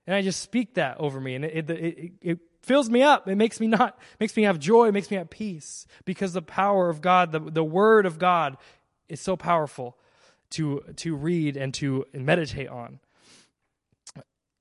And 0.08 0.16
I 0.16 0.22
just 0.22 0.42
speak 0.42 0.76
that 0.76 1.00
over 1.00 1.20
me, 1.20 1.36
and 1.36 1.46
it, 1.46 1.70
it, 1.70 1.72
it, 1.72 2.12
it 2.22 2.40
fills 2.64 2.90
me 2.90 3.04
up. 3.04 3.28
It 3.28 3.36
makes 3.36 3.60
me 3.60 3.68
not, 3.68 4.00
makes 4.20 4.36
me 4.36 4.44
have 4.44 4.58
joy, 4.58 4.92
makes 4.92 5.12
me 5.12 5.18
have 5.18 5.30
peace, 5.30 5.86
because 6.06 6.34
the 6.34 6.42
power 6.42 6.90
of 6.90 7.02
God, 7.02 7.32
the, 7.32 7.40
the 7.40 7.64
Word 7.64 8.06
of 8.06 8.18
God, 8.18 8.58
is 9.10 9.20
so 9.20 9.36
powerful 9.36 9.98
to, 10.52 10.82
to 10.98 11.16
read 11.16 11.56
and 11.56 11.74
to 11.76 12.06
meditate 12.14 12.70
on. 12.70 13.00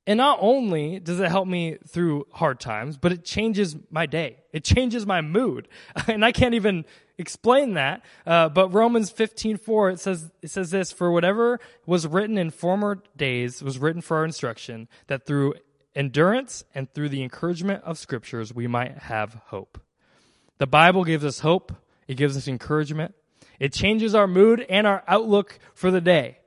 And 0.07 0.16
not 0.16 0.38
only 0.40 0.98
does 0.98 1.20
it 1.20 1.28
help 1.28 1.46
me 1.46 1.76
through 1.86 2.26
hard 2.32 2.59
times, 2.59 2.96
but 2.96 3.12
it 3.12 3.24
changes 3.24 3.76
my 3.90 4.07
day. 4.07 4.38
It 4.53 4.64
changes 4.64 5.07
my 5.07 5.20
mood. 5.20 5.68
And 6.09 6.24
I 6.24 6.32
can't 6.32 6.55
even 6.55 6.84
explain 7.18 7.74
that. 7.74 8.03
Uh, 8.26 8.48
but 8.48 8.72
Romans 8.72 9.11
15, 9.11 9.59
4, 9.59 9.90
it 9.90 10.01
says, 10.01 10.30
it 10.42 10.51
says 10.51 10.70
this, 10.70 10.90
for 10.90 11.12
whatever 11.12 11.61
was 11.86 12.07
written 12.07 12.38
in 12.38 12.51
former 12.51 13.03
days 13.16 13.62
was 13.62 13.78
written 13.78 14.01
for 14.01 14.16
our 14.16 14.24
instruction, 14.24 14.88
that 15.07 15.26
through 15.26 15.55
endurance 15.94 16.64
and 16.74 16.92
through 16.92 17.11
the 17.11 17.22
encouragement 17.22 17.84
of 17.84 17.98
scriptures, 17.98 18.55
we 18.55 18.66
might 18.66 18.96
have 18.98 19.34
hope. 19.46 19.80
The 20.59 20.66
Bible 20.66 21.05
gives 21.05 21.24
us 21.24 21.40
hope. 21.40 21.72
It 22.09 22.16
gives 22.16 22.36
us 22.36 22.48
encouragement. 22.48 23.14
It 23.61 23.72
changes 23.72 24.14
our 24.14 24.26
mood 24.26 24.64
and 24.68 24.86
our 24.86 25.05
outlook 25.07 25.59
for 25.74 25.90
the 25.90 26.01
day. 26.01 26.39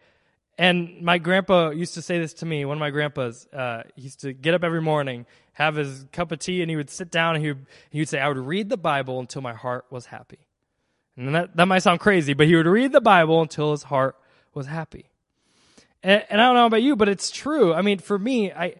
And 0.58 1.02
my 1.02 1.18
grandpa 1.18 1.70
used 1.72 1.96
to 1.96 2.02
say 2.02 2.20
this 2.20 2.34
to 2.36 2.46
me. 2.46 2.64
One 2.66 2.78
of 2.78 2.80
my 2.80 2.92
grandpas, 2.92 3.48
uh, 3.48 3.84
used 3.96 4.22
to 4.22 4.34
get 4.34 4.54
up 4.54 4.64
every 4.64 4.82
morning, 4.82 5.26
have 5.54 5.76
his 5.76 6.06
cup 6.12 6.32
of 6.32 6.40
tea, 6.40 6.62
and 6.62 6.70
he 6.70 6.76
would 6.76 6.90
sit 6.90 7.10
down 7.10 7.36
and 7.36 7.44
he 7.44 7.52
would, 7.52 7.66
he 7.90 8.00
would 8.00 8.10
say, 8.10 8.20
I 8.20 8.28
would 8.28 8.38
read 8.38 8.70
the 8.70 8.78
Bible 8.78 9.20
until 9.20 9.42
my 9.42 9.54
heart 9.54 9.86
was 9.90 10.08
happy. 10.08 10.40
And 11.18 11.34
that, 11.34 11.56
that 11.56 11.68
might 11.68 11.80
sound 11.80 12.00
crazy, 12.00 12.34
but 12.34 12.48
he 12.48 12.56
would 12.56 12.68
read 12.68 12.92
the 12.92 13.02
Bible 13.02 13.42
until 13.42 13.72
his 13.72 13.84
heart 13.84 14.16
was 14.54 14.68
happy. 14.68 15.06
And, 16.04 16.24
and 16.30 16.42
I 16.42 16.46
don't 16.46 16.56
know 16.56 16.66
about 16.66 16.82
you, 16.82 16.96
but 16.96 17.10
it's 17.10 17.32
true. 17.32 17.74
I 17.74 17.82
mean, 17.82 18.00
for 18.00 18.18
me, 18.18 18.52
I, 18.52 18.76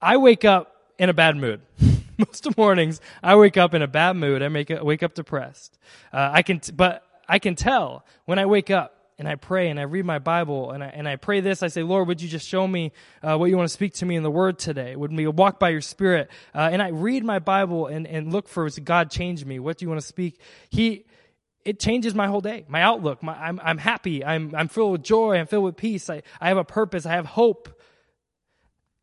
I 0.00 0.16
wake 0.16 0.44
up 0.44 0.74
in 0.98 1.08
a 1.08 1.14
bad 1.14 1.36
mood. 1.36 1.60
Most 2.18 2.56
mornings, 2.56 3.00
I 3.22 3.36
wake 3.36 3.56
up 3.56 3.74
in 3.74 3.82
a 3.82 3.86
bad 3.86 4.16
mood. 4.16 4.42
I 4.42 4.48
make 4.48 4.70
wake 4.70 5.04
up 5.04 5.14
depressed. 5.14 5.78
Uh, 6.12 6.30
I 6.32 6.42
can, 6.42 6.58
t- 6.58 6.72
but 6.72 7.04
I 7.28 7.38
can 7.38 7.54
tell 7.54 8.04
when 8.24 8.40
I 8.40 8.46
wake 8.46 8.70
up 8.70 8.97
and 9.18 9.28
I 9.28 9.34
pray 9.34 9.68
and 9.68 9.80
I 9.80 9.82
read 9.82 10.04
my 10.04 10.18
Bible 10.20 10.70
and 10.70 10.82
I, 10.82 10.86
and 10.88 11.08
I 11.08 11.16
pray 11.16 11.40
this. 11.40 11.62
I 11.62 11.68
say, 11.68 11.82
Lord, 11.82 12.06
would 12.06 12.22
you 12.22 12.28
just 12.28 12.46
show 12.46 12.66
me 12.66 12.92
uh, 13.22 13.36
what 13.36 13.50
you 13.50 13.56
want 13.56 13.68
to 13.68 13.72
speak 13.72 13.94
to 13.94 14.06
me 14.06 14.14
in 14.14 14.22
the 14.22 14.30
Word 14.30 14.58
today? 14.58 14.94
Would 14.94 15.12
we 15.12 15.26
walk 15.26 15.58
by 15.58 15.70
your 15.70 15.80
Spirit? 15.80 16.30
Uh, 16.54 16.68
and 16.70 16.80
I 16.80 16.88
read 16.88 17.24
my 17.24 17.40
Bible 17.40 17.86
and, 17.86 18.06
and 18.06 18.32
look 18.32 18.48
for, 18.48 18.68
God 18.70 19.10
change 19.10 19.44
me? 19.44 19.58
What 19.58 19.78
do 19.78 19.84
you 19.84 19.88
want 19.88 20.00
to 20.00 20.06
speak? 20.06 20.40
He, 20.70 21.04
it 21.64 21.80
changes 21.80 22.14
my 22.14 22.28
whole 22.28 22.40
day, 22.40 22.64
my 22.68 22.80
outlook. 22.80 23.22
My, 23.22 23.34
I'm, 23.34 23.60
I'm 23.62 23.78
happy. 23.78 24.24
I'm, 24.24 24.54
I'm 24.54 24.68
filled 24.68 24.92
with 24.92 25.02
joy. 25.02 25.36
I'm 25.36 25.46
filled 25.46 25.64
with 25.64 25.76
peace. 25.76 26.08
I, 26.08 26.22
I 26.40 26.48
have 26.48 26.56
a 26.56 26.64
purpose. 26.64 27.04
I 27.04 27.12
have 27.12 27.26
hope. 27.26 27.68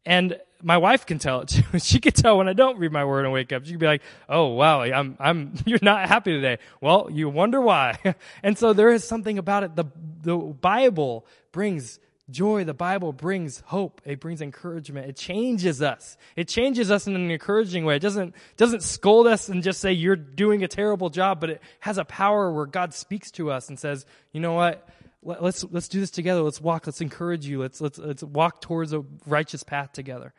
And 0.05 0.39
my 0.65 0.77
wife 0.77 1.05
can 1.05 1.19
tell 1.19 1.41
it 1.41 1.49
too. 1.49 1.63
she 1.79 1.99
can 1.99 2.11
tell 2.11 2.39
when 2.39 2.49
I 2.49 2.53
don't 2.53 2.79
read 2.79 2.91
my 2.91 3.05
word 3.05 3.23
and 3.23 3.31
wake 3.31 3.53
up. 3.53 3.63
She 3.65 3.71
can 3.71 3.79
be 3.79 3.85
like, 3.85 4.01
"Oh 4.27 4.47
wow, 4.47 4.81
I'm 4.81 5.15
I'm 5.19 5.53
you're 5.65 5.79
not 5.81 6.09
happy 6.09 6.31
today." 6.31 6.57
Well, 6.81 7.07
you 7.11 7.29
wonder 7.29 7.61
why. 7.61 8.15
and 8.43 8.57
so 8.57 8.73
there 8.73 8.91
is 8.91 9.03
something 9.03 9.37
about 9.37 9.63
it. 9.63 9.75
The 9.75 9.85
the 10.23 10.35
Bible 10.35 11.27
brings 11.51 11.99
joy. 12.31 12.63
The 12.63 12.73
Bible 12.73 13.13
brings 13.13 13.59
hope. 13.67 14.01
It 14.05 14.19
brings 14.19 14.41
encouragement. 14.41 15.07
It 15.07 15.15
changes 15.15 15.83
us. 15.83 16.17
It 16.35 16.47
changes 16.47 16.89
us 16.89 17.05
in 17.05 17.15
an 17.15 17.29
encouraging 17.29 17.85
way. 17.85 17.97
It 17.97 18.01
doesn't 18.01 18.33
doesn't 18.57 18.81
scold 18.81 19.27
us 19.27 19.49
and 19.49 19.61
just 19.61 19.79
say 19.79 19.93
you're 19.93 20.15
doing 20.15 20.63
a 20.63 20.67
terrible 20.67 21.11
job, 21.11 21.39
but 21.39 21.51
it 21.51 21.61
has 21.81 21.99
a 21.99 22.05
power 22.05 22.51
where 22.51 22.65
God 22.65 22.91
speaks 22.95 23.29
to 23.31 23.51
us 23.51 23.69
and 23.69 23.79
says, 23.79 24.07
"You 24.31 24.41
know 24.41 24.53
what?" 24.53 24.89
Let's 25.25 25.65
let's 25.71 25.87
do 25.87 25.99
this 25.99 26.11
together. 26.11 26.41
Let's 26.41 26.61
walk. 26.61 26.85
Let's 26.85 27.01
encourage 27.01 27.45
you. 27.45 27.59
Let's 27.59 27.81
let's 27.81 27.97
let's 27.97 28.23
walk 28.23 28.61
towards 28.61 28.93
a 28.93 29.03
righteous 29.25 29.63
path 29.63 29.91
together. 29.91 30.33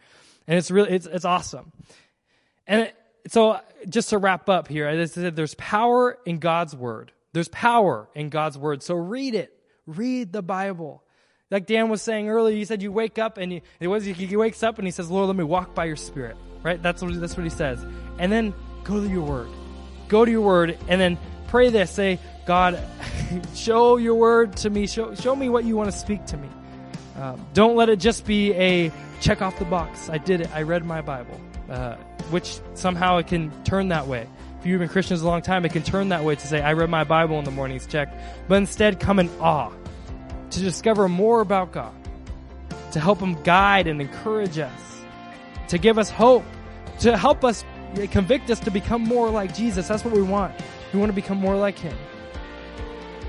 And 0.46 0.56
it's 0.56 0.70
really 0.70 0.90
it's 0.90 1.06
it's 1.06 1.24
awesome. 1.24 1.72
And 2.66 2.82
it, 2.82 2.96
so 3.28 3.60
just 3.88 4.10
to 4.10 4.18
wrap 4.18 4.48
up 4.48 4.68
here, 4.68 4.88
I 4.88 5.04
said 5.06 5.36
there's 5.36 5.54
power 5.54 6.18
in 6.24 6.38
God's 6.38 6.74
word. 6.74 7.12
There's 7.32 7.48
power 7.48 8.08
in 8.14 8.28
God's 8.28 8.56
word. 8.56 8.82
So 8.82 8.94
read 8.94 9.34
it. 9.34 9.52
Read 9.86 10.32
the 10.32 10.42
Bible. 10.42 11.02
Like 11.50 11.66
Dan 11.66 11.88
was 11.88 12.02
saying 12.02 12.28
earlier, 12.28 12.56
he 12.56 12.64
said 12.64 12.82
you 12.82 12.90
wake 12.90 13.18
up 13.18 13.38
and 13.38 13.52
he, 13.52 13.62
it 13.78 13.88
was 13.88 14.04
he 14.04 14.36
wakes 14.36 14.62
up 14.62 14.78
and 14.78 14.86
he 14.86 14.90
says, 14.90 15.10
"Lord, 15.10 15.26
let 15.26 15.36
me 15.36 15.44
walk 15.44 15.74
by 15.74 15.84
your 15.84 15.96
Spirit." 15.96 16.36
Right? 16.62 16.82
That's 16.82 17.02
what 17.02 17.20
that's 17.20 17.36
what 17.36 17.44
he 17.44 17.50
says. 17.50 17.84
And 18.18 18.32
then 18.32 18.52
go 18.82 19.00
to 19.00 19.08
your 19.08 19.22
word. 19.22 19.48
Go 20.08 20.24
to 20.24 20.30
your 20.30 20.40
word, 20.40 20.78
and 20.88 21.00
then 21.00 21.18
pray 21.48 21.70
this. 21.70 21.90
Say, 21.90 22.18
God, 22.46 22.80
show 23.54 23.96
your 23.96 24.14
word 24.14 24.56
to 24.58 24.70
me. 24.70 24.86
Show, 24.86 25.14
show 25.14 25.34
me 25.34 25.48
what 25.48 25.64
you 25.64 25.76
want 25.76 25.90
to 25.90 25.96
speak 25.96 26.24
to 26.26 26.36
me. 26.36 26.48
Um, 27.16 27.44
don't 27.54 27.76
let 27.76 27.88
it 27.88 27.98
just 27.98 28.24
be 28.24 28.52
a 28.54 28.92
check 29.20 29.42
off 29.42 29.58
the 29.58 29.64
box. 29.64 30.08
I 30.08 30.18
did 30.18 30.42
it. 30.42 30.50
I 30.54 30.62
read 30.62 30.84
my 30.84 31.00
Bible, 31.00 31.40
uh, 31.68 31.96
which 32.30 32.60
somehow 32.74 33.16
it 33.18 33.26
can 33.26 33.50
turn 33.64 33.88
that 33.88 34.06
way. 34.06 34.28
If 34.60 34.66
you've 34.66 34.78
been 34.78 34.88
Christians 34.88 35.22
a 35.22 35.26
long 35.26 35.42
time, 35.42 35.64
it 35.64 35.72
can 35.72 35.82
turn 35.82 36.10
that 36.10 36.24
way 36.24 36.36
to 36.36 36.46
say, 36.46 36.60
I 36.60 36.74
read 36.74 36.88
my 36.88 37.04
Bible 37.04 37.38
in 37.38 37.44
the 37.44 37.50
mornings, 37.50 37.86
check. 37.86 38.08
But 38.48 38.56
instead, 38.56 39.00
come 39.00 39.18
in 39.18 39.28
awe 39.40 39.72
to 40.50 40.60
discover 40.60 41.08
more 41.08 41.40
about 41.40 41.72
God, 41.72 41.94
to 42.92 43.00
help 43.00 43.18
Him 43.18 43.42
guide 43.42 43.86
and 43.86 44.00
encourage 44.00 44.58
us, 44.58 45.00
to 45.68 45.78
give 45.78 45.98
us 45.98 46.10
hope, 46.10 46.44
to 47.00 47.16
help 47.16 47.44
us 47.44 47.64
convict 48.10 48.50
us 48.50 48.60
to 48.60 48.70
become 48.70 49.02
more 49.02 49.30
like 49.30 49.54
Jesus. 49.54 49.88
That's 49.88 50.04
what 50.04 50.14
we 50.14 50.22
want. 50.22 50.54
We 50.92 51.00
want 51.00 51.10
to 51.10 51.14
become 51.14 51.38
more 51.38 51.56
like 51.56 51.78
Him. 51.78 51.96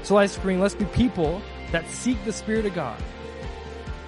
So 0.07 0.15
LifeSpring, 0.15 0.61
let's 0.61 0.73
be 0.73 0.85
people 0.85 1.41
that 1.73 1.85
seek 1.89 2.23
the 2.23 2.31
Spirit 2.31 2.65
of 2.65 2.73
God 2.73 2.97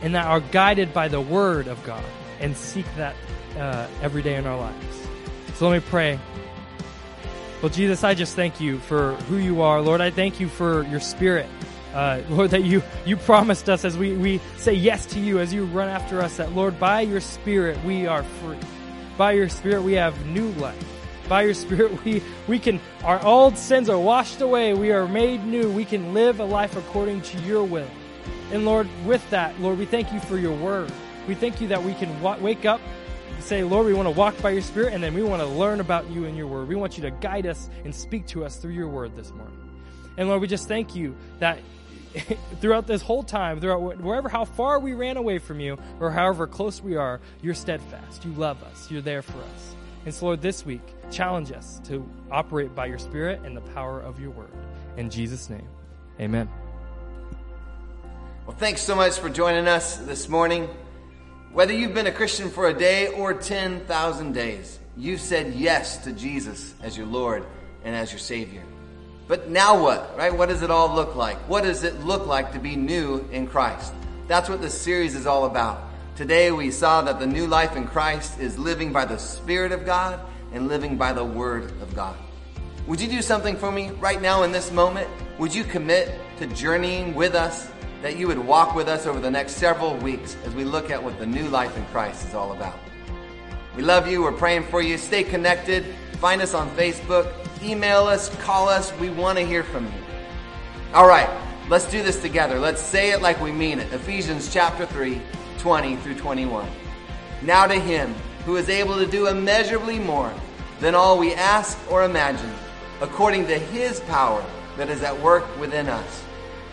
and 0.02 0.16
that 0.16 0.28
are 0.28 0.40
guided 0.40 0.94
by 0.94 1.10
the 1.10 1.20
Word 1.20 1.68
of 1.68 1.84
God 1.84 2.06
and 2.40 2.56
seek 2.56 2.86
that 2.96 3.18
uh, 3.58 3.86
every 4.02 4.22
day 4.22 4.36
in 4.36 4.46
our 4.46 4.58
lives. 4.58 5.08
So 5.56 5.68
let 5.68 5.84
me 5.84 5.90
pray. 5.90 6.18
Well, 7.62 7.70
Jesus, 7.70 8.06
I 8.06 8.14
just 8.14 8.38
thank 8.38 8.62
you 8.62 8.80
for 8.80 9.16
who 9.28 9.40
you 9.40 9.62
are. 9.62 9.82
Lord, 9.82 10.00
I 10.00 10.10
thank 10.10 10.40
you 10.40 10.48
for 10.48 10.84
your 10.84 11.02
Spirit. 11.02 11.48
Uh, 11.94 12.22
Lord, 12.30 12.52
that 12.52 12.64
you, 12.64 12.82
you 13.06 13.18
promised 13.18 13.68
us 13.68 13.84
as 13.84 13.98
we, 13.98 14.16
we 14.16 14.40
say 14.56 14.72
yes 14.76 15.06
to 15.08 15.20
you, 15.20 15.40
as 15.40 15.54
you 15.54 15.66
run 15.66 15.90
after 15.90 16.22
us, 16.22 16.38
that 16.38 16.54
Lord, 16.54 16.80
by 16.80 17.02
your 17.02 17.20
Spirit, 17.20 17.78
we 17.84 18.08
are 18.08 18.24
free. 18.24 18.58
By 19.18 19.34
your 19.34 19.50
Spirit, 19.50 19.82
we 19.84 19.96
have 19.96 20.26
new 20.28 20.48
life 20.52 20.99
by 21.30 21.44
your 21.44 21.54
Spirit, 21.54 22.04
we, 22.04 22.22
we 22.48 22.60
can, 22.60 22.82
our 23.04 23.24
old 23.24 23.58
sins 23.58 23.90
are 23.90 24.00
washed 24.00 24.42
away. 24.42 24.74
We 24.74 24.92
are 24.92 25.08
made 25.08 25.46
new. 25.46 25.72
We 25.72 25.86
can 25.86 26.14
live 26.14 26.40
a 26.40 26.46
life 26.46 26.76
according 26.76 27.22
to 27.22 27.40
your 27.42 27.64
will. 27.64 27.90
And 28.52 28.66
Lord, 28.66 28.90
with 29.06 29.28
that, 29.30 29.60
Lord, 29.62 29.78
we 29.78 29.86
thank 29.86 30.12
you 30.12 30.20
for 30.20 30.38
your 30.38 30.56
word. 30.56 30.92
We 31.28 31.36
thank 31.36 31.62
you 31.62 31.68
that 31.68 31.84
we 31.84 31.94
can 31.94 32.12
w- 32.22 32.44
wake 32.44 32.66
up 32.66 32.82
say, 33.42 33.64
Lord, 33.64 33.86
we 33.86 33.94
want 33.94 34.08
to 34.08 34.12
walk 34.12 34.40
by 34.42 34.52
your 34.52 34.62
Spirit, 34.62 34.94
and 34.94 35.04
then 35.04 35.14
we 35.14 35.24
want 35.24 35.42
to 35.42 35.48
learn 35.48 35.80
about 35.80 36.10
you 36.10 36.26
and 36.26 36.36
your 36.38 36.48
word. 36.48 36.68
We 36.68 36.76
want 36.76 36.98
you 36.98 37.04
to 37.04 37.12
guide 37.12 37.46
us 37.46 37.70
and 37.84 37.94
speak 37.94 38.28
to 38.28 38.46
us 38.46 38.58
through 38.58 38.74
your 38.74 38.88
word 38.88 39.16
this 39.16 39.32
morning. 39.32 39.58
And 40.18 40.28
Lord, 40.28 40.42
we 40.42 40.48
just 40.48 40.68
thank 40.68 40.96
you 40.96 41.16
that 41.40 41.60
throughout 42.62 42.88
this 42.88 43.02
whole 43.02 43.24
time, 43.24 43.60
throughout 43.60 44.02
wherever, 44.02 44.30
how 44.30 44.46
far 44.46 44.80
we 44.80 44.94
ran 44.94 45.18
away 45.18 45.40
from 45.40 45.60
you, 45.60 45.78
or 46.00 46.12
however 46.12 46.48
close 46.48 46.82
we 46.82 46.96
are, 46.96 47.22
you're 47.42 47.54
steadfast. 47.54 48.26
You 48.26 48.34
love 48.34 48.62
us. 48.64 48.92
You're 48.92 49.02
there 49.02 49.22
for 49.22 49.38
us. 49.38 49.76
And 50.06 50.14
so, 50.14 50.28
Lord, 50.28 50.42
this 50.42 50.66
week, 50.66 50.82
challenge 51.12 51.52
us 51.52 51.82
to 51.86 52.08
operate 52.32 52.74
by 52.74 52.86
your 52.86 53.00
Spirit 53.00 53.42
and 53.44 53.56
the 53.56 53.62
power 53.62 54.00
of 54.00 54.20
your 54.20 54.32
word. 54.32 54.52
In 54.98 55.10
Jesus' 55.10 55.50
name, 55.50 55.68
amen. 56.20 56.50
Well, 58.46 58.56
thanks 58.58 58.82
so 58.82 58.96
much 58.96 59.20
for 59.20 59.30
joining 59.30 59.68
us 59.68 59.98
this 59.98 60.30
morning. 60.30 60.68
Whether 61.52 61.74
you've 61.74 61.94
been 61.94 62.08
a 62.08 62.12
Christian 62.12 62.50
for 62.50 62.68
a 62.68 62.74
day 62.74 63.08
or 63.08 63.34
10,000 63.34 64.34
days, 64.34 64.80
you've 64.96 65.22
said 65.22 65.54
yes 65.54 65.98
to 66.06 66.12
Jesus 66.12 66.74
as 66.82 66.98
your 66.98 67.08
Lord 67.08 67.46
and 67.84 67.96
as 67.96 68.12
your 68.12 68.20
Savior. 68.20 68.64
But 69.28 69.50
now 69.50 69.84
what, 69.84 70.18
right? 70.18 70.36
What 70.36 70.50
does 70.50 70.64
it 70.64 70.72
all 70.72 70.94
look 70.94 71.16
like? 71.16 71.38
What 71.50 71.64
does 71.64 71.84
it 71.84 72.04
look 72.04 72.26
like 72.26 72.54
to 72.54 72.60
be 72.60 72.76
new 72.76 73.28
in 73.32 73.48
Christ? 73.48 73.94
That's 74.28 74.50
what 74.50 74.62
this 74.62 74.80
series 74.80 75.16
is 75.16 75.28
all 75.28 75.46
about. 75.46 75.89
Today 76.20 76.52
we 76.52 76.70
saw 76.70 77.02
that 77.04 77.18
the 77.18 77.26
new 77.26 77.48
life 77.48 77.78
in 77.78 77.88
Christ 77.88 78.42
is 78.42 78.60
living 78.60 78.92
by 78.92 79.06
the 79.06 79.18
Spirit 79.18 79.72
of 79.72 79.86
God 79.86 80.20
and 80.52 80.68
living 80.68 80.98
by 80.98 81.14
the 81.14 81.24
Word 81.24 81.72
of 81.82 81.96
God. 81.96 82.18
Would 82.88 83.00
you 83.00 83.08
do 83.08 83.22
something 83.22 83.56
for 83.56 83.72
me 83.72 83.92
right 83.92 84.22
now 84.22 84.44
in 84.44 84.52
this 84.52 84.70
moment? 84.70 85.08
Would 85.38 85.56
you 85.56 85.64
commit 85.64 86.14
to 86.40 86.48
journeying 86.48 87.16
with 87.16 87.36
us, 87.36 87.72
that 88.02 88.18
you 88.18 88.28
would 88.28 88.38
walk 88.38 88.76
with 88.76 88.90
us 88.90 89.06
over 89.06 89.22
the 89.22 89.32
next 89.32 89.54
several 89.54 89.96
weeks 89.96 90.36
as 90.44 90.54
we 90.54 90.66
look 90.66 90.92
at 90.92 91.02
what 91.02 91.18
the 91.20 91.26
new 91.26 91.48
life 91.48 91.78
in 91.78 91.86
Christ 91.86 92.28
is 92.28 92.34
all 92.34 92.52
about? 92.52 92.78
We 93.78 93.82
love 93.82 94.06
you. 94.06 94.22
We're 94.22 94.34
praying 94.34 94.64
for 94.64 94.82
you. 94.82 94.98
Stay 94.98 95.24
connected. 95.24 95.86
Find 96.18 96.42
us 96.42 96.54
on 96.54 96.70
Facebook. 96.72 97.32
Email 97.64 98.08
us. 98.08 98.28
Call 98.42 98.68
us. 98.68 98.92
We 99.00 99.10
want 99.10 99.38
to 99.38 99.46
hear 99.46 99.64
from 99.64 99.86
you. 99.86 100.04
All 100.94 101.08
right. 101.08 101.30
Let's 101.70 101.90
do 101.90 102.04
this 102.04 102.22
together. 102.22 102.60
Let's 102.60 102.82
say 102.82 103.12
it 103.12 103.22
like 103.22 103.40
we 103.40 103.54
mean 103.54 103.80
it. 103.80 103.94
Ephesians 103.94 104.52
chapter 104.52 104.86
3 104.86 105.22
20 105.60 105.96
through 105.98 106.16
21. 106.16 106.68
Now 107.42 107.68
to 107.68 107.76
him 107.76 108.16
who 108.46 108.56
is 108.58 108.70
able 108.70 108.98
to 108.98 109.06
do 109.06 109.28
immeasurably 109.28 110.00
more 110.00 110.34
than 110.80 110.96
all 110.96 111.18
we 111.18 111.34
ask 111.34 111.78
or 111.92 112.04
imagine, 112.04 112.52
according 113.02 113.48
to 113.48 113.60
his 113.60 114.00
power 114.02 114.44
that 114.78 114.90
is 114.90 115.04
at 115.04 115.20
work 115.22 115.46
within 115.60 115.88
us. 115.88 116.24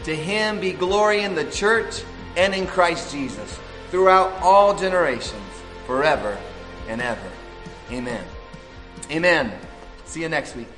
To 0.05 0.15
him 0.15 0.61
be 0.61 0.73
glory 0.73 1.23
in 1.23 1.35
the 1.35 1.51
church 1.51 2.03
and 2.37 2.55
in 2.55 2.67
Christ 2.67 3.13
Jesus 3.13 3.59
throughout 3.91 4.33
all 4.43 4.77
generations, 4.77 5.43
forever 5.87 6.39
and 6.89 7.01
ever. 7.01 7.31
Amen. 7.91 8.25
Amen. 9.11 9.53
See 10.05 10.23
you 10.23 10.29
next 10.29 10.55
week. 10.57 10.76